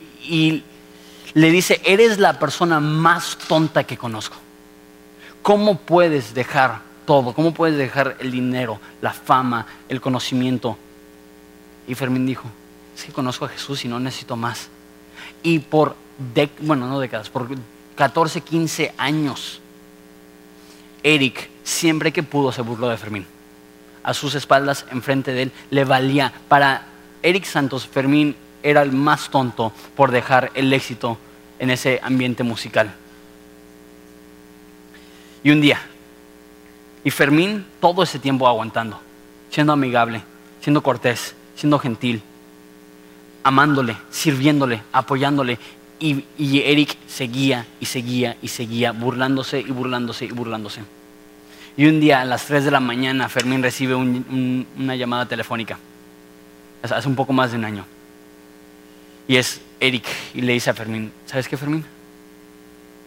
le 1.34 1.52
dice, 1.52 1.82
eres 1.84 2.20
la 2.20 2.39
persona 2.39 2.80
más 2.80 3.38
tonta 3.49 3.84
que 3.84 3.97
conozco. 3.97 4.38
¿Cómo 5.41 5.78
puedes 5.78 6.34
dejar 6.34 6.80
todo? 7.06 7.34
¿Cómo 7.34 7.54
puedes 7.54 7.78
dejar 7.78 8.16
el 8.20 8.32
dinero, 8.32 8.80
la 9.02 9.12
fama, 9.12 9.66
el 9.89 9.99
conocimiento? 9.99 10.78
Y 11.86 11.95
Fermín 11.95 12.26
dijo, 12.26 12.49
es 12.97 13.04
que 13.04 13.12
conozco 13.12 13.43
a 13.43 13.49
Jesús 13.49 13.84
y 13.84 13.89
no 13.89 13.99
necesito 13.99 14.38
más. 14.38 14.70
Y 15.43 15.60
por, 15.60 15.97
bueno, 16.62 16.88
no 16.88 16.97
décadas, 16.97 17.30
por 17.30 17.49
14, 17.95 18.39
15 18.39 18.93
años, 18.97 19.60
Eric 21.04 21.49
siempre 21.66 22.14
que 22.14 22.24
pudo 22.24 22.54
se 22.54 22.62
burló 22.62 22.88
de 22.88 22.95
Fermín 22.95 23.41
a 24.04 24.14
sus 24.14 24.36
espaldas, 24.36 24.86
enfrente 24.91 25.34
de 25.34 25.43
él, 25.43 25.52
le 25.70 25.86
valía. 25.86 26.34
Para 26.47 26.86
Eric 27.24 27.45
Santos, 27.45 27.88
Fermín 27.88 28.36
era 28.64 28.82
el 28.82 28.91
más 28.91 29.30
tonto 29.30 29.72
por 29.95 30.12
dejar 30.12 30.52
el 30.56 30.72
éxito 30.74 31.18
en 31.60 31.70
ese 31.70 31.99
ambiente 32.04 32.43
musical. 32.43 32.93
Y 35.43 35.52
un 35.52 35.62
día, 35.62 35.80
y 37.04 37.10
Fermín 37.12 37.66
todo 37.80 38.04
ese 38.04 38.20
tiempo 38.20 38.47
aguantando, 38.47 38.99
siendo 39.49 39.74
amigable, 39.74 40.22
siendo 40.62 40.84
cortés, 40.84 41.36
siendo 41.56 41.80
gentil, 41.80 42.22
amándole, 43.43 43.97
sirviéndole, 44.10 44.84
apoyándole. 44.91 45.58
Y, 45.99 46.24
Eric 46.39 46.97
seguía 47.08 47.68
y 47.80 47.86
seguía 47.86 48.36
y 48.41 48.47
seguía, 48.47 48.91
burlándose 48.91 49.60
y 49.60 49.72
burlándose 49.72 50.26
y 50.26 50.32
burlándose. 50.32 50.82
Y 51.82 51.88
un 51.88 51.99
día 51.99 52.21
a 52.21 52.25
las 52.25 52.45
3 52.45 52.65
de 52.65 52.69
la 52.69 52.79
mañana 52.79 53.27
Fermín 53.27 53.63
recibe 53.63 53.95
una 53.95 54.95
llamada 54.95 55.25
telefónica. 55.25 55.79
Hace 56.84 57.07
un 57.07 57.15
poco 57.15 57.34
más 57.34 57.49
de 57.49 57.57
un 57.57 57.65
año. 57.65 57.88
Y 59.27 59.38
es 59.38 59.61
Eric 59.79 60.05
y 60.36 60.41
le 60.41 60.53
dice 60.53 60.69
a 60.69 60.75
Fermín, 60.75 61.11
¿sabes 61.25 61.47
qué 61.47 61.57
Fermín? 61.57 61.84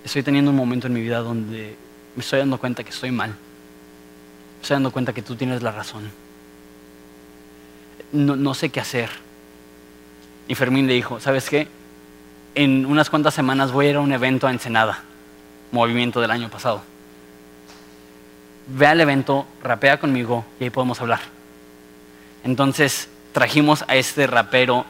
Estoy 0.05 0.25
teniendo 0.25 0.51
un 0.51 0.57
momento 0.57 0.89
en 0.89 0.93
mi 0.93 1.03
vida 1.03 1.21
donde 1.21 1.77
me 2.17 2.21
estoy 2.21 2.41
dando 2.41 2.59
cuenta 2.59 2.83
que 2.83 2.91
estoy 2.91 3.13
mal. 3.13 3.31
Me 3.31 4.63
estoy 4.63 4.75
dando 4.75 4.91
cuenta 4.91 5.13
que 5.13 5.23
tú 5.23 5.37
tienes 5.37 5.63
la 5.63 5.71
razón. 5.71 6.11
No, 8.11 8.35
no 8.35 8.55
sé 8.55 8.71
qué 8.71 8.81
hacer. 8.81 9.09
Y 10.49 10.57
Fermín 10.57 10.89
le 10.89 10.95
dijo, 10.95 11.21
¿sabes 11.21 11.49
qué? 11.49 11.69
En 12.57 12.87
unas 12.87 13.09
cuantas 13.09 13.35
semanas 13.35 13.71
voy 13.71 13.87
a 13.87 13.91
ir 13.91 13.97
a 13.99 14.01
un 14.01 14.11
evento 14.11 14.49
a 14.49 14.51
Ensenada, 14.51 15.05
movimiento 15.71 16.21
del 16.21 16.33
año 16.33 16.51
pasado 16.51 16.83
ve 18.67 18.87
al 18.87 19.01
evento, 19.01 19.47
rapea 19.63 19.99
conmigo 19.99 20.45
y 20.61 20.65
ahí 20.65 20.71
podemos 20.71 21.01
hablar. 21.01 21.21
Entonces 22.45 23.09
trajimos 23.33 23.85
a 23.89 23.97
este 23.97 24.27
rapero 24.27 24.87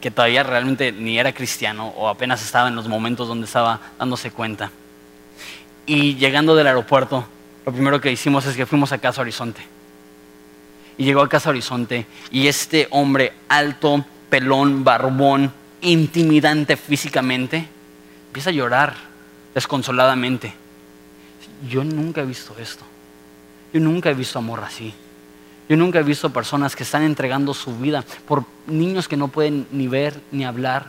que 0.00 0.10
todavía 0.10 0.42
realmente 0.42 0.92
ni 0.92 1.18
era 1.18 1.32
cristiano 1.34 1.88
o 1.88 2.08
apenas 2.08 2.42
estaba 2.42 2.68
en 2.68 2.76
los 2.76 2.88
momentos 2.88 3.28
donde 3.28 3.46
estaba 3.46 3.80
dándose 3.98 4.30
cuenta. 4.30 4.70
Y 5.86 6.16
llegando 6.16 6.54
del 6.54 6.66
aeropuerto, 6.66 7.26
lo 7.66 7.72
primero 7.72 8.00
que 8.00 8.10
hicimos 8.10 8.46
es 8.46 8.56
que 8.56 8.66
fuimos 8.66 8.92
a 8.92 8.98
Casa 8.98 9.20
Horizonte. 9.20 9.60
Y 10.96 11.04
llegó 11.04 11.22
a 11.22 11.28
Casa 11.28 11.50
Horizonte 11.50 12.06
y 12.30 12.46
este 12.46 12.88
hombre 12.90 13.32
alto, 13.48 14.04
pelón, 14.28 14.84
barbón, 14.84 15.52
intimidante 15.82 16.76
físicamente, 16.76 17.66
empieza 18.28 18.50
a 18.50 18.52
llorar 18.52 18.94
desconsoladamente. 19.54 20.52
Yo 21.68 21.84
nunca 21.84 22.22
he 22.22 22.26
visto 22.26 22.54
esto. 22.58 22.84
Yo 23.72 23.80
nunca 23.80 24.10
he 24.10 24.14
visto 24.14 24.38
amor 24.38 24.60
así. 24.64 24.92
Yo 25.68 25.76
nunca 25.76 26.00
he 26.00 26.02
visto 26.02 26.30
personas 26.30 26.74
que 26.74 26.82
están 26.82 27.04
entregando 27.04 27.54
su 27.54 27.78
vida 27.78 28.04
por 28.26 28.44
niños 28.66 29.06
que 29.06 29.16
no 29.16 29.28
pueden 29.28 29.68
ni 29.70 29.86
ver, 29.86 30.20
ni 30.32 30.44
hablar, 30.44 30.86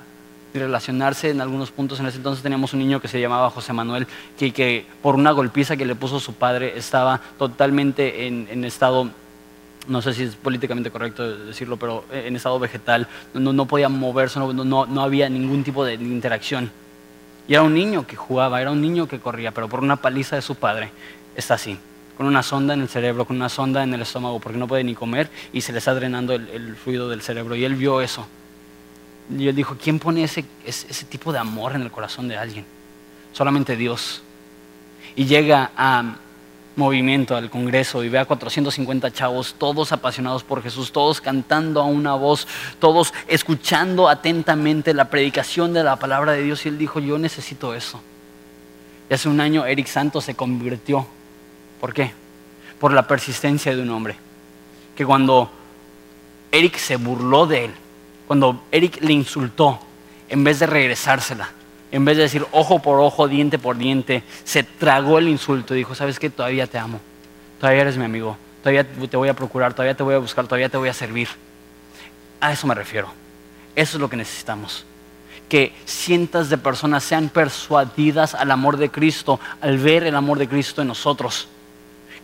ni 0.54 0.60
relacionarse 0.60 1.30
en 1.30 1.40
algunos 1.40 1.70
puntos. 1.70 2.00
En 2.00 2.08
ese 2.08 2.18
entonces 2.18 2.42
teníamos 2.42 2.74
un 2.74 2.80
niño 2.80 3.00
que 3.00 3.08
se 3.08 3.22
llamaba 3.22 3.52
José 3.52 3.74
Manuel, 3.74 4.08
que, 4.40 4.86
por 5.04 5.14
una 5.14 5.32
golpiza 5.32 5.78
que 5.78 5.86
le 5.86 5.94
puso 5.94 6.20
su 6.20 6.34
padre 6.34 6.74
estaba 6.76 7.22
totalmente 7.38 8.26
en, 8.26 8.66
estado 8.66 9.12
no 9.88 10.02
sé 10.02 10.14
si 10.16 10.24
es 10.24 10.36
políticamente 10.36 10.90
correcto 10.90 11.46
decirlo, 11.46 11.78
pero 11.78 12.06
en 12.12 12.36
estado 12.36 12.58
vegetal, 12.58 13.08
no, 13.36 13.66
podía 13.66 13.90
moverse, 13.90 14.40
no, 14.40 14.52
no, 14.52 14.86
no 14.88 15.02
había 15.02 15.30
ningún 15.30 15.64
tipo 15.64 15.86
de 15.86 15.94
interacción. 15.94 16.72
Y 17.48 17.54
era 17.54 17.64
un 17.64 17.74
niño 17.74 18.08
que 18.08 18.16
jugaba, 18.16 18.62
era 18.62 18.72
un 18.72 18.82
niño 18.82 19.08
que 19.08 19.20
corría, 19.20 19.52
pero 19.52 19.68
por 19.68 19.82
una 19.82 19.98
paliza 19.98 20.36
de 20.36 20.42
su 20.42 20.56
padre 20.56 20.92
está 21.36 21.56
así, 21.56 21.78
con 22.18 22.26
una 22.26 22.44
sonda 22.44 22.74
en 22.74 22.82
el 22.82 22.90
cerebro, 22.90 23.26
con 23.26 23.36
una 23.36 23.50
sonda 23.50 23.84
en 23.84 23.94
el 23.94 24.02
estómago, 24.02 24.40
porque 24.40 24.58
no 24.58 24.68
puede 24.68 24.84
ni 24.84 24.96
comer 24.96 25.30
y 25.54 25.62
se 25.62 25.72
le 25.72 25.80
está 25.80 25.94
drenando 25.94 26.34
el, 26.34 26.76
fluido 26.76 27.10
del 27.10 27.22
cerebro. 27.22 27.56
Y 27.56 27.66
él 27.66 27.76
vio 27.76 28.02
eso. 28.02 28.28
Y 29.38 29.48
él 29.48 29.56
dijo, 29.56 29.78
¿quién 29.82 30.00
pone 30.00 30.24
ese, 30.24 30.46
ese 30.66 31.06
tipo 31.06 31.32
de 31.32 31.40
amor 31.40 31.74
en 31.76 31.82
el 31.82 31.92
corazón 31.92 32.28
de 32.28 32.38
alguien? 32.38 32.66
Solamente 33.34 33.76
Dios. 33.76 34.22
Y 35.16 35.26
llega 35.26 35.72
a 35.76 36.16
movimiento 36.76 37.36
al 37.36 37.50
Congreso 37.50 38.04
y 38.04 38.10
ve 38.10 38.20
a 38.20 38.26
450 38.26 39.12
chavos, 39.12 39.56
todos 39.58 39.92
apasionados 39.92 40.44
por 40.44 40.64
Jesús, 40.64 40.92
todos 40.92 41.22
cantando 41.22 41.82
a 41.82 41.86
una 41.86 42.14
voz, 42.16 42.48
todos 42.80 43.14
escuchando 43.28 44.08
atentamente 44.08 44.94
la 44.94 45.10
predicación 45.10 45.74
de 45.74 45.84
la 45.84 45.98
palabra 45.98 46.34
de 46.34 46.44
Dios. 46.44 46.66
Y 46.66 46.70
él 46.70 46.78
dijo, 46.78 47.00
yo 47.00 47.18
necesito 47.18 47.74
eso. 47.74 48.02
Y 49.10 49.14
hace 49.14 49.28
un 49.28 49.42
año 49.42 49.66
Eric 49.66 49.88
Santos 49.88 50.24
se 50.26 50.36
convirtió. 50.36 51.06
¿Por 51.82 51.94
qué? 51.94 52.14
Por 52.80 52.94
la 52.94 53.06
persistencia 53.06 53.76
de 53.76 53.82
un 53.82 53.90
hombre. 53.90 54.16
Que 54.96 55.06
cuando 55.06 55.52
Eric 56.52 56.78
se 56.78 56.96
burló 56.96 57.48
de 57.48 57.66
él, 57.66 57.72
cuando 58.28 58.64
Eric 58.72 59.02
le 59.02 59.12
insultó, 59.12 59.80
en 60.30 60.46
vez 60.46 60.60
de 60.60 60.68
regresársela, 60.68 61.50
en 61.92 62.06
vez 62.06 62.16
de 62.16 62.24
decir 62.24 62.46
ojo 62.54 62.80
por 62.80 63.02
ojo, 63.02 63.28
diente 63.28 63.60
por 63.60 63.78
diente, 63.78 64.24
se 64.46 64.64
tragó 64.64 65.18
el 65.18 65.28
insulto 65.28 65.76
y 65.76 65.80
dijo, 65.80 65.94
¿sabes 65.94 66.20
qué? 66.20 66.30
Todavía 66.30 66.68
te 66.68 66.78
amo, 66.78 67.02
todavía 67.60 67.82
eres 67.82 67.98
mi 67.98 68.06
amigo, 68.06 68.38
todavía 68.64 68.86
te 68.88 69.18
voy 69.18 69.28
a 69.28 69.34
procurar, 69.34 69.74
todavía 69.74 69.96
te 69.98 70.04
voy 70.04 70.16
a 70.16 70.20
buscar, 70.20 70.46
todavía 70.46 70.70
te 70.70 70.78
voy 70.78 70.88
a 70.88 70.94
servir. 70.94 71.28
A 72.40 72.54
eso 72.54 72.66
me 72.68 72.76
refiero. 72.76 73.10
Eso 73.76 73.98
es 73.98 74.02
lo 74.02 74.10
que 74.10 74.18
necesitamos. 74.18 74.86
Que 75.50 75.74
cientos 75.86 76.50
de 76.50 76.58
personas 76.58 77.04
sean 77.04 77.30
persuadidas 77.30 78.36
al 78.36 78.52
amor 78.52 78.78
de 78.78 78.90
Cristo 78.90 79.40
al 79.60 79.78
ver 79.78 80.04
el 80.04 80.16
amor 80.16 80.38
de 80.38 80.48
Cristo 80.48 80.82
en 80.82 80.88
nosotros. 80.88 81.48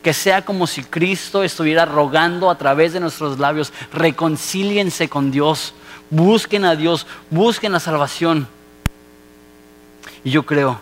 Que 0.04 0.14
sea 0.14 0.44
como 0.46 0.68
si 0.68 0.84
Cristo 0.84 1.44
estuviera 1.44 1.86
rogando 1.86 2.50
a 2.50 2.58
través 2.58 2.94
de 2.94 3.00
nuestros 3.00 3.40
labios, 3.40 3.74
reconcíliense 3.92 5.10
con 5.10 5.32
Dios, 5.32 5.74
busquen 6.10 6.66
a 6.66 6.76
Dios, 6.76 7.08
busquen 7.30 7.72
la 7.72 7.80
salvación. 7.80 8.48
Y 10.24 10.32
yo 10.32 10.46
creo 10.46 10.80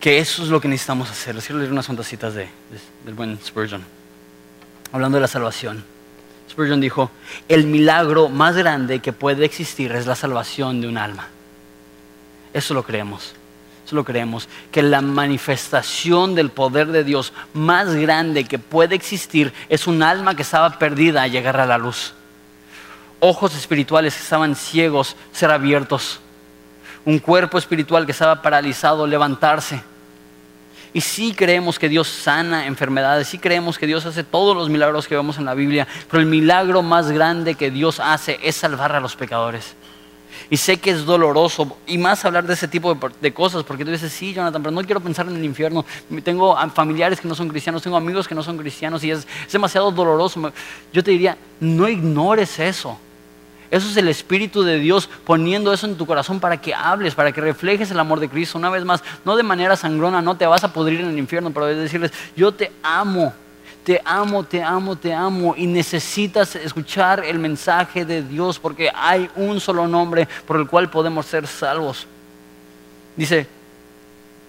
que 0.00 0.18
eso 0.18 0.42
es 0.42 0.48
lo 0.48 0.60
que 0.60 0.68
necesitamos 0.68 1.10
hacer. 1.10 1.34
Les 1.34 1.46
quiero 1.46 1.60
leer 1.60 1.70
unas 1.70 1.86
cuantas 1.86 2.08
citas 2.08 2.34
de, 2.34 2.48
del 3.04 3.14
buen 3.14 3.38
Spurgeon. 3.42 3.84
Hablando 4.90 5.16
de 5.16 5.22
la 5.22 5.28
salvación. 5.28 5.84
Spurgeon 6.50 6.80
dijo, 6.80 7.10
el 7.48 7.66
milagro 7.66 8.28
más 8.28 8.56
grande 8.56 8.98
que 8.98 9.12
puede 9.12 9.44
existir 9.44 9.92
es 9.92 10.06
la 10.06 10.16
salvación 10.16 10.80
de 10.80 10.88
un 10.88 10.98
alma. 10.98 11.28
Eso 12.52 12.74
lo 12.74 12.82
creemos. 12.82 13.34
Lo 13.92 14.04
creemos. 14.04 14.48
Que 14.70 14.82
la 14.82 15.00
manifestación 15.00 16.34
del 16.34 16.50
poder 16.50 16.88
de 16.88 17.04
Dios 17.04 17.32
más 17.54 17.94
grande 17.94 18.44
que 18.44 18.58
puede 18.58 18.94
existir 18.94 19.52
es 19.68 19.86
un 19.86 20.02
alma 20.02 20.34
que 20.34 20.42
estaba 20.42 20.78
perdida 20.78 21.22
a 21.22 21.28
llegar 21.28 21.60
a 21.60 21.66
la 21.66 21.78
luz. 21.78 22.14
Ojos 23.20 23.54
espirituales 23.54 24.14
que 24.14 24.22
estaban 24.22 24.56
ciegos 24.56 25.16
ser 25.32 25.50
abiertos 25.50 26.20
un 27.04 27.18
cuerpo 27.18 27.58
espiritual 27.58 28.06
que 28.06 28.12
estaba 28.12 28.42
paralizado 28.42 29.06
levantarse. 29.06 29.82
Y 30.94 31.00
sí 31.00 31.32
creemos 31.34 31.78
que 31.78 31.88
Dios 31.88 32.06
sana 32.06 32.66
enfermedades, 32.66 33.26
sí 33.26 33.38
creemos 33.38 33.78
que 33.78 33.86
Dios 33.86 34.04
hace 34.04 34.24
todos 34.24 34.54
los 34.54 34.68
milagros 34.68 35.08
que 35.08 35.16
vemos 35.16 35.38
en 35.38 35.46
la 35.46 35.54
Biblia, 35.54 35.88
pero 36.10 36.20
el 36.20 36.26
milagro 36.26 36.82
más 36.82 37.10
grande 37.10 37.54
que 37.54 37.70
Dios 37.70 37.98
hace 37.98 38.38
es 38.42 38.56
salvar 38.56 38.94
a 38.94 39.00
los 39.00 39.16
pecadores. 39.16 39.74
Y 40.50 40.56
sé 40.56 40.78
que 40.78 40.90
es 40.90 41.04
doloroso, 41.04 41.76
y 41.86 41.98
más 41.98 42.24
hablar 42.24 42.46
de 42.46 42.54
ese 42.54 42.68
tipo 42.68 42.96
de, 43.20 43.32
cosas, 43.32 43.64
porque 43.64 43.84
tú 43.84 43.90
dices, 43.90 44.12
sí, 44.12 44.32
Jonathan, 44.32 44.62
pero 44.62 44.72
no 44.72 44.82
quiero 44.82 45.00
pensar 45.00 45.26
en 45.26 45.36
el 45.36 45.44
infierno. 45.44 45.84
Tengo 46.24 46.56
familiares 46.70 47.20
que 47.20 47.28
no 47.28 47.34
son 47.34 47.48
cristianos, 47.48 47.82
tengo 47.82 47.96
amigos 47.96 48.28
que 48.28 48.34
no 48.34 48.42
son 48.42 48.58
cristianos, 48.58 49.04
y 49.04 49.10
es 49.10 49.26
demasiado 49.50 49.90
doloroso. 49.90 50.52
Yo 50.92 51.02
te 51.02 51.10
diría, 51.10 51.36
no 51.60 51.88
ignores 51.88 52.58
eso. 52.58 52.98
Eso 53.72 53.88
es 53.88 53.96
el 53.96 54.08
Espíritu 54.08 54.62
de 54.62 54.78
Dios 54.78 55.08
poniendo 55.24 55.72
eso 55.72 55.86
en 55.86 55.96
tu 55.96 56.04
corazón 56.04 56.40
para 56.40 56.60
que 56.60 56.74
hables, 56.74 57.14
para 57.14 57.32
que 57.32 57.40
reflejes 57.40 57.90
el 57.90 57.98
amor 57.98 58.20
de 58.20 58.28
Cristo. 58.28 58.58
Una 58.58 58.68
vez 58.68 58.84
más, 58.84 59.02
no 59.24 59.34
de 59.34 59.42
manera 59.42 59.76
sangrona, 59.76 60.20
no 60.20 60.36
te 60.36 60.44
vas 60.44 60.62
a 60.62 60.74
pudrir 60.74 61.00
en 61.00 61.08
el 61.08 61.18
infierno, 61.18 61.50
pero 61.52 61.68
es 61.68 61.78
decirles, 61.78 62.12
yo 62.36 62.52
te 62.52 62.70
amo, 62.82 63.32
te 63.84 64.00
amo, 64.04 64.44
te 64.44 64.62
amo, 64.62 64.96
te 64.96 65.12
amo. 65.12 65.54
Y 65.56 65.66
necesitas 65.66 66.56
escuchar 66.56 67.24
el 67.24 67.38
mensaje 67.38 68.04
de 68.04 68.22
Dios 68.22 68.58
porque 68.58 68.90
hay 68.94 69.28
un 69.36 69.60
solo 69.60 69.86
nombre 69.86 70.28
por 70.46 70.56
el 70.56 70.66
cual 70.66 70.90
podemos 70.90 71.26
ser 71.26 71.46
salvos. 71.46 72.06
Dice 73.16 73.46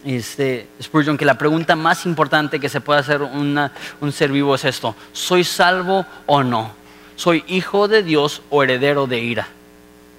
este, 0.05 0.67
Spurgeon 0.81 1.17
que 1.17 1.25
la 1.25 1.37
pregunta 1.37 1.75
más 1.75 2.05
importante 2.05 2.59
que 2.59 2.69
se 2.69 2.81
puede 2.81 2.99
hacer 2.99 3.21
un 3.21 4.11
ser 4.11 4.31
vivo 4.31 4.55
es 4.55 4.65
esto, 4.65 4.95
¿soy 5.13 5.43
salvo 5.43 6.05
o 6.25 6.43
no? 6.43 6.71
¿Soy 7.15 7.43
hijo 7.47 7.87
de 7.87 8.03
Dios 8.03 8.41
o 8.49 8.63
heredero 8.63 9.07
de 9.07 9.19
ira? 9.19 9.47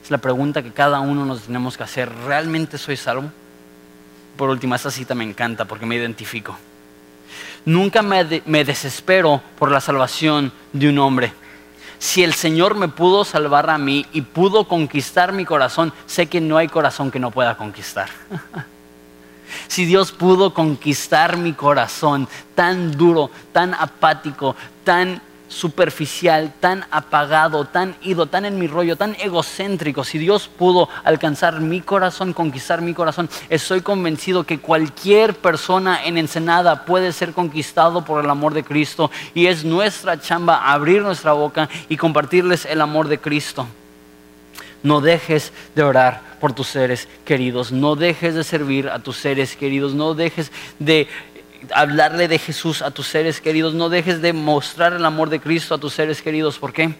Es 0.02 0.10
la 0.10 0.18
pregunta 0.18 0.62
que 0.62 0.70
cada 0.70 1.00
uno 1.00 1.24
nos 1.24 1.42
tenemos 1.42 1.76
que 1.76 1.82
hacer. 1.82 2.10
¿Realmente 2.26 2.78
soy 2.78 2.96
salvo? 2.96 3.30
Por 4.36 4.50
último, 4.50 4.74
esta 4.74 4.90
cita 4.90 5.14
me 5.14 5.24
encanta 5.24 5.64
porque 5.64 5.86
me 5.86 5.96
identifico. 5.96 6.56
Nunca 7.64 8.02
me, 8.02 8.24
desespero 8.64 9.40
por 9.58 9.70
la 9.70 9.80
salvación 9.80 10.52
de 10.72 10.88
un 10.90 10.98
hombre. 10.98 11.32
Si 11.98 12.22
el 12.22 12.34
Señor 12.34 12.74
me 12.74 12.88
pudo 12.88 13.24
salvar 13.24 13.70
a 13.70 13.78
mí 13.78 14.04
y 14.12 14.20
pudo 14.20 14.68
conquistar 14.68 15.32
mi 15.32 15.46
corazón, 15.46 15.92
sé 16.06 16.26
que 16.26 16.40
no 16.40 16.58
hay 16.58 16.68
corazón 16.68 17.10
que 17.10 17.18
no 17.18 17.30
pueda 17.30 17.56
conquistar. 17.56 18.10
si 19.68 19.86
Dios 19.86 20.12
pudo 20.12 20.52
conquistar 20.52 21.38
mi 21.38 21.54
corazón 21.54 22.28
tan 22.54 22.92
duro, 22.92 23.30
tan 23.52 23.72
apático, 23.72 24.54
tan 24.84 25.22
superficial, 25.48 26.52
tan 26.60 26.84
apagado, 26.90 27.64
tan 27.64 27.96
ido, 28.02 28.26
tan 28.26 28.44
en 28.44 28.58
mi 28.58 28.66
rollo, 28.66 28.96
tan 28.96 29.16
egocéntrico, 29.20 30.04
si 30.04 30.18
Dios 30.18 30.48
pudo 30.48 30.88
alcanzar 31.04 31.60
mi 31.60 31.80
corazón, 31.80 32.32
conquistar 32.32 32.80
mi 32.80 32.94
corazón, 32.94 33.28
estoy 33.48 33.80
convencido 33.80 34.44
que 34.44 34.58
cualquier 34.58 35.34
persona 35.34 36.04
en 36.04 36.18
Ensenada 36.18 36.84
puede 36.84 37.12
ser 37.12 37.32
conquistado 37.32 38.04
por 38.04 38.24
el 38.24 38.30
amor 38.30 38.54
de 38.54 38.64
Cristo 38.64 39.10
y 39.34 39.46
es 39.46 39.64
nuestra 39.64 40.20
chamba 40.20 40.72
abrir 40.72 41.02
nuestra 41.02 41.32
boca 41.32 41.68
y 41.88 41.96
compartirles 41.96 42.64
el 42.64 42.80
amor 42.80 43.08
de 43.08 43.18
Cristo. 43.18 43.66
No 44.82 45.00
dejes 45.00 45.52
de 45.74 45.82
orar 45.82 46.20
por 46.40 46.52
tus 46.52 46.68
seres 46.68 47.08
queridos, 47.24 47.72
no 47.72 47.96
dejes 47.96 48.34
de 48.34 48.44
servir 48.44 48.90
a 48.90 48.98
tus 48.98 49.16
seres 49.16 49.56
queridos, 49.56 49.94
no 49.94 50.14
dejes 50.14 50.52
de 50.78 51.08
hablarle 51.72 52.28
de 52.28 52.38
Jesús 52.38 52.82
a 52.82 52.90
tus 52.90 53.06
seres 53.06 53.40
queridos. 53.40 53.74
No 53.74 53.88
dejes 53.88 54.20
de 54.20 54.32
mostrar 54.32 54.92
el 54.92 55.04
amor 55.04 55.30
de 55.30 55.40
Cristo 55.40 55.74
a 55.74 55.78
tus 55.78 55.94
seres 55.94 56.22
queridos. 56.22 56.58
¿Por 56.58 56.72
qué? 56.72 56.94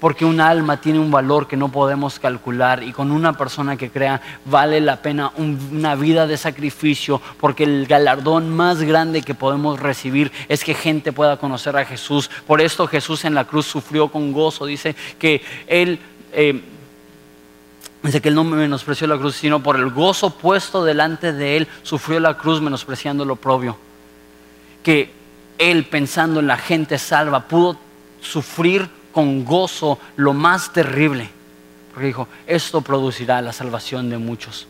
Porque 0.00 0.24
un 0.24 0.40
alma 0.40 0.80
tiene 0.80 0.98
un 0.98 1.10
valor 1.10 1.46
que 1.46 1.56
no 1.56 1.70
podemos 1.70 2.18
calcular 2.18 2.82
y 2.82 2.92
con 2.92 3.10
una 3.10 3.32
persona 3.32 3.76
que 3.76 3.90
crea 3.90 4.20
vale 4.44 4.80
la 4.80 5.00
pena 5.00 5.32
una 5.36 5.94
vida 5.94 6.26
de 6.26 6.36
sacrificio 6.36 7.22
porque 7.40 7.64
el 7.64 7.86
galardón 7.86 8.54
más 8.54 8.82
grande 8.82 9.22
que 9.22 9.34
podemos 9.34 9.80
recibir 9.80 10.30
es 10.48 10.62
que 10.62 10.74
gente 10.74 11.12
pueda 11.12 11.38
conocer 11.38 11.76
a 11.76 11.84
Jesús. 11.84 12.30
Por 12.46 12.60
esto 12.60 12.86
Jesús 12.86 13.24
en 13.24 13.34
la 13.34 13.44
cruz 13.44 13.66
sufrió 13.66 14.08
con 14.08 14.32
gozo. 14.32 14.66
Dice 14.66 14.94
que 15.18 15.42
Él... 15.66 15.98
Eh, 16.32 16.62
Dice 18.04 18.20
que 18.20 18.28
él 18.28 18.34
no 18.34 18.44
menospreció 18.44 19.06
la 19.06 19.16
cruz, 19.16 19.36
sino 19.36 19.62
por 19.62 19.76
el 19.76 19.88
gozo 19.88 20.28
puesto 20.28 20.84
delante 20.84 21.32
de 21.32 21.56
él, 21.56 21.68
sufrió 21.82 22.20
la 22.20 22.36
cruz 22.36 22.60
menospreciando 22.60 23.24
lo 23.24 23.36
propio. 23.36 23.78
Que 24.82 25.10
él, 25.56 25.86
pensando 25.86 26.40
en 26.40 26.46
la 26.46 26.58
gente 26.58 26.98
salva, 26.98 27.48
pudo 27.48 27.78
sufrir 28.20 28.90
con 29.10 29.46
gozo 29.46 29.98
lo 30.16 30.34
más 30.34 30.70
terrible. 30.70 31.30
Porque 31.94 32.08
dijo, 32.08 32.28
esto 32.46 32.82
producirá 32.82 33.40
la 33.40 33.54
salvación 33.54 34.10
de 34.10 34.18
muchos. 34.18 34.66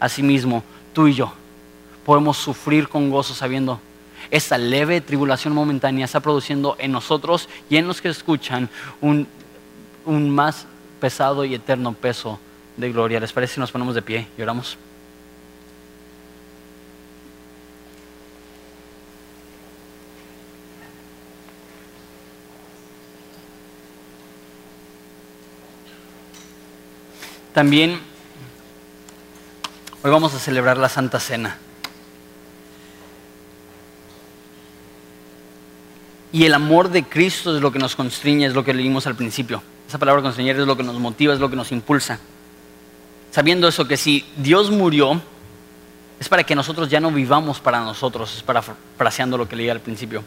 Asimismo, 0.00 0.64
tú 0.92 1.06
y 1.06 1.14
yo 1.14 1.32
podemos 2.04 2.36
sufrir 2.36 2.88
con 2.88 3.08
gozo 3.08 3.34
sabiendo 3.34 3.78
esta 4.32 4.58
leve 4.58 5.00
tribulación 5.00 5.54
momentánea 5.54 6.06
está 6.06 6.18
produciendo 6.18 6.74
en 6.80 6.90
nosotros 6.90 7.48
y 7.70 7.76
en 7.76 7.86
los 7.86 8.00
que 8.00 8.08
escuchan 8.08 8.68
un, 9.00 9.28
un 10.04 10.28
más 10.28 10.66
pesado 10.98 11.44
y 11.44 11.54
eterno 11.54 11.92
peso 11.92 12.40
de 12.76 12.92
gloria. 12.92 13.20
¿Les 13.20 13.32
parece 13.32 13.54
si 13.54 13.60
nos 13.60 13.70
ponemos 13.70 13.94
de 13.94 14.02
pie 14.02 14.26
y 14.36 14.42
oramos? 14.42 14.76
También 27.54 28.00
hoy 30.02 30.10
vamos 30.10 30.34
a 30.34 30.40
celebrar 30.40 30.76
la 30.76 30.88
Santa 30.88 31.20
Cena. 31.20 31.56
Y 36.32 36.46
el 36.46 36.54
amor 36.54 36.90
de 36.90 37.04
Cristo 37.04 37.54
es 37.54 37.62
lo 37.62 37.70
que 37.70 37.78
nos 37.78 37.94
constriñe, 37.94 38.46
es 38.46 38.54
lo 38.54 38.64
que 38.64 38.74
leímos 38.74 39.06
al 39.06 39.14
principio. 39.14 39.62
Esa 39.86 39.98
palabra 39.98 40.20
constriñir 40.20 40.58
es 40.58 40.66
lo 40.66 40.76
que 40.76 40.82
nos 40.82 40.98
motiva, 40.98 41.32
es 41.32 41.38
lo 41.38 41.48
que 41.48 41.54
nos 41.54 41.70
impulsa. 41.70 42.18
Sabiendo 43.34 43.66
eso, 43.66 43.88
que 43.88 43.96
si 43.96 44.24
Dios 44.36 44.70
murió, 44.70 45.20
es 46.20 46.28
para 46.28 46.44
que 46.44 46.54
nosotros 46.54 46.88
ya 46.88 47.00
no 47.00 47.10
vivamos 47.10 47.58
para 47.58 47.80
nosotros, 47.80 48.36
es 48.36 48.44
para 48.44 48.62
fraseando 48.62 49.36
lo 49.36 49.48
que 49.48 49.56
leí 49.56 49.68
al 49.68 49.80
principio. 49.80 50.22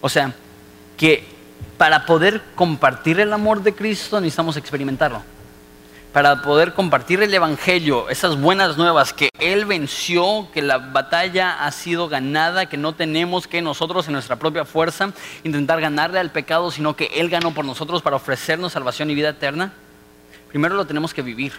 O 0.00 0.08
sea, 0.08 0.34
que 0.96 1.24
para 1.78 2.06
poder 2.06 2.42
compartir 2.56 3.20
el 3.20 3.32
amor 3.32 3.62
de 3.62 3.72
Cristo 3.72 4.20
necesitamos 4.20 4.56
experimentarlo 4.56 5.22
para 6.12 6.42
poder 6.42 6.74
compartir 6.74 7.22
el 7.22 7.32
Evangelio, 7.32 8.08
esas 8.08 8.40
buenas 8.40 8.76
nuevas, 8.76 9.12
que 9.12 9.28
Él 9.38 9.64
venció, 9.64 10.48
que 10.52 10.62
la 10.62 10.78
batalla 10.78 11.64
ha 11.64 11.70
sido 11.70 12.08
ganada, 12.08 12.66
que 12.66 12.76
no 12.76 12.94
tenemos 12.96 13.46
que 13.46 13.62
nosotros 13.62 14.08
en 14.08 14.14
nuestra 14.14 14.34
propia 14.34 14.64
fuerza 14.64 15.12
intentar 15.44 15.80
ganarle 15.80 16.18
al 16.18 16.32
pecado, 16.32 16.72
sino 16.72 16.96
que 16.96 17.12
Él 17.14 17.30
ganó 17.30 17.54
por 17.54 17.64
nosotros 17.64 18.02
para 18.02 18.16
ofrecernos 18.16 18.72
salvación 18.72 19.08
y 19.10 19.14
vida 19.14 19.28
eterna, 19.28 19.72
primero 20.50 20.74
lo 20.74 20.86
tenemos 20.86 21.14
que 21.14 21.22
vivir. 21.22 21.52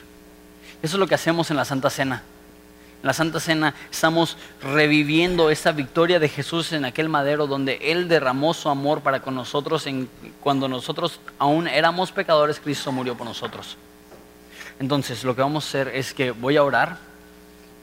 Eso 0.84 0.96
es 0.96 1.00
lo 1.00 1.08
que 1.08 1.16
hacemos 1.16 1.50
en 1.52 1.58
la 1.58 1.66
Santa 1.66 1.90
Cena. 1.90 2.24
En 3.02 3.08
la 3.08 3.14
Santa 3.14 3.40
Cena 3.40 3.74
estamos 3.92 4.38
reviviendo 4.62 5.50
esa 5.50 5.72
victoria 5.72 6.20
de 6.20 6.30
Jesús 6.30 6.72
en 6.72 6.86
aquel 6.86 7.10
madero 7.10 7.48
donde 7.48 7.80
Él 7.82 8.08
derramó 8.08 8.54
su 8.54 8.70
amor 8.70 9.02
para 9.02 9.22
con 9.22 9.34
nosotros 9.34 9.88
en, 9.88 10.08
cuando 10.40 10.68
nosotros 10.68 11.20
aún 11.40 11.68
éramos 11.68 12.12
pecadores, 12.12 12.60
Cristo 12.60 12.92
murió 12.92 13.16
por 13.16 13.26
nosotros. 13.26 13.78
Entonces, 14.80 15.24
lo 15.24 15.36
que 15.36 15.42
vamos 15.42 15.66
a 15.66 15.68
hacer 15.68 15.88
es 15.96 16.14
que 16.14 16.32
voy 16.32 16.58
a 16.58 16.64
orar 16.64 16.98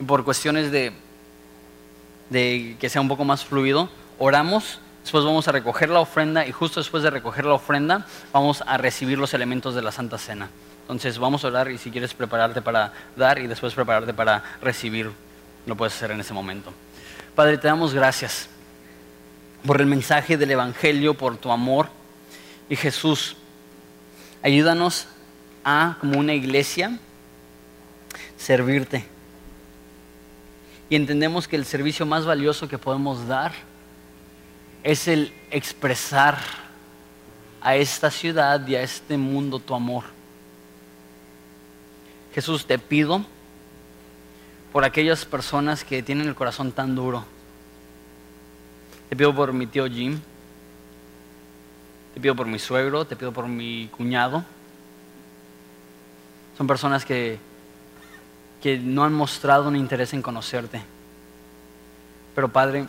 por 0.06 0.24
cuestiones 0.24 0.70
de, 0.70 0.92
de 2.30 2.76
que 2.78 2.88
sea 2.88 3.00
un 3.00 3.08
poco 3.08 3.24
más 3.24 3.44
fluido. 3.44 3.88
Oramos, 4.18 4.80
después 5.02 5.24
vamos 5.24 5.48
a 5.48 5.52
recoger 5.52 5.88
la 5.88 6.00
ofrenda 6.00 6.46
y 6.46 6.52
justo 6.52 6.80
después 6.80 7.02
de 7.02 7.10
recoger 7.10 7.44
la 7.44 7.54
ofrenda 7.54 8.06
vamos 8.32 8.62
a 8.66 8.76
recibir 8.76 9.18
los 9.18 9.34
elementos 9.34 9.74
de 9.74 9.82
la 9.82 9.92
Santa 9.92 10.18
Cena. 10.18 10.48
Entonces, 10.88 11.18
vamos 11.18 11.44
a 11.44 11.48
orar 11.48 11.70
y 11.70 11.76
si 11.76 11.90
quieres 11.90 12.14
prepararte 12.14 12.62
para 12.62 12.94
dar 13.14 13.38
y 13.38 13.46
después 13.46 13.74
prepararte 13.74 14.14
para 14.14 14.42
recibir, 14.62 15.10
lo 15.66 15.76
puedes 15.76 15.94
hacer 15.94 16.12
en 16.12 16.20
ese 16.20 16.32
momento. 16.32 16.72
Padre, 17.34 17.58
te 17.58 17.68
damos 17.68 17.92
gracias 17.92 18.48
por 19.66 19.82
el 19.82 19.86
mensaje 19.86 20.38
del 20.38 20.50
Evangelio, 20.50 21.12
por 21.12 21.36
tu 21.36 21.52
amor. 21.52 21.90
Y 22.70 22.76
Jesús, 22.76 23.36
ayúdanos 24.42 25.08
como 26.00 26.18
una 26.18 26.32
iglesia, 26.32 26.98
servirte. 28.38 29.04
Y 30.88 30.96
entendemos 30.96 31.46
que 31.46 31.56
el 31.56 31.66
servicio 31.66 32.06
más 32.06 32.24
valioso 32.24 32.66
que 32.66 32.78
podemos 32.78 33.28
dar 33.28 33.52
es 34.82 35.06
el 35.06 35.34
expresar 35.50 36.38
a 37.60 37.76
esta 37.76 38.10
ciudad 38.10 38.66
y 38.66 38.76
a 38.76 38.80
este 38.80 39.18
mundo 39.18 39.58
tu 39.58 39.74
amor. 39.74 40.17
Jesús, 42.34 42.66
te 42.66 42.78
pido 42.78 43.24
por 44.72 44.84
aquellas 44.84 45.24
personas 45.24 45.84
que 45.84 46.02
tienen 46.02 46.28
el 46.28 46.34
corazón 46.34 46.72
tan 46.72 46.94
duro. 46.94 47.24
Te 49.08 49.16
pido 49.16 49.34
por 49.34 49.52
mi 49.52 49.66
tío 49.66 49.86
Jim. 49.86 50.20
Te 52.14 52.20
pido 52.20 52.36
por 52.36 52.46
mi 52.46 52.58
suegro. 52.58 53.04
Te 53.04 53.16
pido 53.16 53.32
por 53.32 53.48
mi 53.48 53.88
cuñado 53.88 54.44
son 56.58 56.66
personas 56.66 57.04
que, 57.04 57.38
que 58.60 58.78
no 58.78 59.04
han 59.04 59.14
mostrado 59.14 59.68
un 59.68 59.76
interés 59.76 60.12
en 60.12 60.22
conocerte. 60.22 60.82
Pero 62.34 62.48
Padre, 62.48 62.88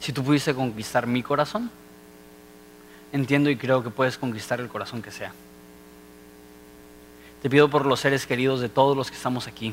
si 0.00 0.12
tú 0.12 0.24
pudiste 0.24 0.52
conquistar 0.52 1.06
mi 1.06 1.22
corazón, 1.22 1.70
entiendo 3.12 3.50
y 3.50 3.56
creo 3.56 3.84
que 3.84 3.90
puedes 3.90 4.18
conquistar 4.18 4.58
el 4.60 4.66
corazón 4.66 5.00
que 5.00 5.12
sea. 5.12 5.32
Te 7.46 7.50
pido 7.50 7.70
por 7.70 7.86
los 7.86 8.00
seres 8.00 8.26
queridos 8.26 8.58
de 8.58 8.68
todos 8.68 8.96
los 8.96 9.08
que 9.08 9.16
estamos 9.16 9.46
aquí. 9.46 9.72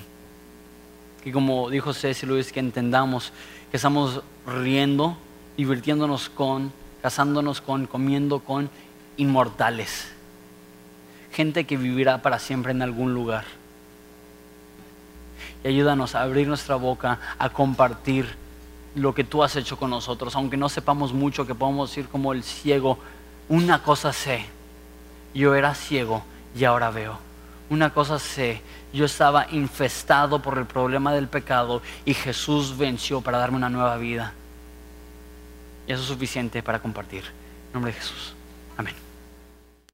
Que 1.24 1.32
como 1.32 1.72
dijo 1.72 1.92
Ceci 1.92 2.28
Luis, 2.28 2.52
que 2.52 2.60
entendamos 2.60 3.34
que 3.72 3.78
estamos 3.78 4.22
riendo, 4.46 5.18
divirtiéndonos 5.58 6.30
con, 6.30 6.72
casándonos 7.02 7.62
con, 7.62 7.88
comiendo 7.88 8.42
con 8.42 8.70
inmortales 9.18 10.12
gente 11.32 11.64
que 11.64 11.76
vivirá 11.76 12.22
para 12.22 12.38
siempre 12.38 12.74
en 12.74 12.84
algún 12.84 13.16
lugar. 13.16 13.46
Y 15.64 15.70
ayúdanos 15.70 16.14
a 16.14 16.22
abrir 16.22 16.48
nuestra 16.48 16.76
boca, 16.76 17.20
a 17.40 17.50
compartir 17.50 18.28
lo 18.94 19.16
que 19.16 19.24
tú 19.24 19.42
has 19.42 19.56
hecho 19.56 19.78
con 19.78 19.90
nosotros, 19.90 20.36
aunque 20.36 20.58
no 20.58 20.70
sepamos 20.70 21.12
mucho, 21.12 21.48
que 21.48 21.56
podamos 21.56 21.90
decir 21.90 22.08
como 22.08 22.34
el 22.34 22.44
ciego, 22.44 23.00
una 23.50 23.82
cosa 23.82 24.14
sé, 24.14 24.46
yo 25.34 25.56
era 25.56 25.74
ciego 25.74 26.22
y 26.56 26.66
ahora 26.66 26.92
veo. 26.92 27.33
Una 27.74 27.92
cosa 27.92 28.20
sé, 28.20 28.62
yo 28.94 29.06
estaba 29.06 29.48
infestado 29.50 30.40
por 30.44 30.60
el 30.60 30.68
problema 30.68 31.12
del 31.12 31.28
pecado 31.28 31.82
y 32.06 32.14
Jesús 32.14 32.78
venció 32.78 33.22
para 33.22 33.40
darme 33.40 33.58
una 33.58 33.68
nueva 33.68 33.98
vida. 33.98 34.32
Y 35.88 35.92
eso 35.92 36.04
es 36.04 36.08
suficiente 36.08 36.62
para 36.62 36.80
compartir. 36.80 37.24
En 37.24 37.74
nombre 37.74 37.92
de 37.92 38.00
Jesús. 38.00 38.36
Amén. 38.78 39.03